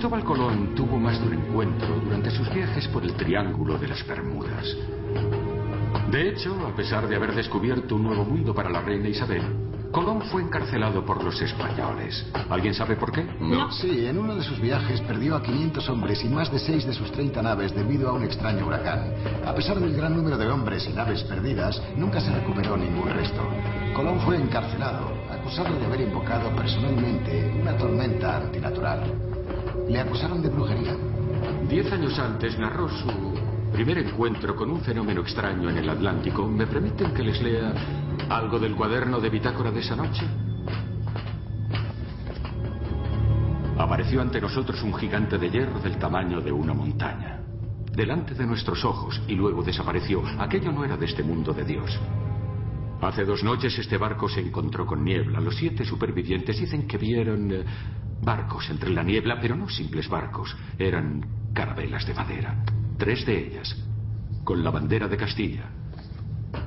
[0.00, 4.06] Cristóbal Colón tuvo más de un encuentro durante sus viajes por el Triángulo de las
[4.06, 4.74] Bermudas.
[6.10, 9.42] De hecho, a pesar de haber descubierto un nuevo mundo para la reina Isabel,
[9.92, 12.26] Colón fue encarcelado por los españoles.
[12.48, 13.26] ¿Alguien sabe por qué?
[13.72, 16.94] Sí, en uno de sus viajes perdió a 500 hombres y más de 6 de
[16.94, 19.12] sus 30 naves debido a un extraño huracán.
[19.44, 23.46] A pesar del gran número de hombres y naves perdidas, nunca se recuperó ningún resto.
[23.94, 29.29] Colón fue encarcelado, acusado de haber invocado personalmente una tormenta antinatural.
[29.88, 30.96] Le acusaron de brujería.
[31.68, 33.34] Diez años antes narró su
[33.72, 36.46] primer encuentro con un fenómeno extraño en el Atlántico.
[36.46, 37.72] ¿Me permiten que les lea
[38.28, 40.26] algo del cuaderno de bitácora de esa noche?
[43.78, 47.40] Apareció ante nosotros un gigante de hierro del tamaño de una montaña.
[47.94, 50.22] Delante de nuestros ojos y luego desapareció.
[50.38, 51.98] Aquello no era de este mundo de Dios.
[53.00, 55.40] Hace dos noches este barco se encontró con niebla.
[55.40, 57.64] Los siete supervivientes dicen que vieron eh,
[58.22, 60.56] barcos entre la niebla, pero no simples barcos.
[60.78, 62.64] Eran carabelas de madera.
[62.98, 63.76] Tres de ellas,
[64.44, 65.64] con la bandera de Castilla.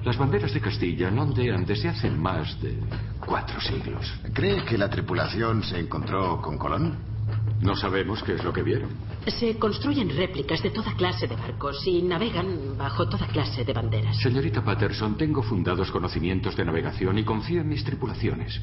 [0.03, 2.77] Las banderas de Castilla no ondean desde hace más de
[3.25, 4.13] cuatro siglos.
[4.33, 7.13] ¿Cree que la tripulación se encontró con Colón?
[7.61, 8.89] No sabemos qué es lo que vieron.
[9.25, 14.17] Se construyen réplicas de toda clase de barcos y navegan bajo toda clase de banderas.
[14.17, 18.61] Señorita Patterson, tengo fundados conocimientos de navegación y confío en mis tripulaciones.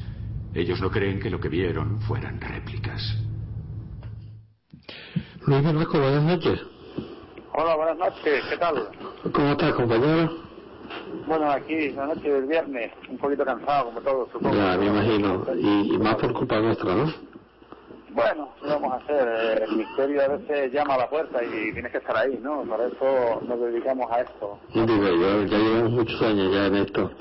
[0.53, 3.01] Ellos no creen que lo que vieron fueran réplicas.
[5.47, 6.61] Luis Velasco, buenas noches.
[7.53, 8.89] Hola, buenas noches, ¿qué tal?
[9.33, 10.29] ¿Cómo estás, compañero?
[11.25, 14.55] Bueno, aquí, la noche del viernes, un poquito cansado, como todos, supongo.
[14.55, 15.45] Ya, me imagino.
[15.55, 17.13] Y, y más por culpa nuestra, ¿no?
[18.09, 19.63] Bueno, ¿qué vamos a hacer?
[19.69, 22.63] El misterio a veces llama a la puerta y tienes que estar ahí, ¿no?
[22.63, 24.59] Por eso nos dedicamos a esto.
[24.73, 27.11] Digo, yo, ya llevamos muchos años ya en esto.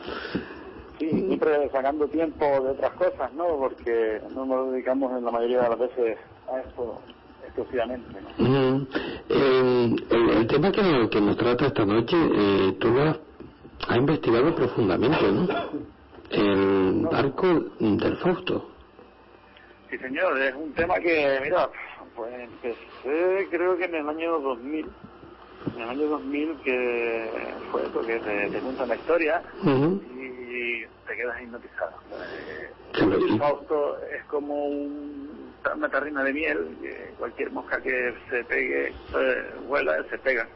[1.01, 3.46] Sí, siempre sacando tiempo de otras cosas, ¿no?
[3.59, 6.18] Porque no nos dedicamos en la mayoría de las veces
[6.53, 7.01] a esto
[7.42, 8.28] exclusivamente, ¿no?
[8.36, 8.86] Mm,
[9.30, 13.18] eh, el, el tema que, nos- que nos trata esta noche, eh, tú lo has,
[13.88, 15.48] has investigado profundamente, ¿no?
[16.30, 17.46] El barco
[17.80, 18.70] del Fausto.
[19.90, 21.68] Sí, señor, es un tema que, mira,
[22.14, 24.86] pues empecé creo que en el año 2000,
[25.76, 27.30] en el año 2000 que
[27.70, 29.42] fue eso, que te, te cuentan la historia
[30.16, 31.92] y te quedas hipnotizado.
[32.12, 32.70] Eh,
[33.38, 35.30] Fausto es como un-
[35.76, 40.46] una tarrina de miel, que cualquier mosca que se pegue, eh, vuela, se pega.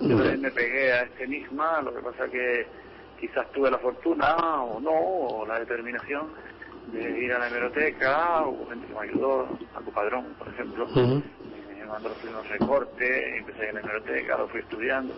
[0.00, 2.66] Yo me pegué a este enigma, lo que pasa que
[3.18, 6.28] quizás tuve la fortuna o no, o la determinación
[6.92, 10.86] de ir a la hemeroteca, hubo gente que me ayudó, a Padrón, por ejemplo,
[11.90, 15.14] mandó los primeros recortes, empecé en la hemeroteca, lo fui estudiando,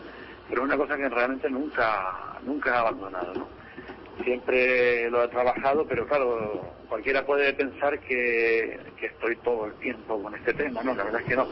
[0.49, 3.47] pero una cosa que realmente nunca, nunca he abandonado, ¿no?
[4.25, 10.23] Siempre lo he trabajado, pero claro, cualquiera puede pensar que, que estoy todo el tiempo
[10.23, 10.95] con este tema, ¿no?
[10.95, 11.47] La verdad es que no.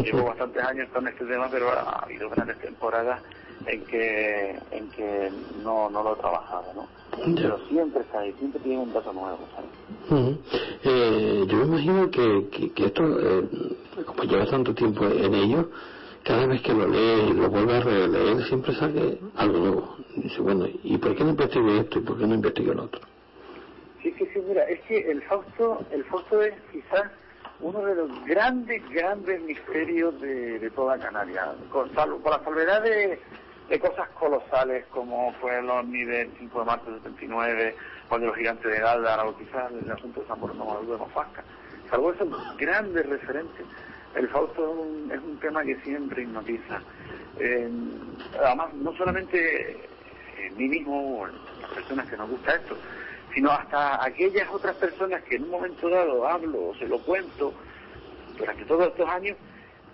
[0.00, 3.20] Llevo bastantes años con este tema, pero ha habido grandes temporadas
[3.66, 6.88] en que en que no, no lo he trabajado, ¿no?
[7.36, 9.70] Pero siempre está ahí, siempre tiene un dato nuevo, ¿sabes?
[10.10, 10.38] Ujú.
[10.84, 13.48] Eh, yo me imagino que, que, que esto, eh,
[14.02, 15.70] como lleva tanto tiempo en ello,
[16.24, 19.96] cada vez que lo lee y lo vuelve a releer, siempre sale algo nuevo.
[20.16, 23.00] Dice, bueno, ¿y por qué no investigué esto y por qué no investigué lo otro?
[24.02, 27.10] Sí, sí, sí, mira, es que el Fausto, el Fausto es quizás
[27.60, 33.18] uno de los grandes, grandes misterios de, de toda Canarias, con, por la salvedad de,
[33.68, 37.76] de cosas colosales como fue el OVNI del 5 de marzo del 79,
[38.10, 41.44] o de los gigantes de Gáldara, o quizás el asunto de San Borondón de Mofasca.
[41.94, 43.64] Salvo esos grandes referentes,
[44.16, 46.80] el Fausto es un, es un tema que siempre hipnotiza.
[47.38, 47.70] Eh,
[48.44, 49.76] además, no solamente
[50.40, 52.76] en mí mismo o en las personas que nos gusta esto,
[53.32, 57.54] sino hasta aquellas otras personas que en un momento dado hablo o se lo cuento
[58.38, 59.36] durante todos estos años,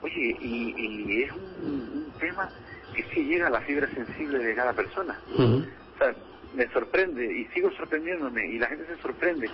[0.01, 2.49] oye, y, y es un, un tema
[2.95, 5.21] que sí llega a la fibra sensible de cada persona.
[5.37, 6.15] O sea,
[6.55, 9.51] me sorprende y sigo sorprendiéndome y la gente se sorprende.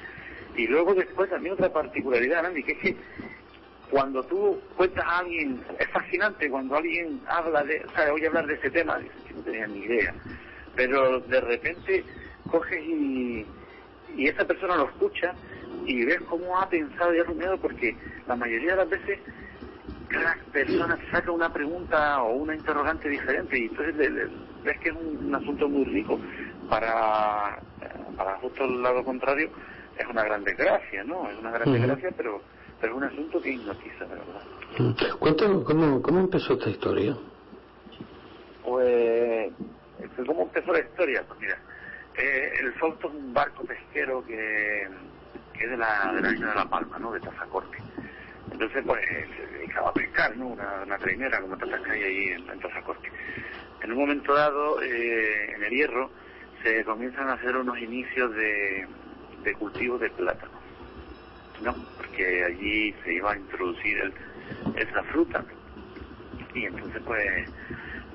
[0.57, 2.96] Y luego después también otra particularidad, Andy, que es que
[3.90, 8.46] cuando tú cuentas a alguien, es fascinante cuando alguien habla de, o sea, oye hablar
[8.46, 10.14] de ese tema, dices que no tenía ni idea.
[10.74, 12.04] Pero de repente
[12.50, 13.46] coges y,
[14.16, 15.34] y esa persona lo escucha
[15.84, 17.96] y ves cómo ha pensado y ha rumiado porque
[18.26, 19.18] la mayoría de las veces
[20.09, 24.28] cada persona saca una pregunta o una interrogante diferente y entonces le-
[24.64, 26.20] ves que es un, un asunto muy rico
[26.68, 29.50] para, eh, para justo el lado contrario
[29.99, 31.28] es una gran desgracia, ¿no?
[31.30, 31.78] Es una gran Ujú.
[31.78, 32.40] desgracia, pero,
[32.80, 34.42] pero es un asunto que hipnotiza, de verdad.
[34.78, 35.18] Mm.
[35.18, 37.16] Cuéntanos, ¿cómo, ¿cómo empezó esta historia?
[38.62, 39.53] Pues,
[40.26, 41.24] ¿cómo empezó la historia?
[41.26, 41.59] Pues mira,
[42.16, 44.88] eh, el Fausto es un barco pesquero que,
[45.55, 47.12] que es de la, de la isla de La Palma, ¿no?
[47.12, 47.78] De Tazacorte.
[48.51, 50.49] Entonces, pues, se dedicaba a pescar, ¿no?
[50.49, 53.11] Una, una trainera como tantas que hay ahí en, en Tazacorte.
[53.82, 56.11] En un momento dado, eh, en el hierro,
[56.62, 58.86] se comienzan a hacer unos inicios de,
[59.47, 60.53] de cultivo de plátano,
[61.62, 61.72] ¿no?
[61.97, 64.12] Porque allí se iba a introducir el,
[64.76, 65.44] esa fruta.
[66.53, 67.49] Y entonces, pues,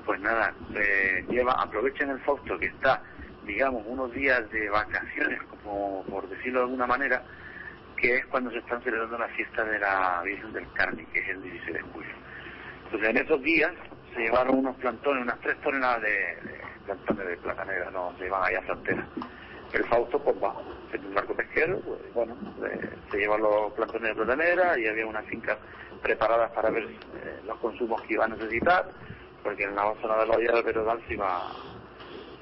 [0.04, 3.02] pues nada, eh, lleva, aprovechan el Fausto que está,
[3.46, 7.22] digamos, unos días de vacaciones, como por decirlo de alguna manera,
[7.96, 11.28] que es cuando se están celebrando la fiesta de la Virgen del Carmen, que es
[11.30, 12.14] el 16 de julio.
[12.84, 13.72] Entonces, en esos días
[14.14, 18.42] se llevaron unos plantones, unas tres toneladas de, de plantones de platanera, no, se iban
[18.44, 19.06] allá a frontera.
[19.72, 20.54] El Fausto, pues va,
[20.92, 25.06] en un barco pesquero, pues bueno, eh, se llevan los plantones de platanera y había
[25.06, 25.56] unas fincas
[26.02, 28.90] preparadas para ver eh, los consumos que iba a necesitar,
[29.42, 31.40] porque en la zona de la olla del Perodal se iba,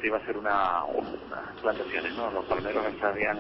[0.02, 2.32] iba a hacer una, unas plantaciones, ¿no?
[2.32, 3.38] Los palmeros se habían,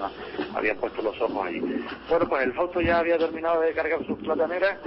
[0.54, 1.84] habían puesto los ojos allí.
[2.08, 4.78] Bueno, pues el Fausto ya había terminado de cargar sus plataneras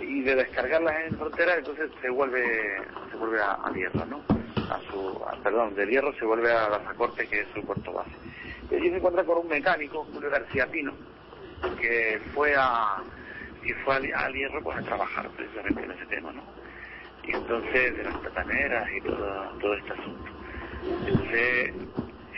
[0.00, 2.76] y de descargarlas en frontera, entonces se vuelve,
[3.10, 4.35] se vuelve a, a Hierro, ¿no?
[4.70, 7.92] A su, a- perdón, del Hierro se vuelve a la Zacorte, que es su puerto
[7.92, 8.10] base.
[8.70, 10.92] Y allí se encuentra con un mecánico, Julio García Pino,
[11.80, 13.02] que fue a,
[13.64, 16.42] que fue al, al Hierro pues a trabajar precisamente en ese tema, ¿no?
[17.24, 20.30] Y entonces de las plataneras y todo, todo este asunto.
[21.06, 21.72] Entonces,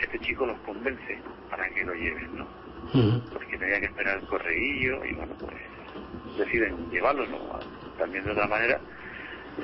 [0.03, 1.19] este chico los convence
[1.49, 2.47] para que lo lleven, ¿no?
[3.33, 5.55] Porque tenía que esperar el correillo y bueno, pues
[6.37, 7.59] deciden llevarlo, ¿no?
[7.97, 8.79] También de otra manera,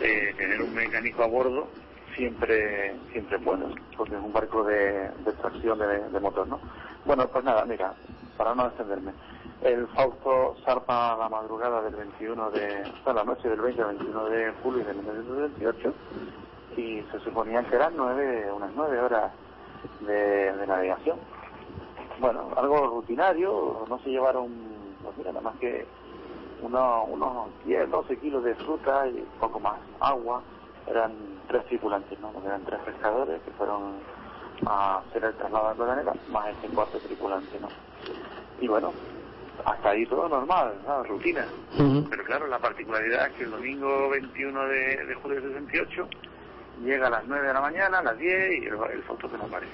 [0.02, 1.70] eh, tener un mecánico a bordo
[2.16, 6.60] siempre siempre bueno, porque es un barco de, de tracción de, motor, ¿no?
[7.06, 7.94] Bueno, pues nada, mira,
[8.38, 9.12] para no extenderme,
[9.62, 13.88] el Fausto zarpa la madrugada del 21 de, o sea, la noche del 20 al
[13.98, 15.94] 21 de julio de 1928
[16.78, 19.32] y se suponía que eran nueve, unas nueve horas
[20.02, 21.18] de, de navegación.
[22.20, 24.50] Bueno, algo rutinario, no se llevaron,
[25.04, 25.86] pues mira, nada más que
[26.62, 30.42] unos, unos 10, 12 kilos de fruta y poco más agua.
[30.88, 31.14] Eran
[31.48, 32.32] tres tripulantes, ¿no?
[32.46, 33.96] Eran tres pescadores que fueron
[34.66, 37.68] a hacer el traslado de planeta, más este cuarto tripulante, ¿no?
[38.60, 38.94] Y bueno,
[39.66, 41.04] hasta ahí todo normal, ¿no?
[41.04, 41.46] rutina.
[42.10, 46.08] Pero claro, la particularidad es que el domingo 21 de, de julio de 68
[46.84, 49.38] llega a las 9 de la mañana, a las 10 y el, el foto que
[49.38, 49.72] no aparece.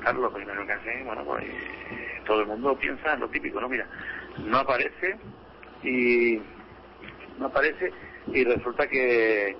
[0.00, 3.60] Claro, lo primero que hace, bueno, pues eh, todo el mundo piensa en lo típico,
[3.60, 3.68] ¿no?
[3.68, 3.86] Mira,
[4.38, 5.16] no aparece
[5.82, 6.40] y
[7.38, 7.92] no aparece
[8.26, 9.56] y resulta que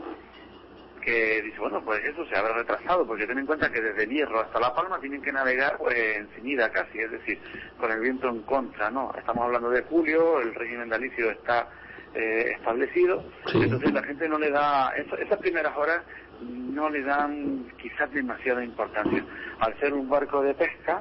[1.02, 4.40] que dice, bueno, pues eso se habrá retrasado, porque ten en cuenta que desde Hierro
[4.40, 7.38] hasta La Palma tienen que navegar pues enseguida casi, es decir,
[7.78, 9.12] con el viento en contra, ¿no?
[9.18, 11.68] Estamos hablando de julio, el régimen dalicio está
[12.14, 13.24] eh, establecido,
[13.54, 16.02] entonces la gente no le da, eso- esas primeras horas
[16.42, 19.24] no le dan quizás demasiada importancia.
[19.60, 21.00] Al ser un barco de pesca,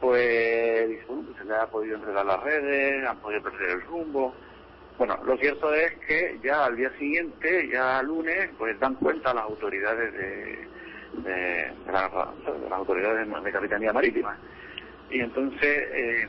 [0.00, 3.82] pues, dice, bueno, pues se le ha podido enredar las redes, han podido perder el
[3.82, 4.34] rumbo,
[4.98, 9.44] bueno, lo cierto es que ya al día siguiente, ya lunes, pues dan cuenta las
[9.44, 10.68] autoridades de,
[11.22, 14.36] de, la- de las autoridades de Capitanía Marítima.
[15.10, 16.26] Y entonces, eh,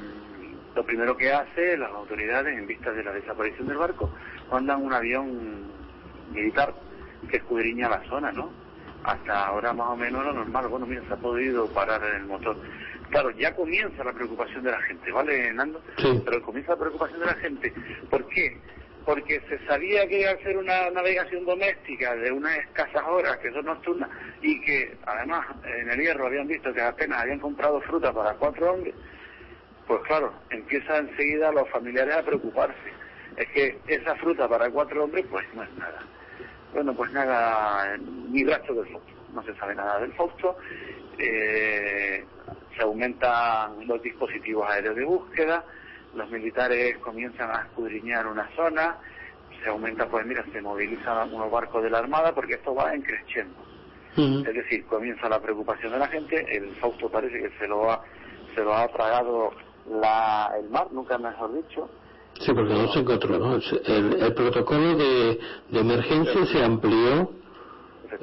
[0.75, 4.11] lo primero que hace las autoridades, en vista de la desaparición del barco,
[4.51, 5.71] mandan un avión
[6.31, 6.73] militar
[7.29, 8.51] que escudriña la zona, ¿no?
[9.03, 10.67] Hasta ahora más o menos lo normal.
[10.67, 12.57] Bueno, mira, se ha podido parar el motor.
[13.09, 15.81] Claro, ya comienza la preocupación de la gente, ¿vale, Nando?
[16.25, 17.73] Pero comienza la preocupación de la gente.
[18.09, 18.57] ¿Por qué?
[19.05, 23.51] Porque se sabía que iba a ser una navegación doméstica de unas escasas horas, que
[23.51, 24.09] son nocturnas,
[24.41, 28.73] y que además en el hierro habían visto que apenas habían comprado fruta para cuatro
[28.73, 28.93] hombres,
[29.87, 32.75] pues claro, empiezan enseguida los familiares a preocuparse.
[33.37, 35.99] Es que esa fruta para cuatro hombres, pues no es nada.
[36.73, 39.13] Bueno, pues nada, ni rastro del Fausto.
[39.33, 40.57] No se sabe nada del Fausto.
[41.17, 42.25] Eh,
[42.77, 45.65] se aumentan los dispositivos aéreos de búsqueda.
[46.15, 48.97] Los militares comienzan a escudriñar una zona.
[49.63, 53.01] Se aumenta, pues mira, se movilizan unos barcos de la Armada porque esto va en
[53.01, 53.55] creciendo.
[54.15, 56.43] Es decir, comienza la preocupación de la gente.
[56.49, 58.01] El Fausto parece que se lo ha,
[58.55, 59.51] se lo ha tragado
[59.91, 61.87] la, el mar, nunca mejor dicho.
[62.39, 63.59] Sí, porque no se encontró, ¿no?
[63.85, 65.39] El, el protocolo de,
[65.69, 67.31] de emergencia se amplió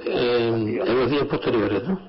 [0.05, 2.01] en, en los días posteriores, ¿no?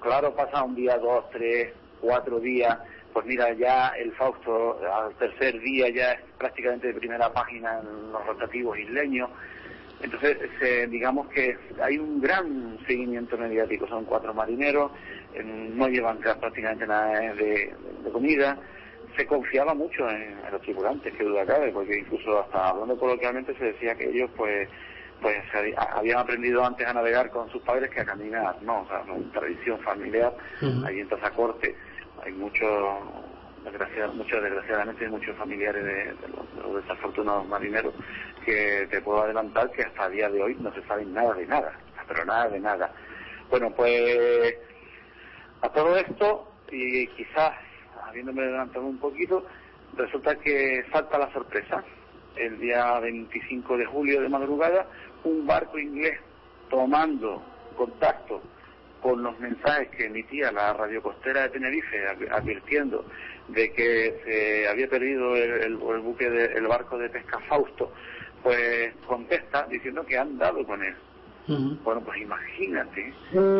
[0.00, 1.74] Claro, pasa un día, dos, tres,
[2.06, 2.78] cuatro días.
[3.12, 8.12] Pues mira, ya el Fausto al tercer día ya es prácticamente de primera página en
[8.12, 9.30] los rotativos isleños.
[10.02, 13.88] Entonces, se- digamos que hay un gran seguimiento mediático.
[13.88, 14.92] Son cuatro marineros,
[15.34, 17.74] eh, no llevan ca- prácticamente nada de,
[18.04, 18.58] de comida.
[19.16, 23.56] Se confiaba mucho en, en los tripulantes, que duda cabe, porque incluso hasta hablando coloquialmente
[23.56, 24.68] se decía que ellos, pues,
[25.22, 25.38] pues
[25.96, 28.82] habían aprendido antes a navegar con sus padres que a caminar, ¿no?
[28.82, 30.34] O sea, una tradición familiar.
[30.60, 30.84] Ujú.
[30.84, 31.74] Ahí en Tazacorte
[32.24, 32.98] hay muchos
[33.64, 37.94] desgraciad, muchos desgraciadamente muchos familiares de, los, de los desafortunados marineros
[38.44, 41.46] que te puedo adelantar que hasta el día de hoy no se sabe nada de
[41.46, 41.72] nada,
[42.06, 42.92] pero nada de nada.
[43.50, 44.54] Bueno, pues
[45.62, 47.52] a todo esto, y quizás
[48.06, 49.44] habiéndome adelantado un poquito,
[49.96, 51.82] resulta que salta la sorpresa.
[52.36, 54.86] El día 25 de julio de madrugada,
[55.24, 56.20] un barco inglés
[56.68, 57.42] tomando
[57.76, 58.42] contacto
[59.02, 63.04] con los mensajes que emitía la radio costera de Tenerife adv- advirtiendo
[63.48, 67.92] de que se había perdido el, el- el buque de- el barco de pesca Fausto
[68.42, 70.94] pues contesta diciendo que han dado con él.
[71.84, 73.12] Bueno pues imagínate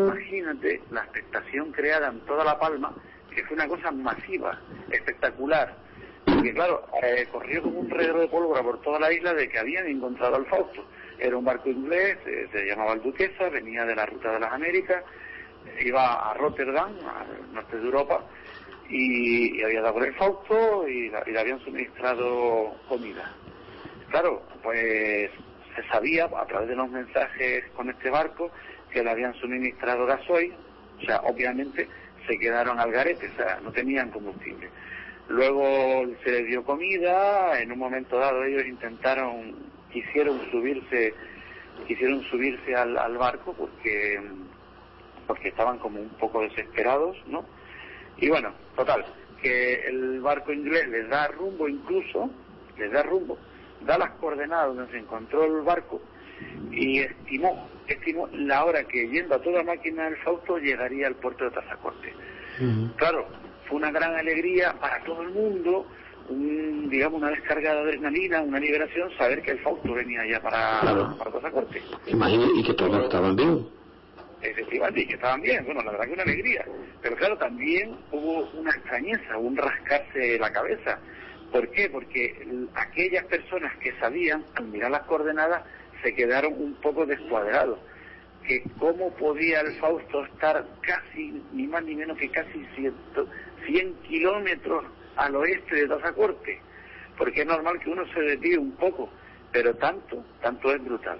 [0.06, 2.92] imagínate la expectación creada en toda la palma
[3.34, 4.58] que fue una cosa masiva
[4.90, 5.76] espectacular.
[6.24, 9.58] Porque claro eh, corrió como un reguero de pólvora por toda la isla de que
[9.60, 10.84] habían encontrado al Fausto.
[11.18, 14.52] Era un barco inglés eh, se llamaba el Duquesa venía de la ruta de las
[14.52, 15.04] Américas
[15.80, 18.24] iba a Rotterdam, al norte de Europa,
[18.88, 23.32] y, había dado el Fausto y, y le habían suministrado comida.
[24.10, 25.30] Claro, pues
[25.74, 28.51] se sabía a través de los mensajes con este barco
[28.90, 30.55] que le habían suministrado gasoil,
[30.98, 31.88] o sea, obviamente
[32.26, 34.70] se quedaron al garete, o sea, no tenían combustible.
[35.28, 39.56] Luego se les dio comida, en un momento dado ellos intentaron,
[39.93, 41.14] quisieron subirse,
[41.86, 44.20] quisieron subirse al barco porque
[45.27, 47.44] porque estaban como un poco desesperados, ¿no?
[48.19, 49.05] Y bueno, total,
[49.43, 52.31] que el barco inglés les da rumbo incluso,
[52.78, 53.39] les da rumbo,
[53.82, 56.01] da las coordenadas donde se encontró el barco
[56.70, 61.44] y estimó, estimó la hora que yendo a toda máquina el Fausto llegaría al puerto
[61.44, 62.12] de Tazacorte.
[62.97, 63.27] Claro,
[63.66, 65.86] fue una gran alegría para todo el mundo,
[66.31, 70.81] un, digamos una descarga de adrenalina, una liberación, saber que el Fausto venía ya para,
[70.81, 71.16] Claro.
[71.19, 71.82] para Tazacorte.
[72.07, 73.66] Imagínate, y que todos estaban vivos.
[74.42, 76.64] Efectivamente, y que estaban bien, bueno, la verdad que una alegría.
[77.02, 80.98] Pero claro, también hubo una extrañeza, un rascarse la cabeza.
[81.50, 81.88] ¿Por qué?
[81.88, 85.62] Porque aquellas personas que sabían, al mirar las coordenadas,
[86.02, 87.78] se quedaron un poco descuadrados.
[88.46, 93.28] Que cómo podía el Fausto estar casi, ni más ni menos que casi ciento-
[93.66, 94.84] 100 kilómetros
[95.16, 96.60] al oeste de Tazacorte.
[97.16, 99.08] Porque es normal que uno se desvíe un poco,
[99.50, 101.18] pero tanto, tanto es brutal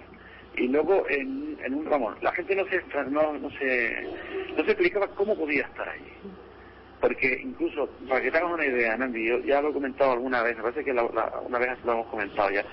[0.57, 2.17] y luego en, en un ramón.
[2.23, 4.09] La gente no se, no, no se
[4.57, 6.13] no se explicaba cómo podía estar allí.
[7.01, 10.43] Porque incluso, para que te hagas una idea, Nandi, yo ya lo he comentado alguna
[10.43, 12.65] vez, me parece que la- la- una vez lo hemos comentado ya,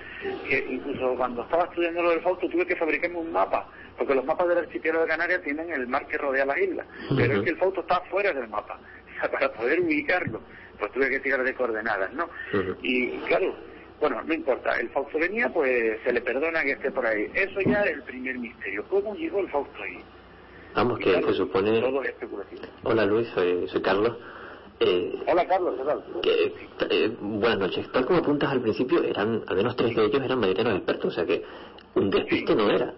[0.48, 4.24] que incluso cuando estaba estudiando lo del Fausto tuve que fabricarme un mapa, porque los
[4.24, 6.88] mapas del archipiélago de Canarias tienen el mar que rodea las islas,
[7.18, 10.40] pero es que el Fausto está fuera del mapa, o sea, para poder ubicarlo,
[10.80, 12.30] pues tuve que tirar de coordenadas, ¿no?
[12.82, 13.54] Y claro,
[14.04, 17.26] bueno, no importa, el Fausto venía, pues se le perdona que esté por ahí.
[17.34, 18.84] Eso ya es el primer misterio.
[18.90, 19.98] ¿Cómo llegó el Fausto ahí?
[20.76, 21.80] Vamos, que se supone...
[21.80, 22.62] Todo es especulativo.
[22.84, 24.18] Hola Luis, soy, soy Carlos.
[24.82, 26.04] Eh, Hola Carlos, ¿qué tal?
[26.22, 26.54] que,
[27.06, 27.90] eh, buenas noches.
[27.94, 31.12] Tal como apuntas al principio, eran al menos tres de ellos eran marineros expertos, o
[31.16, 31.42] sea que
[31.96, 32.94] un despiste no era.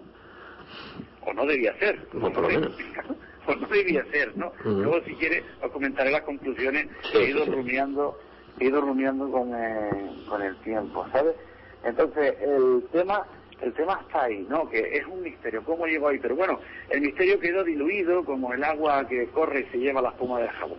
[1.24, 2.00] O no debía ser.
[2.20, 2.72] O por lo menos.
[3.48, 4.50] O no debía ser, ¿no?
[4.64, 7.50] Luego, si quiere, os comentaré las conclusiones Sí, que he ido sí.
[7.52, 8.18] rumiando,
[8.58, 11.34] he ido rumiando con, eh, con el tiempo, ¿sabes?
[11.84, 13.26] Entonces, el tema
[13.60, 14.68] el tema está ahí, ¿no?
[14.68, 16.18] Que es un misterio, ¿cómo llegó ahí?
[16.18, 16.60] Pero bueno,
[16.90, 20.50] el misterio quedó diluido como el agua que corre y se lleva la espuma del
[20.50, 20.78] jabón.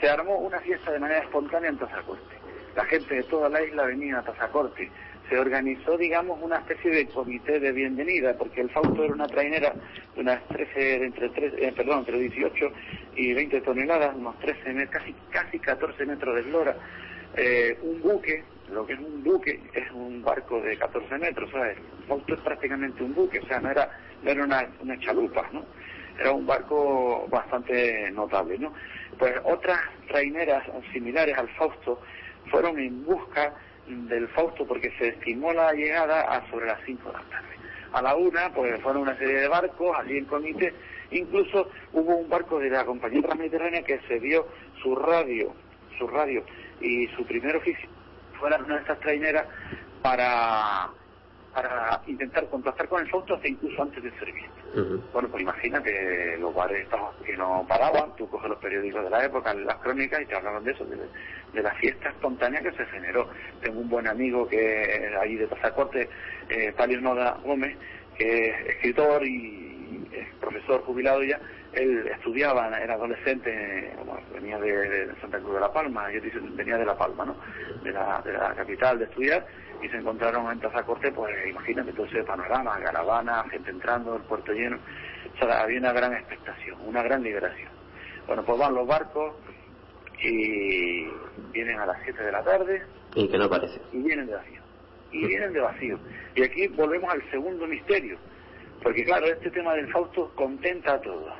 [0.00, 2.34] Se armó una fiesta de manera espontánea en Tazacorte.
[2.74, 4.90] La gente de toda la isla venía a Tazacorte.
[5.30, 9.76] Se organizó, digamos, una especie de comité de bienvenida, porque el Fausto era una trainera
[10.16, 12.72] de unas 13, de entre, 13, eh, perdón, entre 18
[13.16, 16.76] y 20 toneladas, unos 13, me- casi, casi 14 metros de eslora.
[17.36, 18.42] Eh, un buque,
[18.72, 21.78] lo que es un buque, es un barco de 14 metros, ¿sabes?
[22.00, 23.88] El Fausto es prácticamente un buque, o sea, no era,
[24.22, 25.64] no era una, una chalupa, ¿no?
[26.18, 28.74] Era un barco bastante notable, ¿no?
[29.16, 29.78] Pues otras
[30.08, 32.00] traineras similares al Fausto
[32.50, 33.54] fueron en busca
[33.86, 37.48] del Fausto porque se estimó la llegada a sobre las 5 de la tarde.
[37.92, 40.72] A la una, pues fueron una serie de barcos, allí en comité,
[41.10, 44.46] incluso hubo un barco de la compañía transmediterránea que se dio
[44.80, 45.52] su radio,
[45.98, 46.44] su radio
[46.80, 47.88] y su primer oficio
[48.48, 49.46] de estas traineras
[50.02, 50.88] para
[51.52, 54.50] para intentar contactar con el Fausto hasta incluso antes del servicio.
[55.12, 59.24] Bueno, pues imagínate los bares estos que no paraban, tú coges los periódicos de la
[59.24, 60.96] época, las crónicas y te hablaban de eso, de,
[61.52, 63.28] de la fiesta espontánea que se generó.
[63.60, 66.08] Tengo un buen amigo que allí de Pasacorte,
[66.48, 67.76] eh, Palio Noda Gómez,
[68.16, 71.40] que es escritor y es profesor jubilado ya,
[71.72, 76.56] él estudiaba, era adolescente, bueno, venía de, de Santa Cruz de la Palma, yo dicen,
[76.56, 77.36] venía de La Palma, ¿no?
[77.82, 79.46] De la, de la capital de estudiar,
[79.82, 84.52] y se encontraron en Tazacorte, pues imagínate todo ese panorama, caravana, gente entrando, el puerto
[84.52, 84.78] lleno,
[85.34, 87.70] o sea, había una gran expectación, una gran liberación.
[88.26, 89.34] Bueno, pues van los barcos
[90.22, 91.06] y
[91.52, 92.82] vienen a las 7 de la tarde
[93.14, 93.80] Y que no aparece.
[93.92, 94.60] y vienen de vacío.
[95.12, 95.98] Y vienen de vacío.
[96.34, 98.18] Y aquí volvemos al segundo misterio.
[98.82, 101.32] Porque claro, este tema del Fausto contenta a todos.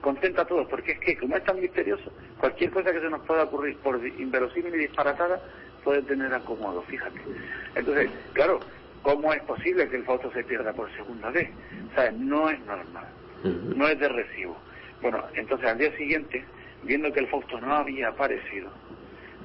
[0.00, 3.26] Contenta a todos, porque es que como es tan misterioso, cualquier cosa que se nos
[3.26, 5.42] pueda ocurrir por inverosímil y disparatada
[5.84, 7.20] puede tener acomodo, fíjate.
[7.74, 8.60] Entonces, claro,
[9.02, 11.48] ¿cómo es posible que el Fausto se pierda por segunda vez?
[11.90, 13.06] O sea, no es normal,
[13.44, 14.56] no es de recibo.
[15.00, 16.44] Bueno, entonces al día siguiente,
[16.82, 18.70] viendo que el Fausto no había aparecido,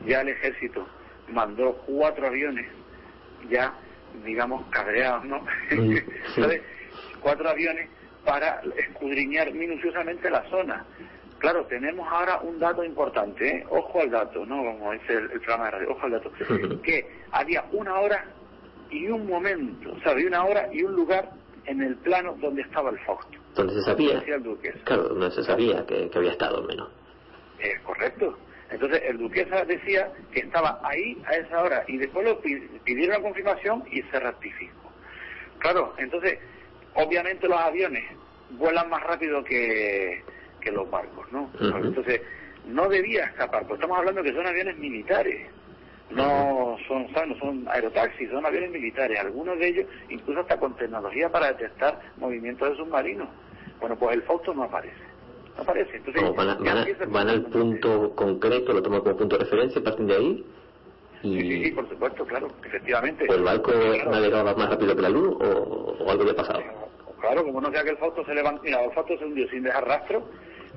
[0.06, 0.88] ya el ejército
[1.30, 2.68] mandó cuatro aviones
[3.50, 3.74] ya,
[4.26, 5.46] digamos, cabreados, ¿no?
[6.36, 6.62] ¿Sabes?
[7.22, 7.90] Cuatro aviones
[8.26, 10.86] para escudriñar minuciosamente la zona.
[11.44, 13.65] Claro, tenemos ahora un dato importante, ¿eh?
[13.70, 14.64] ojo al dato, ¿no?
[14.64, 16.32] Como dice el, el programa de radio, ojo al dato,
[16.84, 18.26] que había una hora
[18.90, 21.30] y un momento, o sea, había una hora y un lugar
[21.65, 23.38] en el plano donde estaba el Fausto.
[23.56, 24.74] Donde se sabía, Decía el Duques.
[24.86, 26.90] claro, donde se sabía que, que había estado al menos.
[27.60, 28.38] Es correcto.
[28.72, 33.18] Entonces el duquesa decía que estaba ahí a esa hora y después lo pi- pidieron
[33.18, 34.90] la confirmación y se ratificó.
[35.60, 36.40] Claro, entonces
[36.95, 38.06] obviamente los aviones
[38.52, 40.24] vuelan más rápido que,
[40.64, 41.49] que los barcos, ¿no?
[41.60, 42.22] Entonces
[42.65, 45.49] no debía escapar, pues estamos hablando que son aviones militares.
[46.11, 51.30] No son, no son aerotaxis, son aviones militares, algunos de ellos incluso hasta con tecnología
[51.30, 53.30] para detectar movimientos de submarinos.
[53.80, 54.95] Bueno, pues el Fausto no aparece.
[55.57, 55.98] No aparece.
[55.98, 59.18] Entonces, van, a- ya van a- empieza el van al punto concreto, lo toman como
[59.18, 60.45] punto de referencia, parten de ahí.
[61.22, 63.26] Sí, sí, Y sí, por supuesto, claro, efectivamente.
[63.30, 66.61] ¿O el barco Claro, navegaba más rápido que la luz o, o algo le pasaba?
[67.22, 69.64] Claro, como no sea que el Fausto se levantó, mira, el Fausto se hundió sin
[69.64, 70.27] dejar rastro,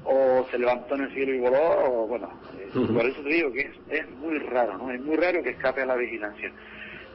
[0.06, 2.28] o se levantó en el cielo y voló, o bueno,
[2.58, 4.90] eh, por eso te digo que es, es muy raro, ¿no?
[4.92, 6.52] Es muy raro que escape a la vigilancia.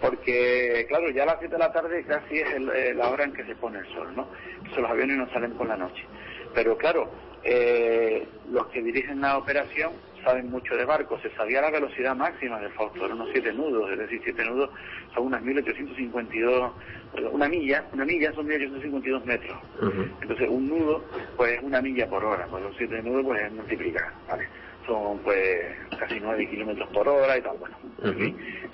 [0.01, 3.23] Porque, claro, ya a las 7 de la tarde casi es el- eh, la hora
[3.23, 4.27] en que se pone el sol, ¿no?
[4.57, 6.03] Entonces los aviones no salen por la noche.
[6.55, 7.11] Pero claro,
[7.43, 9.91] eh, los que dirigen la operación
[10.23, 11.21] saben mucho de barcos.
[11.21, 14.69] Se sabía la velocidad máxima del Fausto, eran unos 7 nudos, es decir, 7 nudos
[15.13, 16.71] son unas 1852,
[17.31, 19.57] una milla, una milla son 1852 metros.
[20.21, 21.03] Entonces un nudo,
[21.35, 24.47] pues es una milla por hora, pues los 7 nudos pues es multiplicar, ¿vale?
[24.85, 27.77] Son pues casi 9 kilómetros por hora y tal, bueno.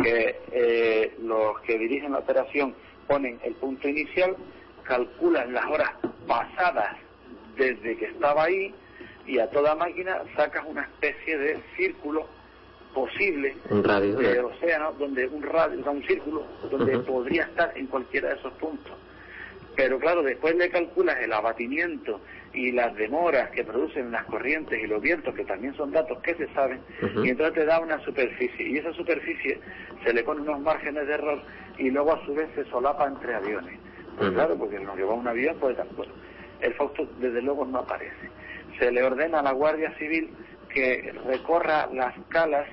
[0.04, 2.74] que eh, los que dirigen la operación
[3.08, 4.36] ponen el punto inicial,
[4.84, 5.92] calculan las horas
[6.28, 6.96] pasadas
[7.58, 8.74] desde que estaba ahí
[9.28, 12.26] y a toda máquina sacas una especie de círculo
[12.94, 14.16] posible Un radio.
[14.18, 18.36] del océano donde un radio, o sea, un círculo donde podría estar en cualquiera de
[18.36, 18.94] esos puntos.
[19.76, 22.20] Pero claro, después le calculas el abatimiento
[22.54, 26.34] y las demoras que producen las corrientes y los vientos, que también son datos que
[26.34, 27.24] se saben, Ujú.
[27.26, 28.68] y entonces te da una superficie.
[28.68, 29.60] Y esa superficie
[30.04, 31.40] se le pone unos márgenes de error
[31.78, 33.78] y luego a su vez se solapa entre aviones.
[34.18, 36.14] Pues claro, porque nos lleva un avión, pues bueno.
[36.60, 38.32] El Fausto desde luego no aparece.
[38.80, 40.30] Se le ordena a la Guardia Civil
[40.74, 42.68] que recorra las calas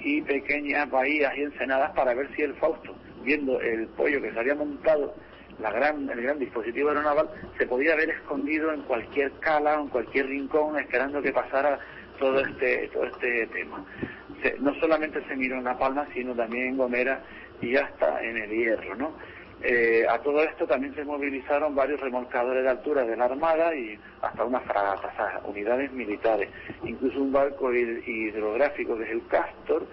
[0.00, 2.94] y pequeñas bahías y ensenadas para ver si el Fausto,
[3.24, 5.14] viendo el pollo que se había montado,
[5.60, 7.28] la gran, el gran dispositivo aeronaval,
[7.58, 11.80] se podía haber escondido en cualquier cala o en cualquier rincón esperando que pasara
[12.20, 13.84] todo este, todo este tema.
[14.42, 17.20] Se- no solamente se miró en La Palma, sino también en Gomera
[17.60, 19.12] y hasta en el Hierro, ¿no?
[19.60, 23.98] Eh, a todo esto también se movilizaron varios remolcadores de altura de la Armada y
[24.22, 26.48] hasta unas fragatas, o sea, unidades militares,
[26.84, 29.86] incluso un barco hid- hidrográfico que es el Castor,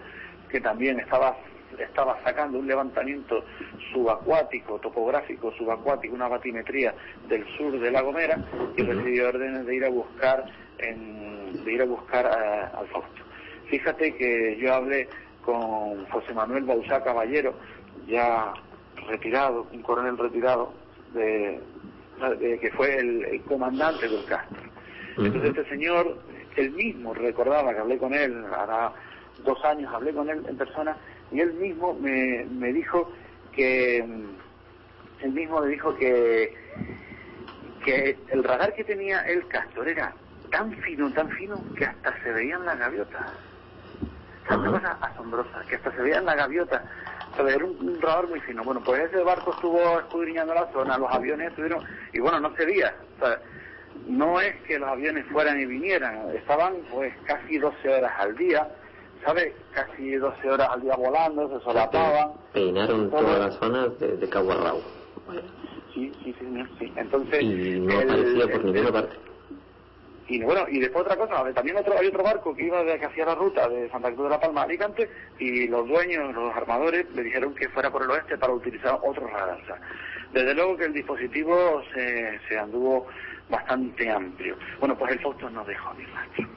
[0.49, 1.35] que también estaba
[1.79, 3.43] estaba sacando un levantamiento
[3.91, 6.93] subacuático, topográfico subacuático, una batimetría
[7.27, 8.39] del sur de La Gomera
[8.77, 10.45] y recibió órdenes de ir a buscar
[10.77, 13.21] en- de ir a buscar a- al Fausto.
[13.69, 15.09] Fíjate que yo hablé
[15.41, 17.57] con José Manuel Bausá Caballero,
[18.07, 18.53] ya
[19.07, 20.73] retirado, un coronel retirado,
[21.13, 21.61] de,
[22.39, 24.61] de- que fue el, el comandante del Castro.
[25.17, 26.17] Entonces este señor,
[26.57, 28.93] él mismo recordaba que hablé con él, hará
[29.43, 30.95] dos años hablé con él en persona,
[31.31, 33.11] y él mismo me, me dijo
[33.53, 36.55] que, él mismo me dijo que,
[37.83, 40.13] que el radar que tenía el Castor era
[40.51, 43.21] tan fino, tan fino, que hasta se veían las gaviotas.
[44.43, 46.81] O sea, una cosa asombrosa, que hasta se veían las gaviotas.
[47.37, 48.63] Era un, un radar muy fino.
[48.63, 51.83] Bueno, pues ese barco estuvo escudriñando la zona, los aviones estuvieron,
[52.13, 52.93] y bueno, no se veía.
[54.07, 58.67] No es que los aviones fueran y vinieran, estaban pues casi 12 horas al día,
[59.25, 59.53] ¿sabes?
[59.73, 62.31] Casi 12 horas al día volando, se solapaban.
[62.53, 64.81] Peinaron Todo- toda la zona de, de Rabo.
[65.93, 66.91] Sí, sí, señor, sí.
[66.97, 69.15] Entonces, Y no el- aparecía por el- ninguna parte.
[70.27, 73.05] Y bueno, y después otra cosa, también otro, hay otro barco que iba de que
[73.05, 75.07] hacía la ruta de Santa Cruz de la Palma a Alicante
[75.37, 79.27] y los dueños, los armadores, le dijeron que fuera por el oeste para utilizar otro
[79.27, 79.59] radar.
[80.33, 83.07] Desde luego que el dispositivo se, se anduvo
[83.49, 84.57] bastante amplio.
[84.79, 86.47] Bueno, pues el Fausto no dejó ni rastro.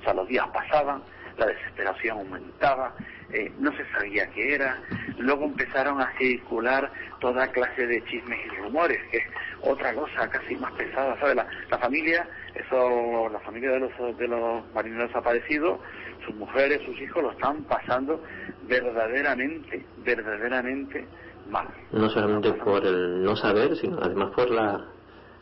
[0.00, 1.02] O sea, los días pasaban,
[1.38, 2.94] la desesperación aumentaba,
[3.32, 4.78] eh, no se sabía qué era,
[5.18, 6.90] luego empezaron a circular
[7.20, 9.24] toda clase de chismes y rumores, que es
[9.62, 11.36] otra cosa casi más pesada, ¿sabes?
[11.36, 15.80] La, la familia, eso, la familia de los, de los marineros desaparecidos,
[16.26, 18.22] sus mujeres, sus hijos lo están pasando
[18.68, 21.06] verdaderamente, verdaderamente
[21.48, 21.68] mal.
[21.92, 24.84] No solamente por el no saber, sino además por la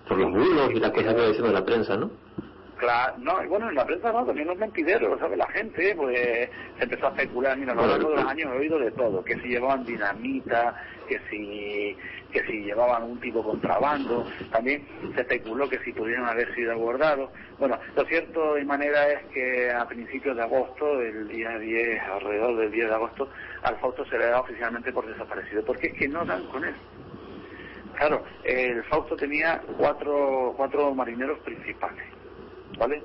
[0.09, 2.11] por los bulos y la cosa que va diciendo la prensa, ¿no?
[2.81, 5.36] Claro, no, bueno, en la prensa no, también los mentideros, ¿sabes?
[5.36, 6.16] La gente, pues,
[6.78, 9.23] se empezó a especular, mira, a lo largo de los años he oído de todo,
[9.23, 10.74] que si llevaban dinamita,
[11.07, 11.94] que si,
[12.32, 17.28] que si llevaban un tipo contrabando, también se especuló que si pudieran haber sido abordados.
[17.59, 22.57] Bueno, lo cierto y manera es que a principios de agosto, el día 10, alrededor
[22.57, 23.28] del 10 de agosto,
[23.62, 26.74] al Fausto se le da oficialmente por desaparecido, porque es que no dan con él.
[27.98, 32.07] Claro, el Fausto tenía cuatro, cuatro marineros principales,
[32.79, 33.03] ¿vale?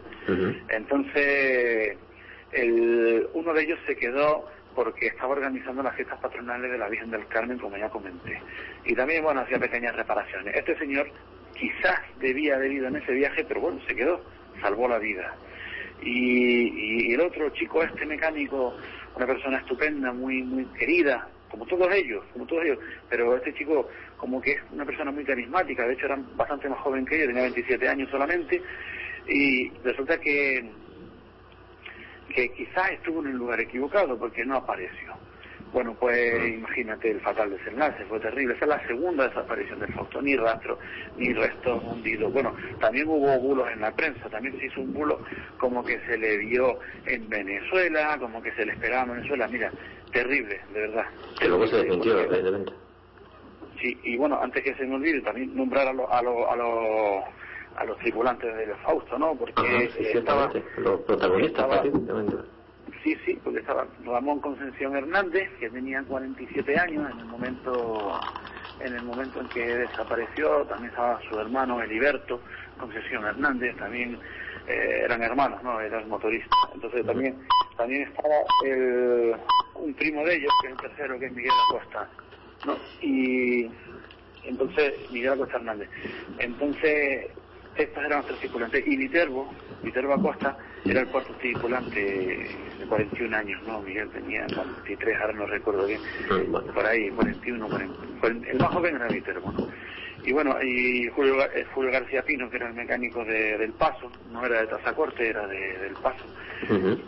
[0.69, 1.97] Entonces,
[2.51, 7.11] el, uno de ellos se quedó porque estaba organizando las fiestas patronales de la Virgen
[7.11, 8.41] del Carmen, como ya comenté.
[8.85, 10.55] Y también, bueno, hacía pequeñas reparaciones.
[10.55, 11.09] Este señor
[11.53, 14.21] quizás debía haber ido en ese viaje, pero bueno, se quedó,
[14.61, 15.33] salvó la vida.
[16.01, 18.75] Y, y el otro chico, este mecánico,
[19.15, 22.79] una persona estupenda, muy, muy querida, como todos ellos, como todos ellos,
[23.09, 23.87] pero este chico
[24.17, 27.27] como que es una persona muy carismática, de hecho era bastante más joven que yo,
[27.27, 28.61] tenía 27 años solamente,
[29.27, 30.69] y resulta que,
[32.33, 35.13] que quizás estuvo en el lugar equivocado porque no apareció.
[35.73, 38.53] Bueno, pues imagínate el fatal desenlace, fue terrible.
[38.55, 40.79] Esa es la segunda desaparición del Fausto, ni rastro,
[41.17, 42.31] ni restos hundidos.
[42.31, 45.19] Bueno, también hubo bulos en la prensa, también se hizo un bulo
[45.57, 49.49] como que se le vio en Venezuela, como que se le esperaba en Venezuela.
[49.49, 49.69] Mira,
[50.13, 51.05] terrible, de verdad.
[51.39, 52.71] Que luego se desmintió, evidentemente.
[53.81, 56.55] Sí, y bueno, antes que se me olvide, también nombrar a los a los a
[56.55, 57.23] los
[57.75, 59.35] a los tripulantes del Fausto, ¿no?
[59.35, 60.51] Porque Ajá, sí, estaba.
[60.77, 62.35] Los protagonistas, prácticamente.
[63.03, 68.19] Sí, sí, porque estaba Ramón Concepción Hernández, que tenía 47 años en el momento
[68.79, 72.41] en el momento en que desapareció, también estaba su hermano Heriberto
[72.77, 74.19] Concepción Hernández, también
[74.67, 75.79] eh, eran hermanos, ¿no?
[75.79, 76.57] Eran motoristas.
[76.73, 77.37] Entonces también
[77.77, 78.35] también estaba
[78.65, 79.35] el,
[79.75, 82.09] un primo de ellos, que es el tercero, que es Miguel Acosta,
[82.65, 82.77] ¿no?
[83.01, 83.69] Y
[84.43, 85.89] entonces, Miguel Acosta Hernández.
[86.39, 87.27] Entonces,
[87.75, 88.83] estos eran los tres tripulantes.
[88.87, 89.53] Y Viterbo,
[89.83, 93.81] Viterbo Acosta, era el cuarto tripulante de 41 años, ¿no?
[93.81, 96.01] Miguel tenía 23, ahora no recuerdo bien.
[96.73, 98.07] Por ahí, 41, 40.
[98.19, 99.67] cuarenta- El más joven era Viterbo, ¿no?
[100.23, 104.11] Y bueno, y Julio, eh, Julio García Pino, que era el mecánico de- del Paso,
[104.31, 106.25] no era de Tazacorte, era de, del Paso.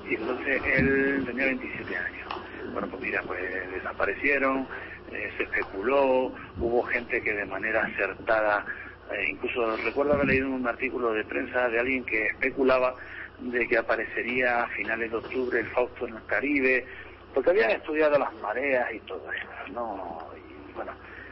[0.07, 2.27] Y entonces él tenía 27 años.
[2.73, 3.39] Bueno, pues mira, pues
[3.71, 4.67] desaparecieron,
[5.11, 8.65] eh, se especuló, hubo gente que de manera acertada,
[9.11, 12.95] eh, incluso recuerdo haber leído un artículo de prensa de alguien que especulaba
[13.39, 16.85] de que aparecería a finales de octubre el Fausto en el Caribe,
[17.33, 20.19] porque habían estudiado las mareas y todo eso, ¿no?
[20.35, 20.91] Y bueno,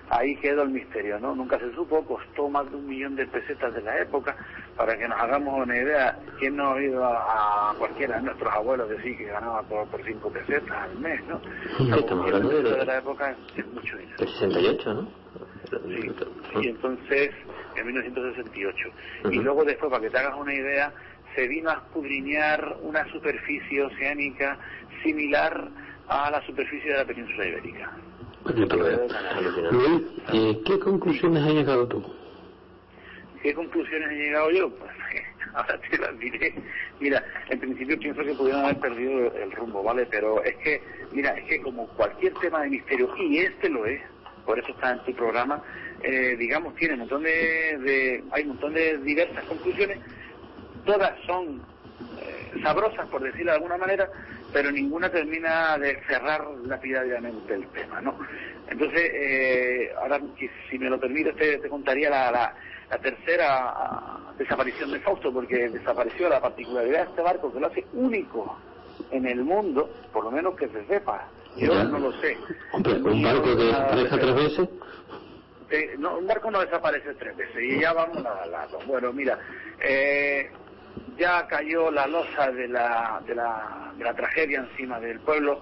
[0.09, 1.33] ahí quedó el misterio, ¿no?
[1.33, 4.35] Nunca se supo, costó más de un millón de pesetas de la época,
[4.77, 8.53] para que nos hagamos una idea, ¿quién no ha oído a, a cualquiera de nuestros
[8.53, 11.41] abuelos decir que ganaba por, por cinco pesetas al mes, ¿no?
[11.77, 14.17] Sí, estamos hablando de, de la época es mucho dinero.
[14.19, 15.24] del 68, ¿no?
[16.61, 17.31] Y entonces,
[17.75, 18.89] en 1968.
[19.31, 20.93] Y luego después, para que te hagas una idea,
[21.35, 24.57] se vino a escudriñar una superficie oceánica
[25.03, 25.69] similar
[26.07, 27.91] a la superficie de la península ibérica.
[29.71, 32.03] Luis, ¿y qué conclusiones has llegado tú?
[33.41, 34.69] ¿Qué conclusiones he llegado yo?
[34.69, 34.91] Pues
[35.53, 36.53] ahora te las diré.
[36.99, 40.07] Mira, en principio pienso que pudieron haber perdido el rumbo, ¿vale?
[40.09, 40.81] Pero es que,
[41.11, 44.01] mira, es que como cualquier tema de misterio, y este lo es,
[44.45, 45.61] por eso está en tu programa,
[46.01, 49.99] eh, digamos, tiene un montón de, de- hay un montón de diversas conclusiones,
[50.85, 51.63] todas son
[52.17, 54.09] eh, sabrosas, por decirlo de alguna manera,
[54.53, 58.17] pero ninguna termina de cerrar lapidariamente el tema, ¿no?
[58.67, 62.55] Entonces, eh, ahora, si- me lo permites, te, te contaría la, la,
[62.89, 67.67] la tercera ah, desaparición de Fausto, porque desapareció la particularidad de este barco que lo
[67.67, 68.59] hace único
[69.11, 71.31] en el mundo, por lo menos que se sepa.
[71.57, 71.83] Yo Ya.
[71.85, 72.37] no lo sé.
[72.73, 74.69] Hombre, un barco que deja tres veces.
[75.71, 78.79] eh, no, un barco no desaparece tres veces y ya vamos a lado.
[78.85, 79.39] Bueno, mira,
[79.81, 80.49] eh,
[81.17, 85.61] ya cayó la losa de la, de, la, de la tragedia encima del pueblo,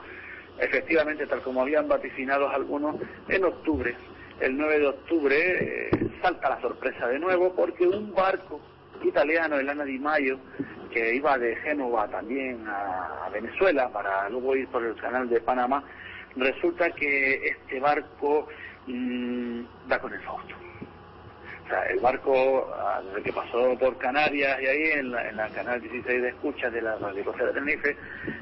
[0.60, 2.96] efectivamente, tal como habían vaticinado algunos,
[3.30, 3.96] en octubre.
[4.40, 5.90] El 9 de octubre eh,
[6.22, 8.60] salta la sorpresa de nuevo porque un barco
[9.04, 10.40] italiano, el Ana Di Mayo,
[10.92, 15.84] que iba de Génova también a, Venezuela para luego ir por el canal de Panamá,
[16.36, 18.48] resulta que este barco
[18.86, 20.54] mm, da con el Fausto.
[21.68, 26.30] sea, el barco, ah, que pasó por Canarias y ahí en la, canal 16 de
[26.30, 27.98] escucha de la Radio de Tenerife,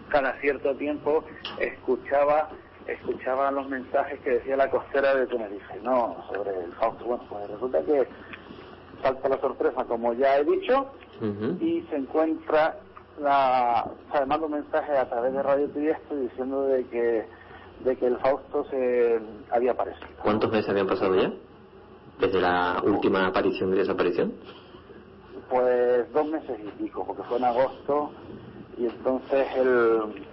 [0.09, 1.23] cada cierto tiempo
[1.57, 2.49] escuchaba
[2.87, 6.25] escuchaba los mensajes que decía la costera de Tenerife, ¿no?
[6.27, 7.05] Sobre el Fausto.
[7.05, 8.07] Bueno, pues resulta que
[9.01, 10.87] salta la sorpresa, como ya he dicho,
[11.59, 12.77] y se encuentra
[13.19, 17.25] la, o sea, manda un mensaje a través de Radio Trieste diciendo de que
[17.83, 19.19] de que el Fausto se
[19.51, 20.07] había aparecido.
[20.21, 21.31] ¿Cuántos meses habían pasado ya?
[22.19, 24.33] Desde la última aparición y desaparición.
[25.49, 28.11] Pues dos meses y pico, porque fue en agosto
[28.77, 30.23] y entonces el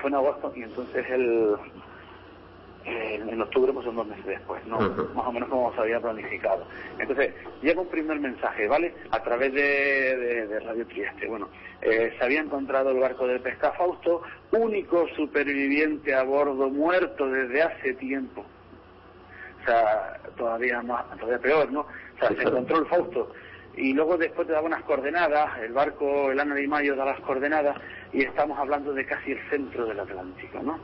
[0.00, 1.56] fue en agosto y entonces el
[2.84, 4.78] en, en octubre pues son dos meses después, ¿no?
[4.80, 6.64] Más o menos como se había planificado.
[6.98, 8.94] Entonces, llega un primer mensaje, ¿vale?
[9.10, 9.60] A través de,
[10.16, 11.26] de- de Radio Trieste.
[11.26, 11.48] Bueno,
[11.82, 17.62] eh, se había encontrado el barco del Pesca Fausto, único superviviente a bordo, muerto desde
[17.62, 18.44] hace tiempo.
[19.62, 21.80] O sea, todavía más, todavía peor, ¿no?
[21.80, 23.32] O sea, Sí, se encontró el Fausto
[23.76, 27.20] y luego después te daba unas coordenadas, el barco, el Ana de Mayo da las
[27.20, 27.76] coordenadas
[28.12, 30.80] y estamos hablando de casi el centro del Atlántico, ¿no?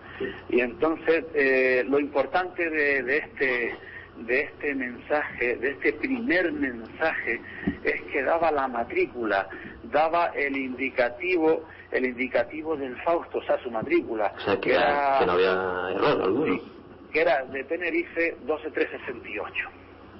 [0.48, 3.74] Y entonces eh, lo importante de, de este
[4.16, 7.38] de este mensaje, de este primer mensaje,
[7.84, 9.46] es que daba la matrícula,
[9.82, 15.16] daba el indicativo, el indicativo del Fausto, o sea, su matrícula, O sea, que, era-
[15.18, 15.50] que no había
[15.94, 16.60] error alguno.
[17.12, 19.68] que era de Tenerife 12368.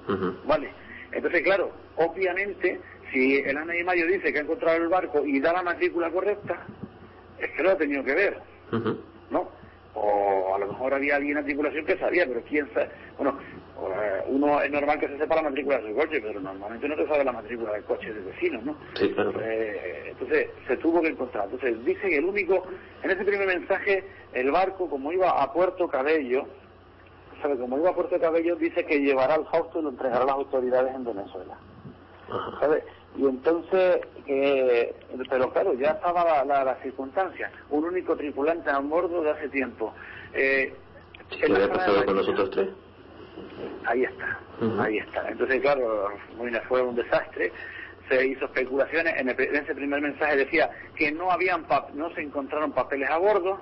[0.09, 0.37] Ujú.
[0.47, 0.71] ¿Vale?
[1.13, 2.81] Entonces, claro, obviamente,
[3.13, 6.11] si el Ana de Mayo dice que ha encontrado el barco y da la matrícula
[6.11, 6.67] correcta,
[7.39, 8.41] es que lo ha tenido que ver.
[9.31, 9.49] ¿no?
[9.95, 12.91] O a lo mejor había alguien en la tripulación que sabía, pero quién sabe.
[13.17, 13.39] Bueno,
[13.79, 16.97] eh, uno es normal que se sepa la matrícula de su coche, pero normalmente no
[16.97, 18.77] te sabe la matrícula del coche del vecino, ¿no?
[18.95, 19.33] Sí, claro.
[19.43, 21.45] Eh, entonces se tuvo que encontrar.
[21.45, 22.67] Entonces dice que el único,
[23.03, 24.05] en ese primer mensaje,
[24.35, 26.47] el barco, como iba a Puerto Cabello,
[27.41, 30.27] sabe, como iba a Puerto Cabello, dice que llevará al Fausto y lo entregará a
[30.27, 31.57] las autoridades en Venezuela.
[33.17, 34.95] Y entonces, que
[35.31, 37.51] pero claro, ya estaba la, la, la circunstancia.
[37.71, 39.95] Un único tripulante a bordo de hace tiempo.
[40.35, 40.75] Eh,
[41.31, 42.69] ¿Qué había de pasado con nosotros tres?
[43.87, 44.39] Ahí está,
[44.83, 45.29] ahí está.
[45.29, 46.09] Entonces, claro,
[46.69, 47.53] fue un desastre.
[48.09, 49.15] Se hizo especulaciones.
[49.17, 53.09] En, el- en ese primer mensaje decía que no habían pap- no se encontraron papeles
[53.11, 53.59] a bordo.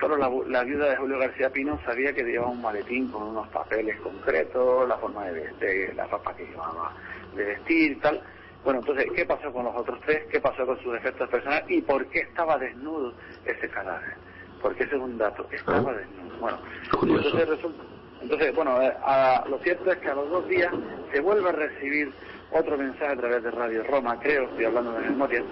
[0.00, 3.46] Pero la, la viuda de Julio García Pino sabía que llevaba un maletín con unos
[3.48, 6.92] papeles concretos, la forma de vestir, la ropa que llevaba
[7.34, 8.20] de vestir y tal.
[8.64, 10.24] Bueno, entonces, ¿qué pasó con los otros tres?
[10.30, 11.64] ¿Qué pasó con sus efectos personales?
[11.68, 13.12] ¿Y por qué estaba desnudo
[13.44, 14.14] ese cadáver?
[14.60, 16.36] Porque ese es un dato, estaba desnudo.
[16.38, 16.58] Bueno,
[17.02, 17.82] entonces resulta,
[18.20, 20.72] entonces, bueno, eh, a- lo cierto es que a los dos días
[21.12, 22.12] se vuelve a recibir
[22.52, 25.42] otro mensaje a través de Radio Roma, creo, estoy hablando de memoria.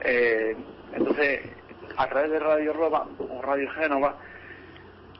[0.00, 0.56] Eh,
[0.94, 1.40] entonces,
[1.96, 4.16] a través de Radio Roma o Radio Génova,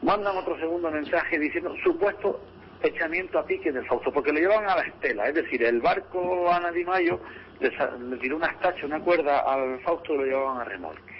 [0.02, 2.40] mandan otro segundo mensaje diciendo supuesto
[2.82, 6.50] echamiento a pique del Fausto, porque lo llevan a la estela, es decir, el barco
[6.50, 7.20] Ana Di Mayo
[7.60, 11.14] le, le tiró una estacha, una cuerda al Fausto y lo llevaban a remolque.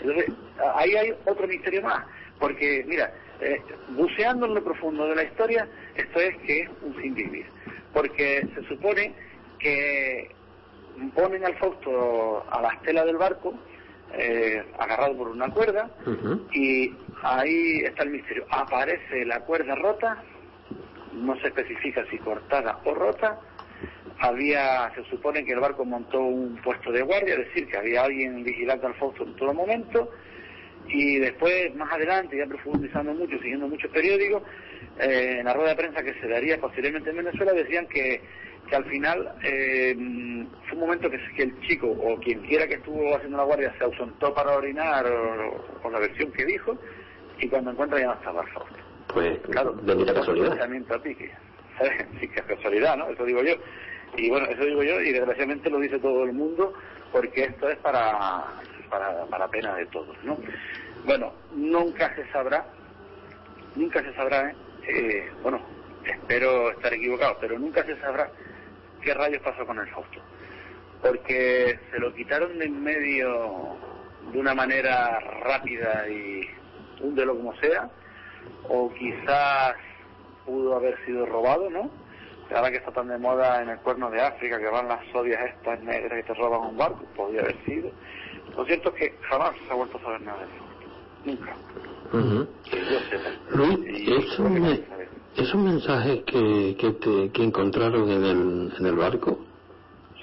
[0.00, 0.32] Entonces,
[0.74, 2.04] ahí hay otro misterio más,
[2.38, 3.60] porque, mira, eh,
[3.90, 7.46] buceando en lo profundo de la historia, esto es que es un sin vivir,
[7.92, 9.12] porque se supone
[9.58, 10.30] que
[11.14, 13.54] ponen al Fausto a la estela del barco,
[14.12, 15.90] eh, agarrado por una cuerda,
[16.52, 18.44] y ahí está el misterio.
[18.50, 20.22] Aparece la cuerda rota,
[21.12, 23.38] no se especifica si cortada o rota.
[24.18, 28.04] Había, se supone que el barco montó un puesto de guardia, es decir, que había
[28.04, 30.10] alguien vigilando al Fausto en todo momento.
[30.88, 34.42] Y después, más adelante, ya profundizando mucho, siguiendo muchos periódicos,
[34.98, 38.20] eh, en la rueda de prensa que se daría posteriormente en Venezuela, decían que,
[38.68, 39.94] que al final eh,
[40.68, 43.84] fue un momento que, el chico o quien quiera que estuvo haciendo la guardia se
[43.84, 46.76] ausentó para orinar o, o la versión que dijo,
[47.38, 48.79] y cuando encuentra ya no estaba el Fausto.
[49.12, 50.54] Pues, Claro, bendita casualidad.
[50.54, 51.30] Echamiento a pique.
[51.78, 52.06] ¿sabes?
[52.20, 53.08] Sí, que es casualidad, ¿no?
[53.08, 53.54] Eso digo yo.
[54.16, 56.74] Y bueno, eso digo yo, y desgraciadamente lo dice todo el mundo,
[57.12, 58.44] porque esto es para,
[58.88, 60.36] para, para pena de todos, ¿no?
[61.04, 62.66] Bueno, nunca se sabrá,
[63.76, 64.54] nunca se sabrá, ¿eh?
[64.88, 65.60] Eh, bueno,
[66.04, 68.30] espero estar equivocado, pero nunca se sabrá
[69.00, 70.20] qué rayos pasó con el Fausto.
[71.00, 73.76] Porque se lo quitaron de en medio
[74.32, 76.46] de una manera rápida y
[77.00, 77.88] húndelo como sea,
[78.68, 79.74] o quizás
[80.46, 81.90] pudo haber sido robado, ¿no?
[82.54, 85.40] Ahora que está tan de moda en el cuerno de África, que van las odias
[85.56, 87.90] estas negras y te roban un barco, podría haber sido.
[88.56, 90.64] Lo cierto es que jamás se ha vuelto a saber nada de eso.
[91.24, 91.56] Nunca.
[92.70, 93.30] Que yo sepa.
[93.50, 94.80] Luis, es un, me-
[95.36, 99.38] es un mensaje que, que, te, que encontraron en el, en el barco.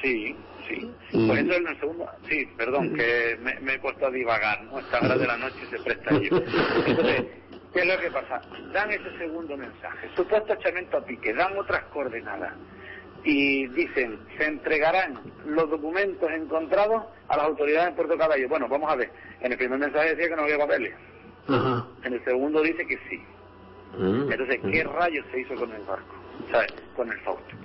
[0.02, 0.36] Sí,
[0.68, 0.92] sí.
[1.14, 1.28] Mm.
[1.28, 2.06] Por eso en el segundo...
[2.30, 4.80] Sí, perdón, que me, me he puesto a divagar, ¿no?
[4.80, 6.42] Esta hora de la noche se presta ello.
[6.86, 7.26] Entonces,
[7.78, 8.42] ¿qué es lo que pasa?
[8.74, 12.54] Dan ese segundo mensaje, supuesto echamiento a pique, dan otras coordenadas.
[13.24, 18.48] y dicen, se entregarán los documentos encontrados a las autoridades en Puerto Caballo.
[18.48, 20.94] Bueno, vamos a ver, en el primer mensaje decía que no había papeles,
[21.50, 21.86] Ajá.
[22.04, 23.22] en el segundo dice que sí.
[23.98, 26.16] Mm, Entonces, ¿qué rayos se hizo con el barco?
[26.52, 26.72] ¿Sabes?
[26.96, 27.56] Con el Fausto.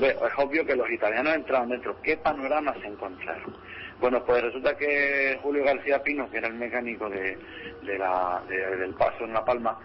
[0.00, 1.96] Es obvio que los italianos entraron dentro.
[2.02, 3.56] ¿Qué panorama se encontraron?
[4.00, 7.36] Bueno, pues resulta que Julio García Pino, que era el mecánico de,
[7.82, 9.76] de la, de- del paso en La Palma,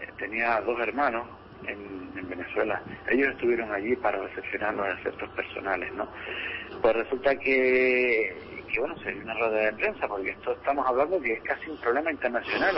[0.00, 1.26] eh, tenía dos hermanos
[1.66, 2.82] en, en Venezuela.
[3.08, 6.08] Ellos estuvieron allí para recepcionar los efectos personales, ¿no?
[6.82, 11.20] Pues resulta que, que bueno, se dio una rueda de prensa, porque esto estamos hablando
[11.20, 12.76] que es casi un problema internacional.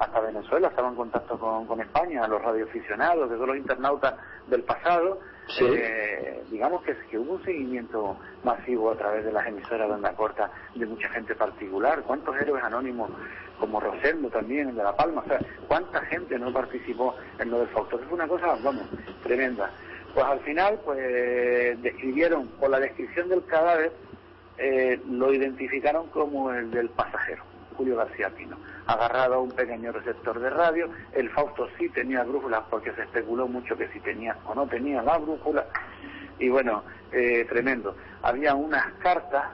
[0.00, 4.14] Hasta Venezuela estaba en contacto con, con España, los radioaficionados, que son los internautas
[4.46, 5.20] del pasado.
[5.48, 5.64] Sí.
[5.66, 10.14] Eh, digamos que, que hubo un seguimiento masivo a través de las emisoras de onda
[10.14, 12.02] corta de mucha gente particular.
[12.02, 13.10] ¿Cuántos héroes anónimos,
[13.58, 15.22] como Rosendo también, de La Palma?
[15.24, 15.38] O sea,
[15.68, 17.98] ¿cuánta gente no participó en lo del Fausto?
[17.98, 18.86] Fue una cosa, vamos,
[19.22, 19.70] tremenda.
[20.14, 23.92] Pues al final, pues describieron, por la descripción del cadáver,
[24.56, 27.42] eh, lo identificaron como el del pasajero,
[27.76, 28.56] Julio García Pino,
[28.86, 30.90] agarrado a un pequeño receptor de radio.
[31.12, 35.02] El Fausto sí tenía brújulas porque se especuló mucho que si tenía o no tenía
[35.02, 35.66] la brújula.
[36.38, 36.82] Y bueno,
[37.12, 37.96] eh, tremendo.
[38.22, 39.44] Había unas cartas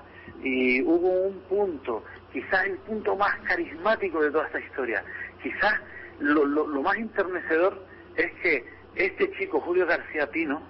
[0.43, 5.05] y hubo un punto, quizás el punto más carismático de toda esta historia.
[5.43, 5.75] Quizás
[6.21, 7.83] lo, lo, lo más enternecedor
[8.17, 8.65] es que
[8.95, 10.63] este chico, Julio García Pino,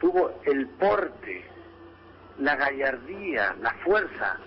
[0.00, 1.44] tuvo el porte,
[2.38, 4.38] la gallardía, la fuerza,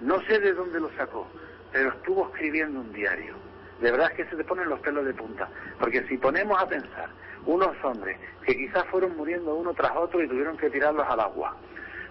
[0.00, 1.26] no sé de dónde lo sacó,
[1.72, 3.34] pero estuvo escribiendo un diario.
[3.80, 5.48] De verdad es que se te ponen los pelos de punta,
[5.80, 7.08] porque si ponemos a pensar
[7.46, 8.16] unos hombres
[8.46, 11.56] que quizás fueron muriendo uno tras otro y tuvieron que tirarlos al agua,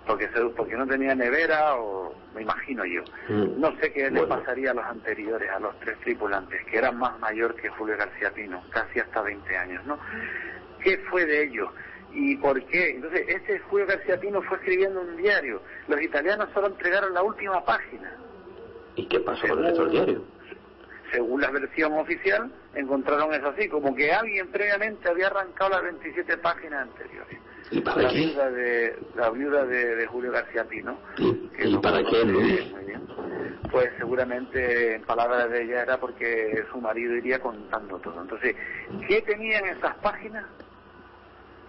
[0.05, 3.03] porque, se- porque no tenía nevera o me imagino yo.
[3.29, 3.59] mm.
[3.61, 7.17] No sé qué le pasaría a los anteriores, a los tres tripulantes, que eran más
[7.19, 9.97] mayor que Julio García Pino, casi hasta 20 años, ¿no?
[10.83, 11.69] ¿Qué fue de ellos?
[12.11, 12.89] ¿Y por qué?
[12.95, 15.61] Entonces, este Julio García Pino fue escribiendo un diario.
[15.87, 18.11] Los italianos solo entregaron la última página.
[18.95, 20.23] ¿Y qué pasó con el del diario?
[21.11, 26.37] Según la versión oficial, encontraron eso así, como que alguien previamente había arrancado las 27
[26.37, 27.37] páginas anteriores.
[27.69, 28.15] ¿Y para la qué?
[28.15, 30.97] Viuda de, la viuda de, de Julio García Pino.
[31.17, 32.71] ¿Y, que y no para qué, Luis?
[32.71, 33.01] muy bien,
[33.71, 38.21] pues seguramente en palabras de ella era porque su marido iría contando todo.
[38.21, 38.55] Entonces,
[39.07, 40.45] ¿qué tenían esas páginas?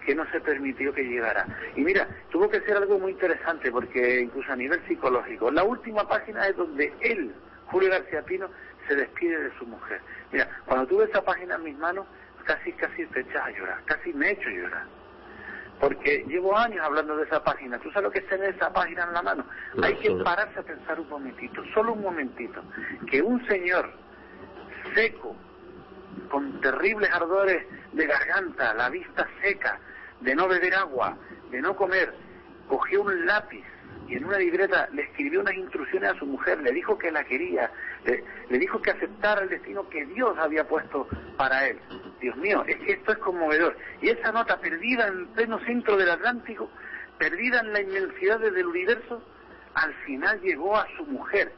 [0.05, 1.45] Que no se permitió que llegara.
[1.75, 6.07] Y mira, tuvo que ser algo muy interesante porque incluso a nivel psicológico, la última
[6.07, 7.33] página es donde él,
[7.67, 8.49] Julio García Pino,
[8.87, 10.01] se despide de su mujer.
[10.31, 12.05] Mira, cuando tuve esa página en mis manos,
[12.45, 14.85] casi, casi te echas a llorar, casi me he hecho llorar.
[15.79, 17.77] Porque llevo años hablando de esa página.
[17.79, 19.45] ¿Tú sabes lo que es tener esa página en la mano?
[19.81, 22.63] Hay que pararse a pensar un momentito, solo un momentito,
[23.09, 23.91] que un señor
[24.93, 25.35] seco,
[26.29, 29.79] con terribles ardores de garganta, la vista seca,
[30.23, 31.17] de no beber agua,
[31.51, 32.13] de no comer,
[32.67, 33.63] cogió un lápiz
[34.07, 37.23] y en una libreta le escribió unas instrucciones a su mujer, le dijo que la
[37.23, 37.71] quería,
[38.05, 41.79] le, le dijo que aceptara el destino que Dios había puesto para él.
[42.19, 43.77] Dios mío, es que esto es conmovedor.
[44.01, 46.69] Y esa nota perdida en pleno centro del Atlántico,
[47.17, 49.21] perdida en la inmensidad del universo,
[49.75, 51.51] al final llegó a su mujer.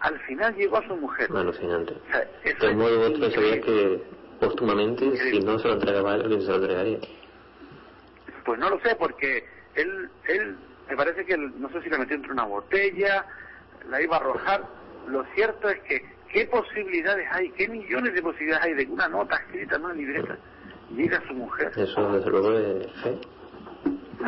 [0.00, 1.28] Al final llegó a su mujer.
[1.34, 1.92] Alucinante.
[1.92, 4.02] O sea, eso De modo es otro que
[4.40, 6.98] póstumamente, si no se lo entregaba alguien se lo entregaría.
[8.44, 9.44] Pues no lo sé, porque
[9.74, 10.56] él, él
[10.88, 13.24] me parece que, él- no sé si la metió entre una botella,
[13.88, 14.64] la iba a arrojar.
[15.08, 17.50] Lo cierto es que, ¿qué posibilidades hay?
[17.52, 20.36] ¿Qué millones de posibilidades hay de que una nota escrita en una libreta
[20.94, 21.72] llegue a su mujer?
[21.76, 23.18] Eso, desde luego, es fe.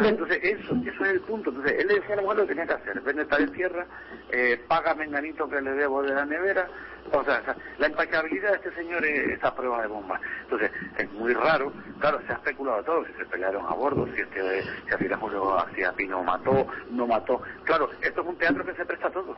[0.04, 1.50] Entonces, eso, eso es el punto.
[1.50, 3.00] Entonces, él le decía a la mujer lo que tenía que hacer.
[3.02, 3.86] Vende de tierra,
[4.30, 6.66] eh, paga menganito que le debo de la nevera.
[7.12, 7.42] O sea,
[7.78, 10.20] la impecabilidad de este señor es esa prueba de bomba.
[10.42, 11.72] Entonces, es muy raro.
[11.98, 13.04] Claro, se ha especulado todo.
[13.06, 17.06] Si se pelearon a bordo, si este, si al final Julio García Pino mató, no
[17.06, 17.42] mató.
[17.64, 19.36] Claro, esto es un teatro que se presta a todo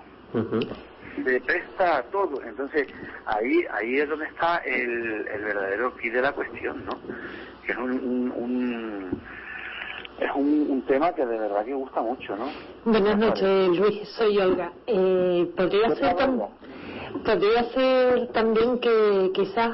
[1.24, 2.42] se presta a todo.
[2.42, 2.88] Entonces,
[3.26, 6.98] ahí ahí es donde está el, el verdadero key de la cuestión, ¿no?
[7.64, 9.22] Que es un, un, un-
[10.18, 12.46] es un, un tema que de verdad que gusta mucho, ¿no?
[12.84, 14.08] Buenas noches, Luis.
[14.10, 14.72] Soy Olga.
[14.86, 16.48] Eh, ¿podría, ¿Qué ser tam-
[17.24, 19.70] podría ser también que quizás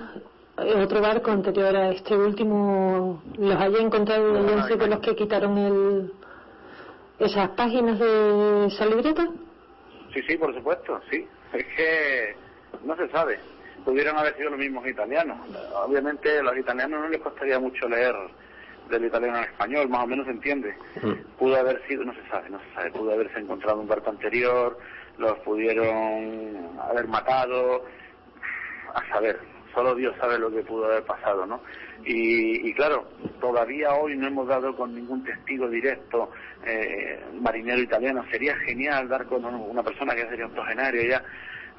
[0.59, 6.13] eh, otro barco anterior a este último los haya encontrado los que quitaron el,
[7.19, 9.29] esas páginas de esa libreta?
[10.15, 11.27] Sí, sí, por supuesto, sí.
[11.53, 12.37] Es que
[12.85, 13.39] no se sabe.
[13.85, 15.39] Pudieron haber sido los mismos italianos.
[15.87, 18.15] Obviamente a los italianos no les costaría mucho leer
[18.91, 20.75] del italiano al español, más o menos se entiende.
[21.39, 24.79] Pudo haber sido, no se sabe, no se sabe, pudo haberse encontrado un barco anterior,
[25.19, 27.85] los pudieron haber matado,
[28.95, 29.39] a saber,
[29.75, 31.61] solo Dios sabe lo que pudo haber pasado, ¿no?
[32.05, 33.07] Y, y claro,
[33.41, 36.31] todavía hoy no hemos dado con ningún testigo directo
[36.65, 38.25] eh, marinero italiano.
[38.31, 41.23] Sería genial dar con una persona que sería octogenario ya,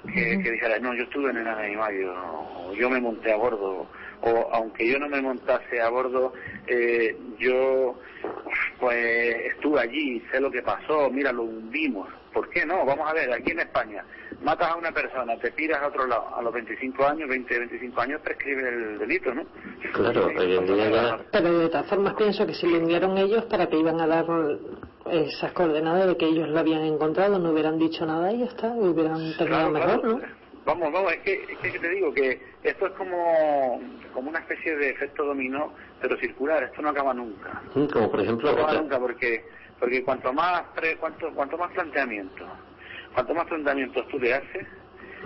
[0.06, 3.88] que, que dijera, no, yo estuve en el o yo me monté a bordo,
[4.22, 6.34] o aunque yo no me montase a bordo,
[6.68, 7.96] eh, yo
[8.80, 12.08] pues estuve allí, sé lo que pasó, mira, lo hundimos.
[12.34, 12.86] ¿Por qué no?
[12.86, 14.06] Vamos a ver, aquí en España,
[14.42, 18.02] matas a una persona, te piras a otro lado, a los 25 años, 20, 25
[18.02, 19.44] años prescribe el delito, ¿no?
[19.94, 21.20] Claro, hoy en día ya...
[21.32, 24.26] Pero de todas formas pienso que si lo enviaron ellos para que iban a dar
[25.12, 28.68] esas coordenadas de que ellos lo habían encontrado, no hubieran dicho nada y ya está,
[28.68, 30.18] hubieran terminado Claro, mejor, claro.
[30.20, 30.41] ¿no?
[30.66, 33.82] Vamos, vamos, es que, es que te digo que esto es como,
[34.14, 37.62] como una especie de efecto dominó, pero circular, esto no acaba nunca.
[37.74, 38.52] Como por ejemplo...
[38.52, 39.44] No acaba nunca porque,
[39.80, 42.46] porque cuanto más pre- cuanto, cuanto más planteamiento,
[43.14, 44.68] cuanto más planteamientos tú le haces,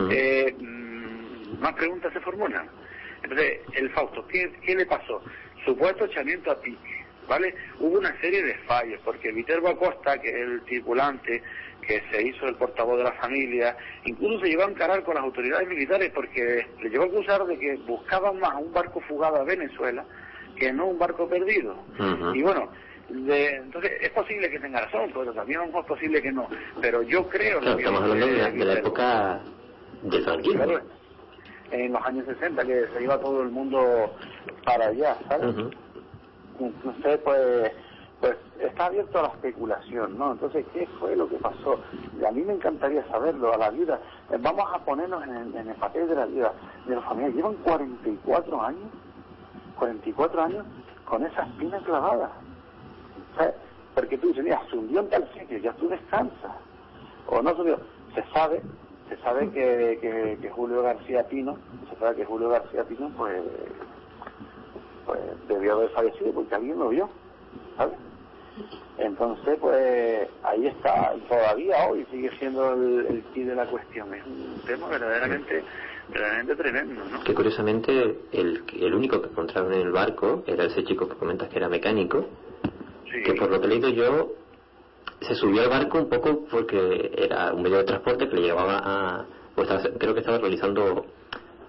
[0.09, 2.69] eh, mm, más preguntas se formulan.
[3.21, 5.21] Entonces, el Fausto, ¿qué, qué le pasó?
[5.65, 7.55] Supuesto echamiento a pique, ¿vale?
[7.79, 11.41] Hubo una serie de fallos, porque Viterbo Acosta, que es el tripulante,
[11.87, 13.75] que se hizo el portavoz de la familia,
[14.05, 17.57] incluso se llevó a encarar con las autoridades militares porque le llevó a acusar de
[17.57, 20.05] que buscaban más un barco fugado a Venezuela
[20.57, 21.75] que no un barco perdido.
[22.33, 22.69] Y bueno,
[23.09, 26.47] de- entonces es posible que tenga razón, pero también es posible que no.
[26.81, 29.41] Pero yo creo Claro, que estamos hablando de la, de la época
[30.03, 30.79] del franquismo.
[31.71, 34.15] En los años 60 que se iba todo el mundo
[34.63, 35.47] para allá, ¿sabes?
[35.55, 35.71] Ujú.
[36.59, 37.71] Entonces, pues,
[38.25, 40.31] pues está abierto a la especulación, ¿no?
[40.31, 41.79] Entonces, ¿qué fue lo que pasó?
[42.19, 43.99] Y a mí me encantaría saberlo, a la vida.
[44.31, 46.51] Eh, Vamos a ponernos en el, papel de la vida
[46.87, 47.35] de los familiares.
[47.35, 48.89] Llevan 44 años,
[49.77, 50.65] 44 años
[51.05, 52.31] con esa espina clavada.
[53.37, 53.53] ¿Sabes?
[53.93, 56.51] Porque tú dices, mira, se hundió en tal sitio, ya tú descansas.
[57.27, 57.75] O no se.
[58.15, 58.61] Se sabe,
[59.09, 61.57] se sabe que, que, que Julio García Pino,
[61.91, 63.43] se sabe que Julio García Pino, pues,
[65.05, 65.19] pues
[65.49, 67.09] debió haber fallecido porque alguien lo vio,
[67.77, 67.97] ¿sabes?
[68.97, 74.13] Entonces, pues ahí está, todavía hoy sigue siendo el, el key de la cuestión.
[74.13, 75.63] Es un tema verdaderamente,
[76.09, 77.23] verdaderamente tremendo, ¿no?
[77.23, 77.91] Que curiosamente
[78.31, 81.67] el, el único que encontraron en el barco era ese chico que comentas que era
[81.67, 82.25] mecánico,
[83.25, 84.31] que por lo que he leído yo
[85.21, 88.79] se subió al barco un poco porque era un medio de transporte que le llevaba
[88.83, 89.25] a...
[89.55, 91.05] Pues estaba- creo que estaba realizando...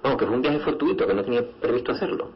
[0.05, 2.31] No, que fue un viaje fortuito, que no tenía previsto hacerlo.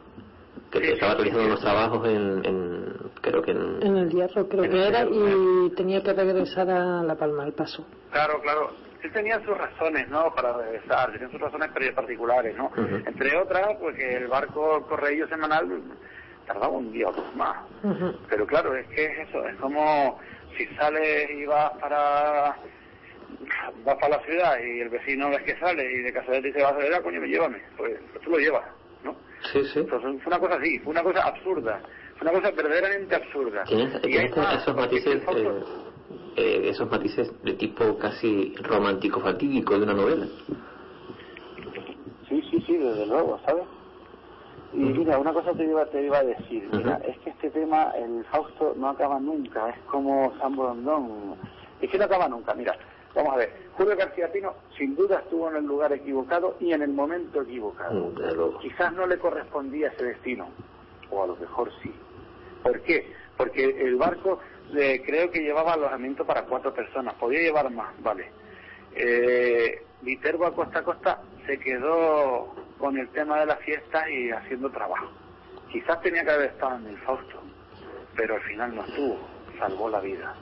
[0.71, 3.83] Que estaba realizando unos trabajos en, en- creo que en...
[3.83, 7.85] En el hierro creo que era y tenía que regresar a La Palma al paso.
[8.11, 8.71] Claro, claro.
[9.03, 10.33] Él tenía sus razones, ¿no?
[10.35, 12.71] Para regresar, tenía sus razones particulares, ¿no?
[13.05, 15.67] Entre otras, pues que el barco correillo semanal
[16.45, 17.57] tardaba un día o dos más.
[18.29, 20.19] Pero claro, es que es eso, es como
[20.57, 22.55] si sales y vas para
[23.83, 26.61] vas para la ciudad y el vecino ves que sale y de casualidad te dice
[26.63, 27.61] vas a ver, coño, me llévame.
[27.77, 28.65] Pues, pues tú lo llevas.
[29.51, 29.83] Sí, sí.
[29.83, 31.81] Fue una cosa así, fue una cosa absurda,
[32.17, 33.63] fue una cosa verdaderamente absurda.
[33.65, 35.63] Tiene, Y tiene es más, esos matices, Fausto- eh,
[36.37, 40.27] eh, esos matices de tipo casi romántico fatídico de una novela.
[42.29, 43.63] Sí, sí, sí, desde luego, ¿sabes?
[44.73, 47.91] Y mira, una cosa te iba, te iba a decir, mira, es que este tema,
[47.97, 51.35] el Fausto no acaba nunca, es como San Borondón,
[51.81, 52.77] es que no acaba nunca, mira,
[53.15, 56.81] vamos a ver, Julio García Pino sin duda estuvo en el lugar equivocado y en
[56.81, 58.11] el momento equivocado.
[58.11, 58.59] Mm.
[58.59, 60.49] Quizás no le correspondía ese destino,
[61.09, 61.93] o a lo mejor sí.
[62.63, 63.11] ¿Por qué?
[63.37, 64.39] Porque el barco
[64.75, 68.29] eh, creo que llevaba alojamiento para cuatro personas, podía llevar más, vale.
[68.93, 74.31] Eh, Viterbo a costa a costa se quedó con el tema de las fiestas y
[74.31, 75.11] haciendo trabajo.
[75.71, 77.39] Quizás tenía que haber estado en el Fausto,
[78.15, 79.17] pero al final no estuvo,
[79.59, 80.35] salvó la vida.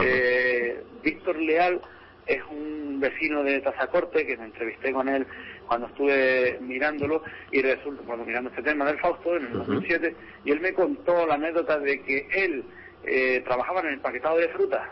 [0.00, 1.80] Eh, Víctor Leal
[2.26, 5.26] es un vecino de Tazacorte que me entrevisté con él
[5.66, 10.14] cuando estuve mirándolo y resulta, cuando mirando este tema del Fausto en el 2007,
[10.44, 12.64] y él me contó la anécdota de que él
[13.04, 14.86] eh, trabajaba en el paquetado de frutas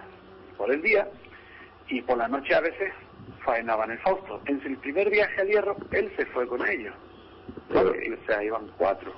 [0.56, 1.08] por el día
[1.88, 2.92] y por la noche a veces
[3.44, 4.40] faenaba en el Fausto.
[4.46, 6.94] En el primer viaje al hierro, él se fue con ellos.
[7.70, 9.12] O sea, iban cuatro.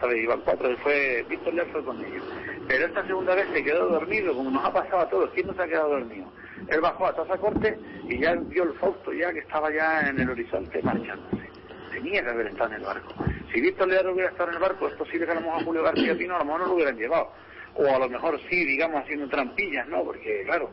[0.00, 0.22] ¿Sabes?
[0.22, 2.24] Iban cuatro, él fue, Víctor Leal con ellos.
[2.68, 5.30] Pero esta segunda vez se quedó dormido, como nos ha pasado a todos.
[5.34, 6.26] ¿Quién no se ha quedado dormido?
[6.68, 7.78] Él bajó a Tazacorte
[8.08, 11.48] y ya vio el Fausto ya que estaba ya en el horizonte marchándose.
[11.92, 13.14] Tenía que haber estado en el barco.
[13.52, 15.82] Si Víctor Leal hubiera estado en el barco, es posible que a lo mejor Julio
[15.82, 17.32] García Pino a lo mejor no lo hubieran llevado.
[17.74, 20.02] O a lo mejor sí, digamos, haciendo trampillas, ¿no?
[20.02, 20.70] Porque, claro,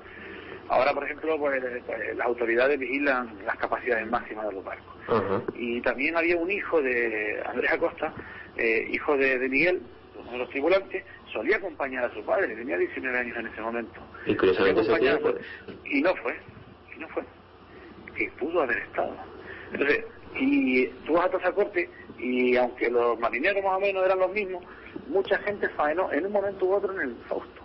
[0.69, 4.93] ahora, por ejemplo, pues, pues, las autoridades vigilan las capacidades máximas de los barcos.
[5.55, 8.13] Y también había un hijo de Andrés Acosta,
[8.57, 9.81] eh, hijo de, de Miguel,
[10.19, 13.99] uno de los tripulantes, solía acompañar a su padre, tenía 19 años en ese momento.
[14.25, 15.23] Y curiosamente a su-
[15.85, 16.35] Y no fue,
[16.95, 17.23] y no fue.
[18.15, 19.15] Que pudo haber estado.
[19.71, 24.31] Entonces, y tú vas a Tazacorte y aunque los marineros más o menos eran los
[24.31, 24.63] mismos,
[25.07, 27.62] mucha gente faenó en un momento u otro en el Fausto.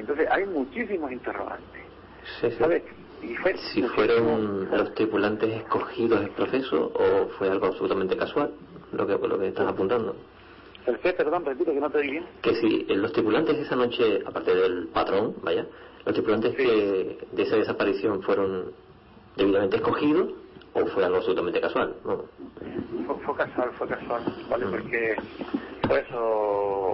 [0.00, 1.82] Entonces hay muchísimos interrogantes.
[2.40, 2.56] Sí, sí.
[2.58, 2.82] ¿Sabes?
[3.22, 8.52] Y fue Si fueron los tripulantes escogidos del proceso o fue algo absolutamente casual,
[8.92, 10.14] lo que, lo que estás apuntando.
[10.86, 11.12] ¿El qué?
[11.12, 12.24] Perdón, repito que no te bien.
[12.42, 15.66] Que si eh, los tripulantes de esa noche, aparte del patrón, vaya,
[16.04, 18.72] los tripulantes que de esa desaparición fueron
[19.36, 20.32] debidamente escogidos
[20.74, 22.24] o fue algo absolutamente casual, ¿no?
[23.06, 24.66] Fue, fue casual, fue casual, ¿vale?
[24.66, 25.16] Porque
[25.86, 26.92] por eso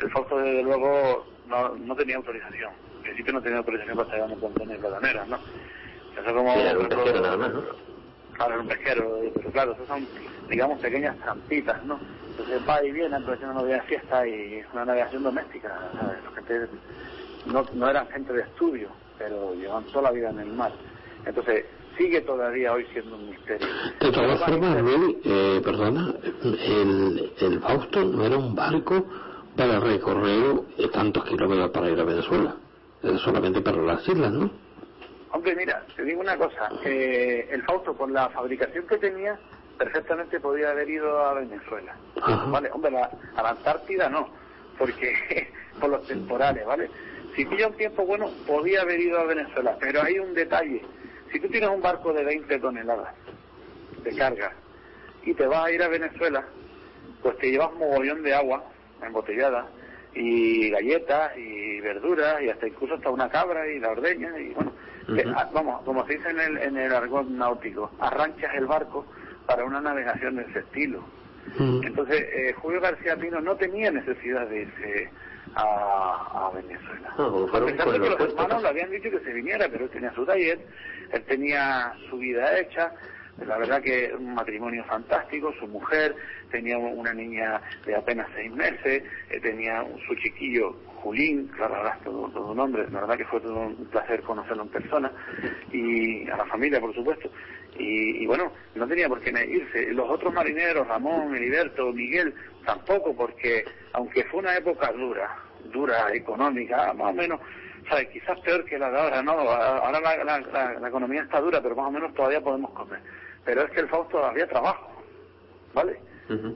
[0.00, 2.72] el Fausto desde luego no, no tenía autorización.
[2.96, 5.38] En principio no tenía autorización para estar en contenedores bananeras, ¿no?
[6.20, 6.52] Eso como...
[6.54, 7.62] Era un pesquero nada más, ¿no?
[8.34, 10.06] Claro, era un pesquero, pero claro, esos son,
[10.48, 11.98] digamos, pequeñas trampitas, ¿no?
[12.30, 16.18] Entonces va y viene, aprovechando una vida de fiesta y una navegación doméstica, ¿sabes?
[16.24, 16.68] La gente
[17.46, 20.72] no, no eran gente de estudio, pero llevan toda la vida en el mar.
[21.26, 21.66] Entonces,
[21.98, 23.66] sigue todavía hoy siendo un misterio.
[24.00, 24.76] De todas formas,
[25.24, 29.04] eh, perdona, el, el Fausto no era un barco
[29.56, 30.60] para recorrer
[30.92, 32.56] tantos kilómetros para ir a Venezuela.
[33.18, 34.50] Solamente para las islas, ¿no?
[35.32, 39.38] Hombre, mira, te digo una cosa, eh, el Fausto con la fabricación que tenía,
[39.78, 41.94] perfectamente podía haber ido a Venezuela.
[42.50, 44.28] Vale, hombre, la- a la Antártida no,
[44.76, 45.16] porque
[45.80, 46.90] por los temporales, ¿vale?
[47.36, 50.82] Si pilla un tiempo bueno, podía haber ido a Venezuela, pero hay un detalle.
[51.32, 53.14] Si tú tienes un barco de 20 toneladas
[54.02, 54.52] de carga
[55.24, 56.44] y te vas a ir a Venezuela,
[57.22, 58.64] pues te llevas mogollón de agua
[59.06, 59.66] embotellada
[60.14, 64.72] y galletas y verduras y hasta incluso hasta una cabra y la ordeña y bueno,
[65.06, 69.06] que, ah, vamos, como se dice en el, en el argot náutico, arranchas el barco
[69.46, 71.02] para una navegación de ese estilo.
[71.58, 75.10] Entonces, eh, Julio García Pino no tenía necesidad de irse
[75.54, 77.12] a, a Venezuela.
[77.18, 79.84] No, como A pesar de que los hermanos le habían dicho que se viniera, pero
[79.84, 80.60] él tenía su taller,
[81.12, 82.92] él tenía su vida hecha,
[83.46, 86.14] la verdad que un matrimonio fantástico, su mujer
[86.50, 90.72] tenía una niña de apenas seis meses, eh, tenía su chiquillo
[91.02, 94.20] Julín, claro, ahora es todo, todo un hombre, la verdad que fue todo un placer
[94.22, 95.10] conocerlo en persona,
[95.72, 97.30] y a la familia, por supuesto.
[97.78, 99.92] Y, y bueno, no tenía por qué irse.
[99.94, 102.34] Los otros marineros, Ramón, Heriberto, Miguel,
[102.66, 103.64] tampoco, porque
[103.94, 105.34] aunque fue una época dura,
[105.72, 107.40] dura, económica, más o menos,
[107.88, 108.08] ¿sabes?
[108.08, 109.32] quizás peor que la de ahora, ¿no?
[109.32, 113.00] Ahora la- la economía está dura, pero más o menos todavía podemos comer.
[113.44, 115.02] Pero es que el Fausto había trabajo,
[115.74, 116.00] ¿vale?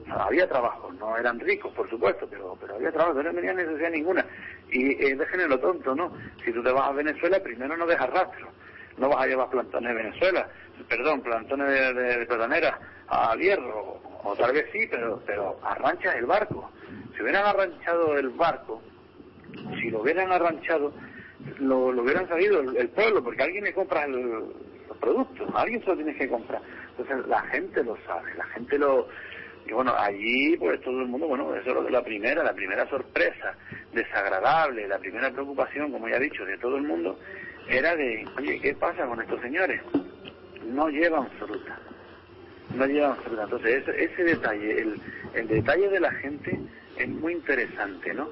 [0.09, 4.25] Había trabajo, no eran ricos, por supuesto, pero, pero había trabajo, no tenían necesidad ninguna.
[4.71, 6.13] Y eh, déjenme lo tonto, ¿no?
[6.45, 8.47] Si tú te vas a Venezuela, primero no dejas rastro.
[8.97, 10.47] No vas a llevar plantones de Venezuela,
[10.87, 12.75] perdón, plantones de, de, de plataneras
[13.37, 16.71] hierro, o tal vez sí, pero, pero arranchas el barco.
[17.15, 18.81] Si hubieran arranchado el barco,
[19.79, 20.93] si lo hubieran arranchado,
[21.59, 24.43] lo, lo hubieran sabido el, el pueblo, porque alguien le compra el,
[24.99, 26.61] productos, alguien se lo tiene que comprar.
[26.97, 29.07] Entonces la gente lo sabe, la gente lo...
[29.67, 32.87] Y bueno, allí pues todo el mundo, bueno, eso es lo- la primera, la primera
[32.87, 33.55] sorpresa,
[33.93, 37.19] desagradable, la primera preocupación, como ya he dicho, de todo el mundo,
[37.67, 39.81] era de, oye, ¿qué pasa con estos señores?
[40.67, 41.79] No llevan fruta,
[42.75, 43.43] no llevan fruta.
[43.43, 45.01] Entonces ese, ese detalle, el,
[45.33, 46.59] el detalle de la gente
[46.97, 48.29] es muy interesante, ¿no?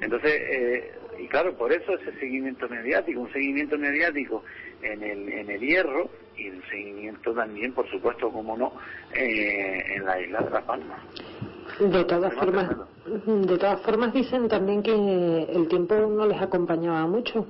[0.00, 4.44] Entonces, eh, y claro, por eso ese seguimiento mediático, un seguimiento mediático
[4.82, 8.72] en el, en el hierro y un seguimiento también, por supuesto, como no,
[9.14, 11.04] eh, en la isla de La Palma.
[11.78, 12.70] De todas formas,
[13.06, 17.46] de todas formas dicen también que el tiempo no les acompañaba mucho.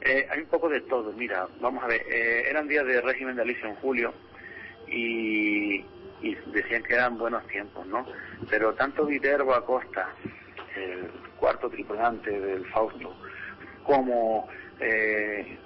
[0.00, 3.36] Eh, hay un poco de todo, mira, vamos a ver, eh, eran días de régimen
[3.36, 4.12] de Alicia en julio
[4.88, 5.76] y,
[6.20, 8.04] y decían que eran buenos tiempos, ¿no?
[8.50, 10.08] Pero tanto Viterbo Acosta,
[10.74, 11.08] el
[11.38, 13.14] cuarto tripulante del Fausto,
[13.84, 14.48] como
[14.82, 15.58] eh,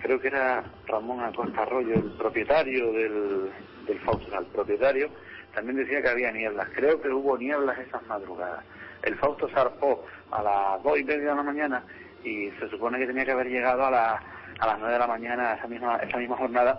[0.00, 3.50] creo que era Ramón Acosta Arroyo, el propietario del,
[3.86, 5.10] del Fausto, o sea, el propietario,
[5.54, 6.68] también decía que había nieblas.
[6.74, 8.64] Creo que hubo nieblas esas madrugadas.
[9.02, 11.84] El Fausto zarpó a las dos y media de la mañana
[12.24, 14.22] y se supone que tenía que haber llegado a, la,
[14.58, 16.78] a las nueve de la mañana esa misma, esa misma jornada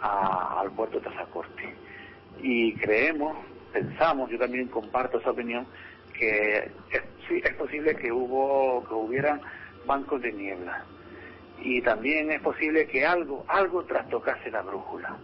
[0.00, 1.74] al puerto de Tazacorte.
[2.40, 3.36] Y creemos,
[3.72, 5.66] pensamos, yo también comparto esa opinión,
[6.16, 6.70] que
[7.28, 9.40] sí, es posible que hubo, que hubieran
[9.86, 10.84] bancos de niebla.
[11.62, 15.16] Y también es posible que algo, algo trastocase la brújula.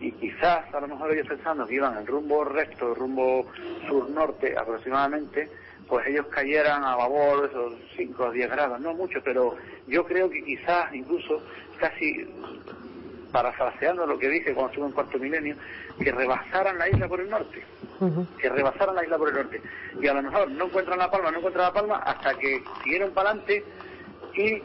[0.00, 3.46] Y quizás, a lo mejor ellos pensando que iban en rumbo recto, rumbo
[3.88, 5.50] sur-norte aproximadamente,
[5.88, 10.30] pues ellos cayeran a babor esos 5 o 10 grados, no mucho, pero yo creo
[10.30, 11.42] que quizás incluso
[11.78, 12.26] casi
[13.32, 15.56] parafraseando lo que dije cuando estuve en cuarto milenio,
[15.98, 17.62] que rebasaran la isla por el norte,
[18.38, 19.60] que rebasaran la isla por el norte.
[20.00, 23.10] Y a lo mejor no encuentran la palma, no encuentran la palma, hasta que siguieron
[23.12, 23.64] para adelante
[24.34, 24.62] y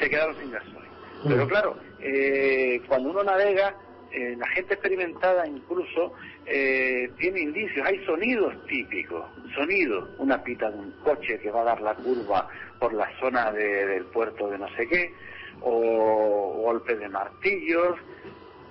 [0.00, 0.88] se quedaron sin gasoil.
[1.26, 3.76] Pero claro, eh, cuando uno navega,
[4.10, 6.12] eh, la gente experimentada incluso
[6.46, 11.64] eh, tiene indicios, hay sonidos típicos, sonidos, una pita de un coche que va a
[11.64, 12.48] dar la curva
[12.80, 15.14] por la zona de- del puerto de no sé qué,
[15.62, 17.96] o golpes de martillos,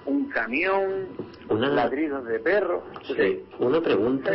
[0.05, 1.07] un camión,
[1.49, 2.83] Una- ladridos de perro.
[3.03, 4.31] Sí, una pregunta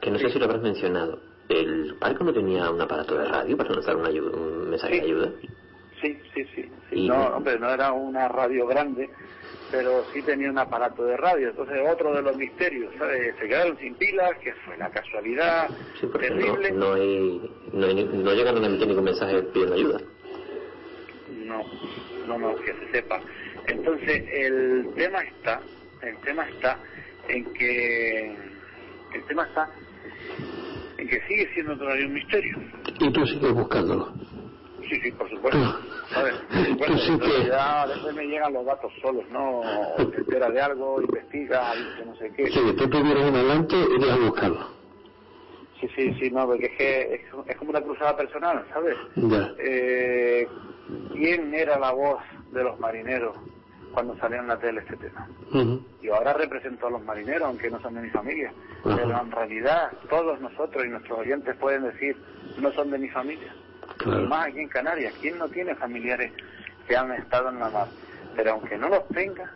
[0.00, 1.18] que no sé si lo habrás mencionado.
[1.48, 5.32] ¿El barco no tenía un aparato de radio para lanzar una un mensaje de ayuda?
[6.02, 6.70] Sí, sí, sí.
[6.90, 7.06] sí.
[7.08, 9.08] No, hombre, no era una radio grande,
[9.70, 11.48] pero sí tenía un aparato de radio.
[11.50, 13.34] Entonces, otro de los misterios, ¿sabes?
[13.40, 15.68] Se quedaron sin pilas, que fue la casualidad
[16.00, 16.70] Sí, porque no, terrible.
[16.72, 20.00] no, hay, no, hay no llegaron a emitir ningún mensaje pidiendo ayuda.
[21.44, 21.62] No,
[22.26, 23.20] no, no, que se sepa.
[23.68, 25.60] Entonces, el tema está,
[26.02, 26.78] el tema está
[27.28, 28.36] en que,
[29.14, 29.70] el tema está
[30.98, 32.58] en que sigue siendo todavía un misterio.
[32.98, 34.12] Y tú sigues buscándolo.
[34.88, 35.78] Sí, sí, por supuesto.
[36.68, 39.62] Supuesto, Tú sí en realidad, a veces me llegan los datos solos, ¿no?
[39.96, 42.46] Te entera de algo, investiga, dice no sé qué.
[42.50, 44.66] Sí, tú vienes en adelante y vas a buscarlo.
[45.80, 48.96] Sí, sí, sí, no, porque es que es, es como una cruzada personal, ¿sabes?
[49.16, 49.50] Ya.
[49.58, 50.46] Eh,
[51.12, 52.22] ¿Quién era la voz
[52.52, 53.36] de los marineros
[53.92, 55.28] cuando salió en la tele este tema?
[55.52, 55.84] Ujú.
[56.02, 58.52] Yo ahora represento a los marineros, aunque no son de mi familia.
[58.84, 62.16] Pero en realidad todos nosotros y nuestros oyentes pueden decir,
[62.58, 63.54] no son de mi familia.
[64.02, 64.26] Claro.
[64.26, 66.32] Más aquí en Canarias, ¿quién no tiene familiares
[66.86, 67.86] que han estado en la mar?
[68.36, 69.50] Pero aunque no los tenga,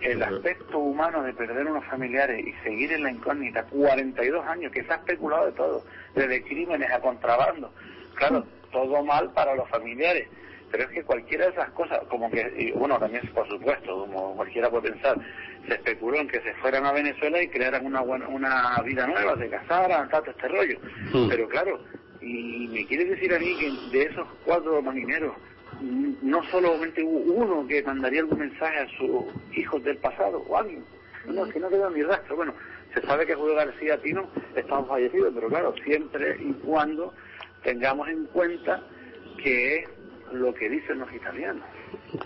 [0.00, 4.82] el aspecto humano de perder unos familiares y seguir en la incógnita, 42 años, que
[4.84, 5.84] se ha especulado de todo,
[6.14, 7.72] desde crímenes a contrabando.
[8.14, 10.28] Claro, todo mal para los familiares.
[10.70, 14.34] Pero es que cualquiera de esas cosas, como que, y bueno, también por supuesto, como
[14.34, 15.18] cualquiera puede pensar,
[15.68, 19.36] se especuló en que se fueran a Venezuela y crearan una buena, una vida nueva,
[19.36, 20.78] se casaran, todo este rollo.
[21.28, 21.78] Pero claro,
[22.22, 25.34] y me quieres decir a mí que de esos cuatro marineros,
[25.80, 29.24] no solamente hubo uno que mandaría algún mensaje a sus
[29.56, 30.84] hijos del pasado o alguien.
[31.26, 32.36] No, es que no quedó ni rastro.
[32.36, 32.54] Bueno,
[32.94, 37.12] se sabe que Julio García Pino estaba fallecido, pero claro, siempre y cuando
[37.62, 38.82] tengamos en cuenta
[39.42, 39.88] que es
[40.32, 41.64] lo que dicen los italianos.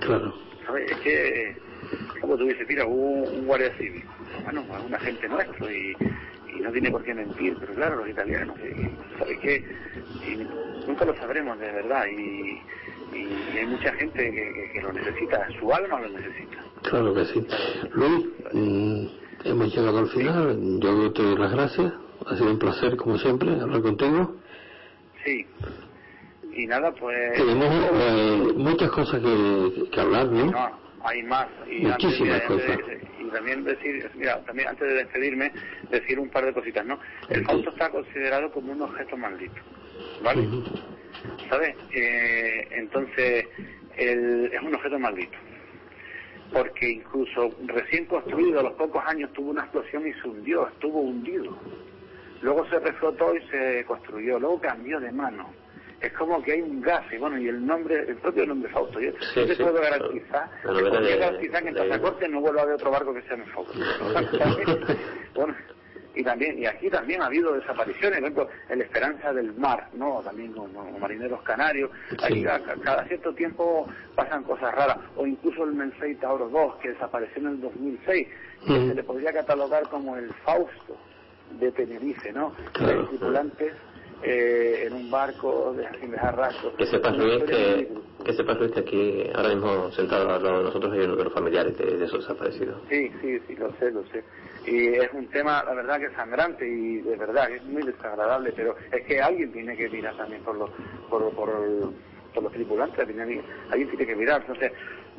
[0.01, 0.35] Claro.
[0.67, 0.91] ¿Sabes?
[0.91, 1.57] Es que,
[2.21, 4.05] como tú dices, mira, hubo un guardia civil,
[4.45, 5.97] bueno, es un agente nuestro y,
[6.57, 9.65] y no tiene por qué mentir, pero claro, los italianos, y, ¿sabes qué?
[10.27, 12.61] Y nunca lo sabremos de verdad y,
[13.17, 16.57] y hay mucha gente que, que- que lo necesita, su alma lo necesita.
[16.83, 17.47] Claro que sí.
[17.93, 19.07] Luis, mm,
[19.45, 20.79] hemos llegado al final.
[20.81, 21.93] Yo te doy las gracias.
[22.27, 24.37] Ha sido un placer, como siempre, hablar contigo.
[25.25, 25.47] Sí.
[26.55, 27.35] Y nada, pues...
[27.35, 30.47] Tenemos eh, muchas cosas que, que hablar, ¿no?
[30.47, 30.71] No,
[31.07, 31.47] hay más.
[31.71, 32.87] Y, Muchísimas antes de- cosas.
[32.87, 35.53] de- y también decir, mira, también antes de despedirme,
[35.91, 36.99] decir un par de cositas, ¿no?
[37.31, 39.61] El Fausto está considerado como un objeto maldito,
[40.23, 40.49] ¿vale?
[41.51, 41.75] ¿Sabes?
[41.95, 43.47] Eh, entonces,
[43.97, 45.39] el- es un objeto maldito.
[46.53, 51.01] Porque incluso recién construido, a los pocos años, tuvo una explosión y se hundió, estuvo
[51.01, 51.57] hundido.
[52.41, 55.53] Luego se reflotó y se construyó, luego cambió de mano.
[56.01, 59.01] Es como que hay un gas, y bueno, y el nombre, el propio nombre Fausto.
[59.01, 62.29] Yo, Sí, te sí, puedo garantizar, La te novela podría de- garantizar que en Tazacorte
[62.29, 63.73] no vuelva a haber otro barco que se llame Fausto.
[65.35, 65.55] bueno,
[66.15, 70.21] y también, y aquí también ha habido desapariciones, por ejemplo, el Esperanza del Mar, ¿no?
[70.23, 71.91] También con marineros canarios.
[72.23, 76.77] Aquí a- a- cada cierto tiempo pasan cosas raras, o incluso el Mensei Tauro 2,
[76.77, 78.29] que desapareció en el 2006,
[78.67, 78.89] que Mm.
[78.89, 80.97] se le podría catalogar como el Fausto
[81.59, 82.55] de Tenerife, ¿no?
[82.73, 83.07] Claro.
[83.09, 83.73] Tripulantes
[84.23, 86.75] eh, en un barco de, sin dejar rastros.
[86.75, 87.89] Que sepas, Luis, que,
[88.25, 91.25] que sepas, Luis, que aquí, ahora mismo, sentados al lado de nosotros, hay uno de
[91.25, 92.81] los familiares de, de esos desaparecidos.
[92.89, 94.25] Sí, sí, sí, lo sé, lo sé.
[94.67, 98.75] Y es un tema, la verdad, que sangrante y de verdad es muy desagradable, pero
[98.91, 100.71] es que alguien tiene que mirar también por los,
[101.09, 101.51] por, por,
[102.35, 103.45] por los tripulantes, alguien
[103.91, 104.41] tiene que mirar.
[104.41, 104.73] Entonces,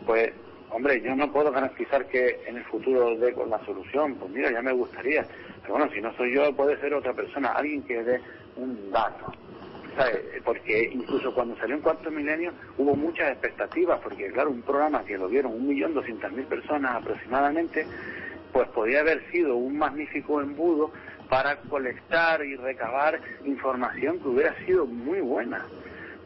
[0.05, 0.33] pues,
[0.69, 4.51] hombre, yo no puedo garantizar que en el futuro dé con la solución, pues mira,
[4.51, 5.25] ya me gustaría.
[5.61, 8.21] Pero bueno, si no soy yo, puede ser otra persona, alguien que dé
[8.57, 9.31] un dato.
[9.97, 10.19] ¿sabes?
[10.45, 15.17] Porque incluso cuando salió en Cuarto Milenio hubo muchas expectativas, porque claro, un programa que
[15.17, 17.85] lo vieron un millón doscientas mil personas aproximadamente,
[18.53, 20.91] pues podía haber sido un magnífico embudo
[21.29, 25.65] para colectar y recabar información que hubiera sido muy buena.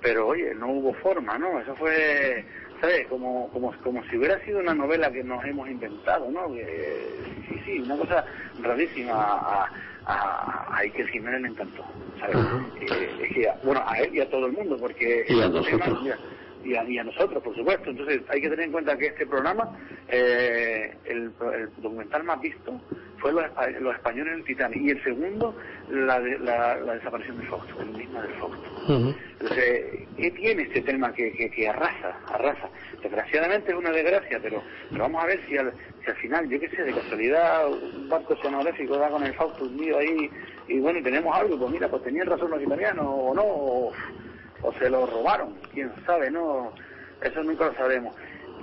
[0.01, 1.59] Pero oye, no hubo forma, ¿no?
[1.59, 2.43] Eso fue,
[2.79, 3.07] ¿sabes?
[3.07, 6.51] Como, como, como si hubiera sido una novela que nos hemos inventado, ¿no?
[6.53, 7.07] Que,
[7.47, 8.25] sí, sí, una cosa
[8.61, 9.13] rarísima.
[9.13, 9.71] A,
[10.06, 11.84] a, a Iker Jiménez le encantó,
[12.19, 12.38] ¿sabes?
[12.82, 15.26] Eh, es que, bueno, a él y a todo el mundo, porque...
[15.30, 16.02] Y a tema- nosotros.
[16.03, 16.18] mira,
[16.63, 17.89] y a, y a nosotros, por supuesto.
[17.89, 19.77] Entonces hay que tener en cuenta que este programa,
[20.07, 22.79] eh, el, el documental más visto
[23.17, 23.43] fue los,
[23.79, 25.55] los españoles en el Titanic y el segundo
[25.89, 29.15] la, de, la, la desaparición del Fausto, el mismo del Fausto.
[29.39, 32.67] Entonces, ¿qué tiene este tema que, que, que, arrasa, arrasa?
[33.01, 35.71] Desgraciadamente es una desgracia, pero, pero vamos a ver si al,
[36.03, 39.65] si al final, yo qué sé, de casualidad, un barco oceanográfico da con el Fausto
[39.65, 40.29] hundido ahí
[40.67, 43.93] y bueno, y tenemos algo, pues mira, pues tenían razón los italianos o no, o,
[44.61, 46.71] o se lo robaron, quién sabe, ¿no?
[47.21, 48.15] Eso nunca lo sabemos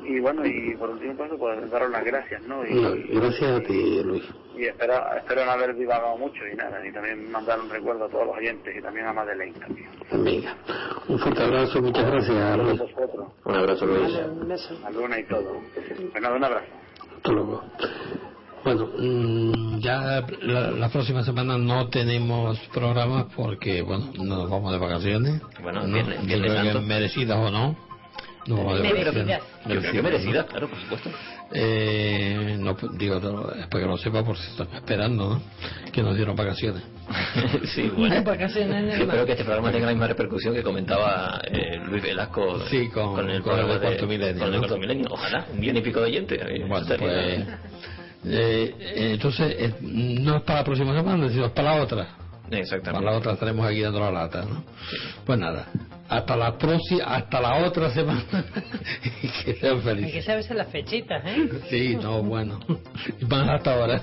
[0.05, 2.65] y bueno, y por último paso, pues daros las gracias, ¿no?
[2.67, 4.25] Y, no, gracias a ti, Luis.
[4.57, 8.09] Y espero, espero no haber divagado mucho y nada, y también mandar un recuerdo a
[8.09, 9.89] todos los oyentes y también a Madeleine también.
[10.11, 10.57] Venga,
[11.09, 12.81] un fuerte abrazo, muchas gracias, Luis.
[13.45, 14.19] Un abrazo, Luis.
[14.27, 14.79] Un beso.
[14.85, 15.61] A Luna y todo.
[16.15, 16.67] Venga, un abrazo.
[17.17, 17.63] Hasta luego.
[18.69, 24.79] Bueno, mmm, ya la, la, próxima semana no tenemos programas porque, bueno, nos vamos de
[24.79, 25.41] vacaciones.
[25.63, 26.83] Bueno, no, creo que tanto.
[26.83, 27.89] merecidas o no.
[28.47, 29.43] No, de Merecidas.
[29.67, 31.11] Yo creo que merecida, claro, por supuesto.
[31.53, 33.17] Eh, no, digo,
[33.59, 35.43] es para que lo sepa por si están esperando, ¿no?
[35.91, 36.83] Que nos dieron vacaciones.
[37.75, 38.23] sí, bueno.
[38.23, 42.61] vacaciones Yo creo que este programa tenga la misma repercusión que comentaba eh, Luis Velasco
[42.69, 44.39] sí, con, con el con programa el cuarto milenio.
[44.39, 44.59] Con el ¿no?
[44.59, 45.07] cuarto milenio.
[45.11, 46.41] Ojalá, un millón y pico de oyentes.
[46.69, 47.47] Bueno, pues,
[48.25, 48.75] eh,
[49.13, 52.09] entonces, eh, no es para la próxima semana, sino es para la otra.
[52.51, 52.91] Exactamente.
[52.93, 54.65] Para la otra estaremos aquí dando la lata, ¿no?
[55.27, 55.67] Pues nada,
[56.09, 58.23] hasta la próxima, hasta la otra semana.
[59.23, 60.25] y que sean Hay que felices.
[60.25, 61.49] saberse las fechitas, ¿eh?
[61.69, 62.59] Sí, no, bueno.
[63.21, 64.03] Y Van hasta ahora.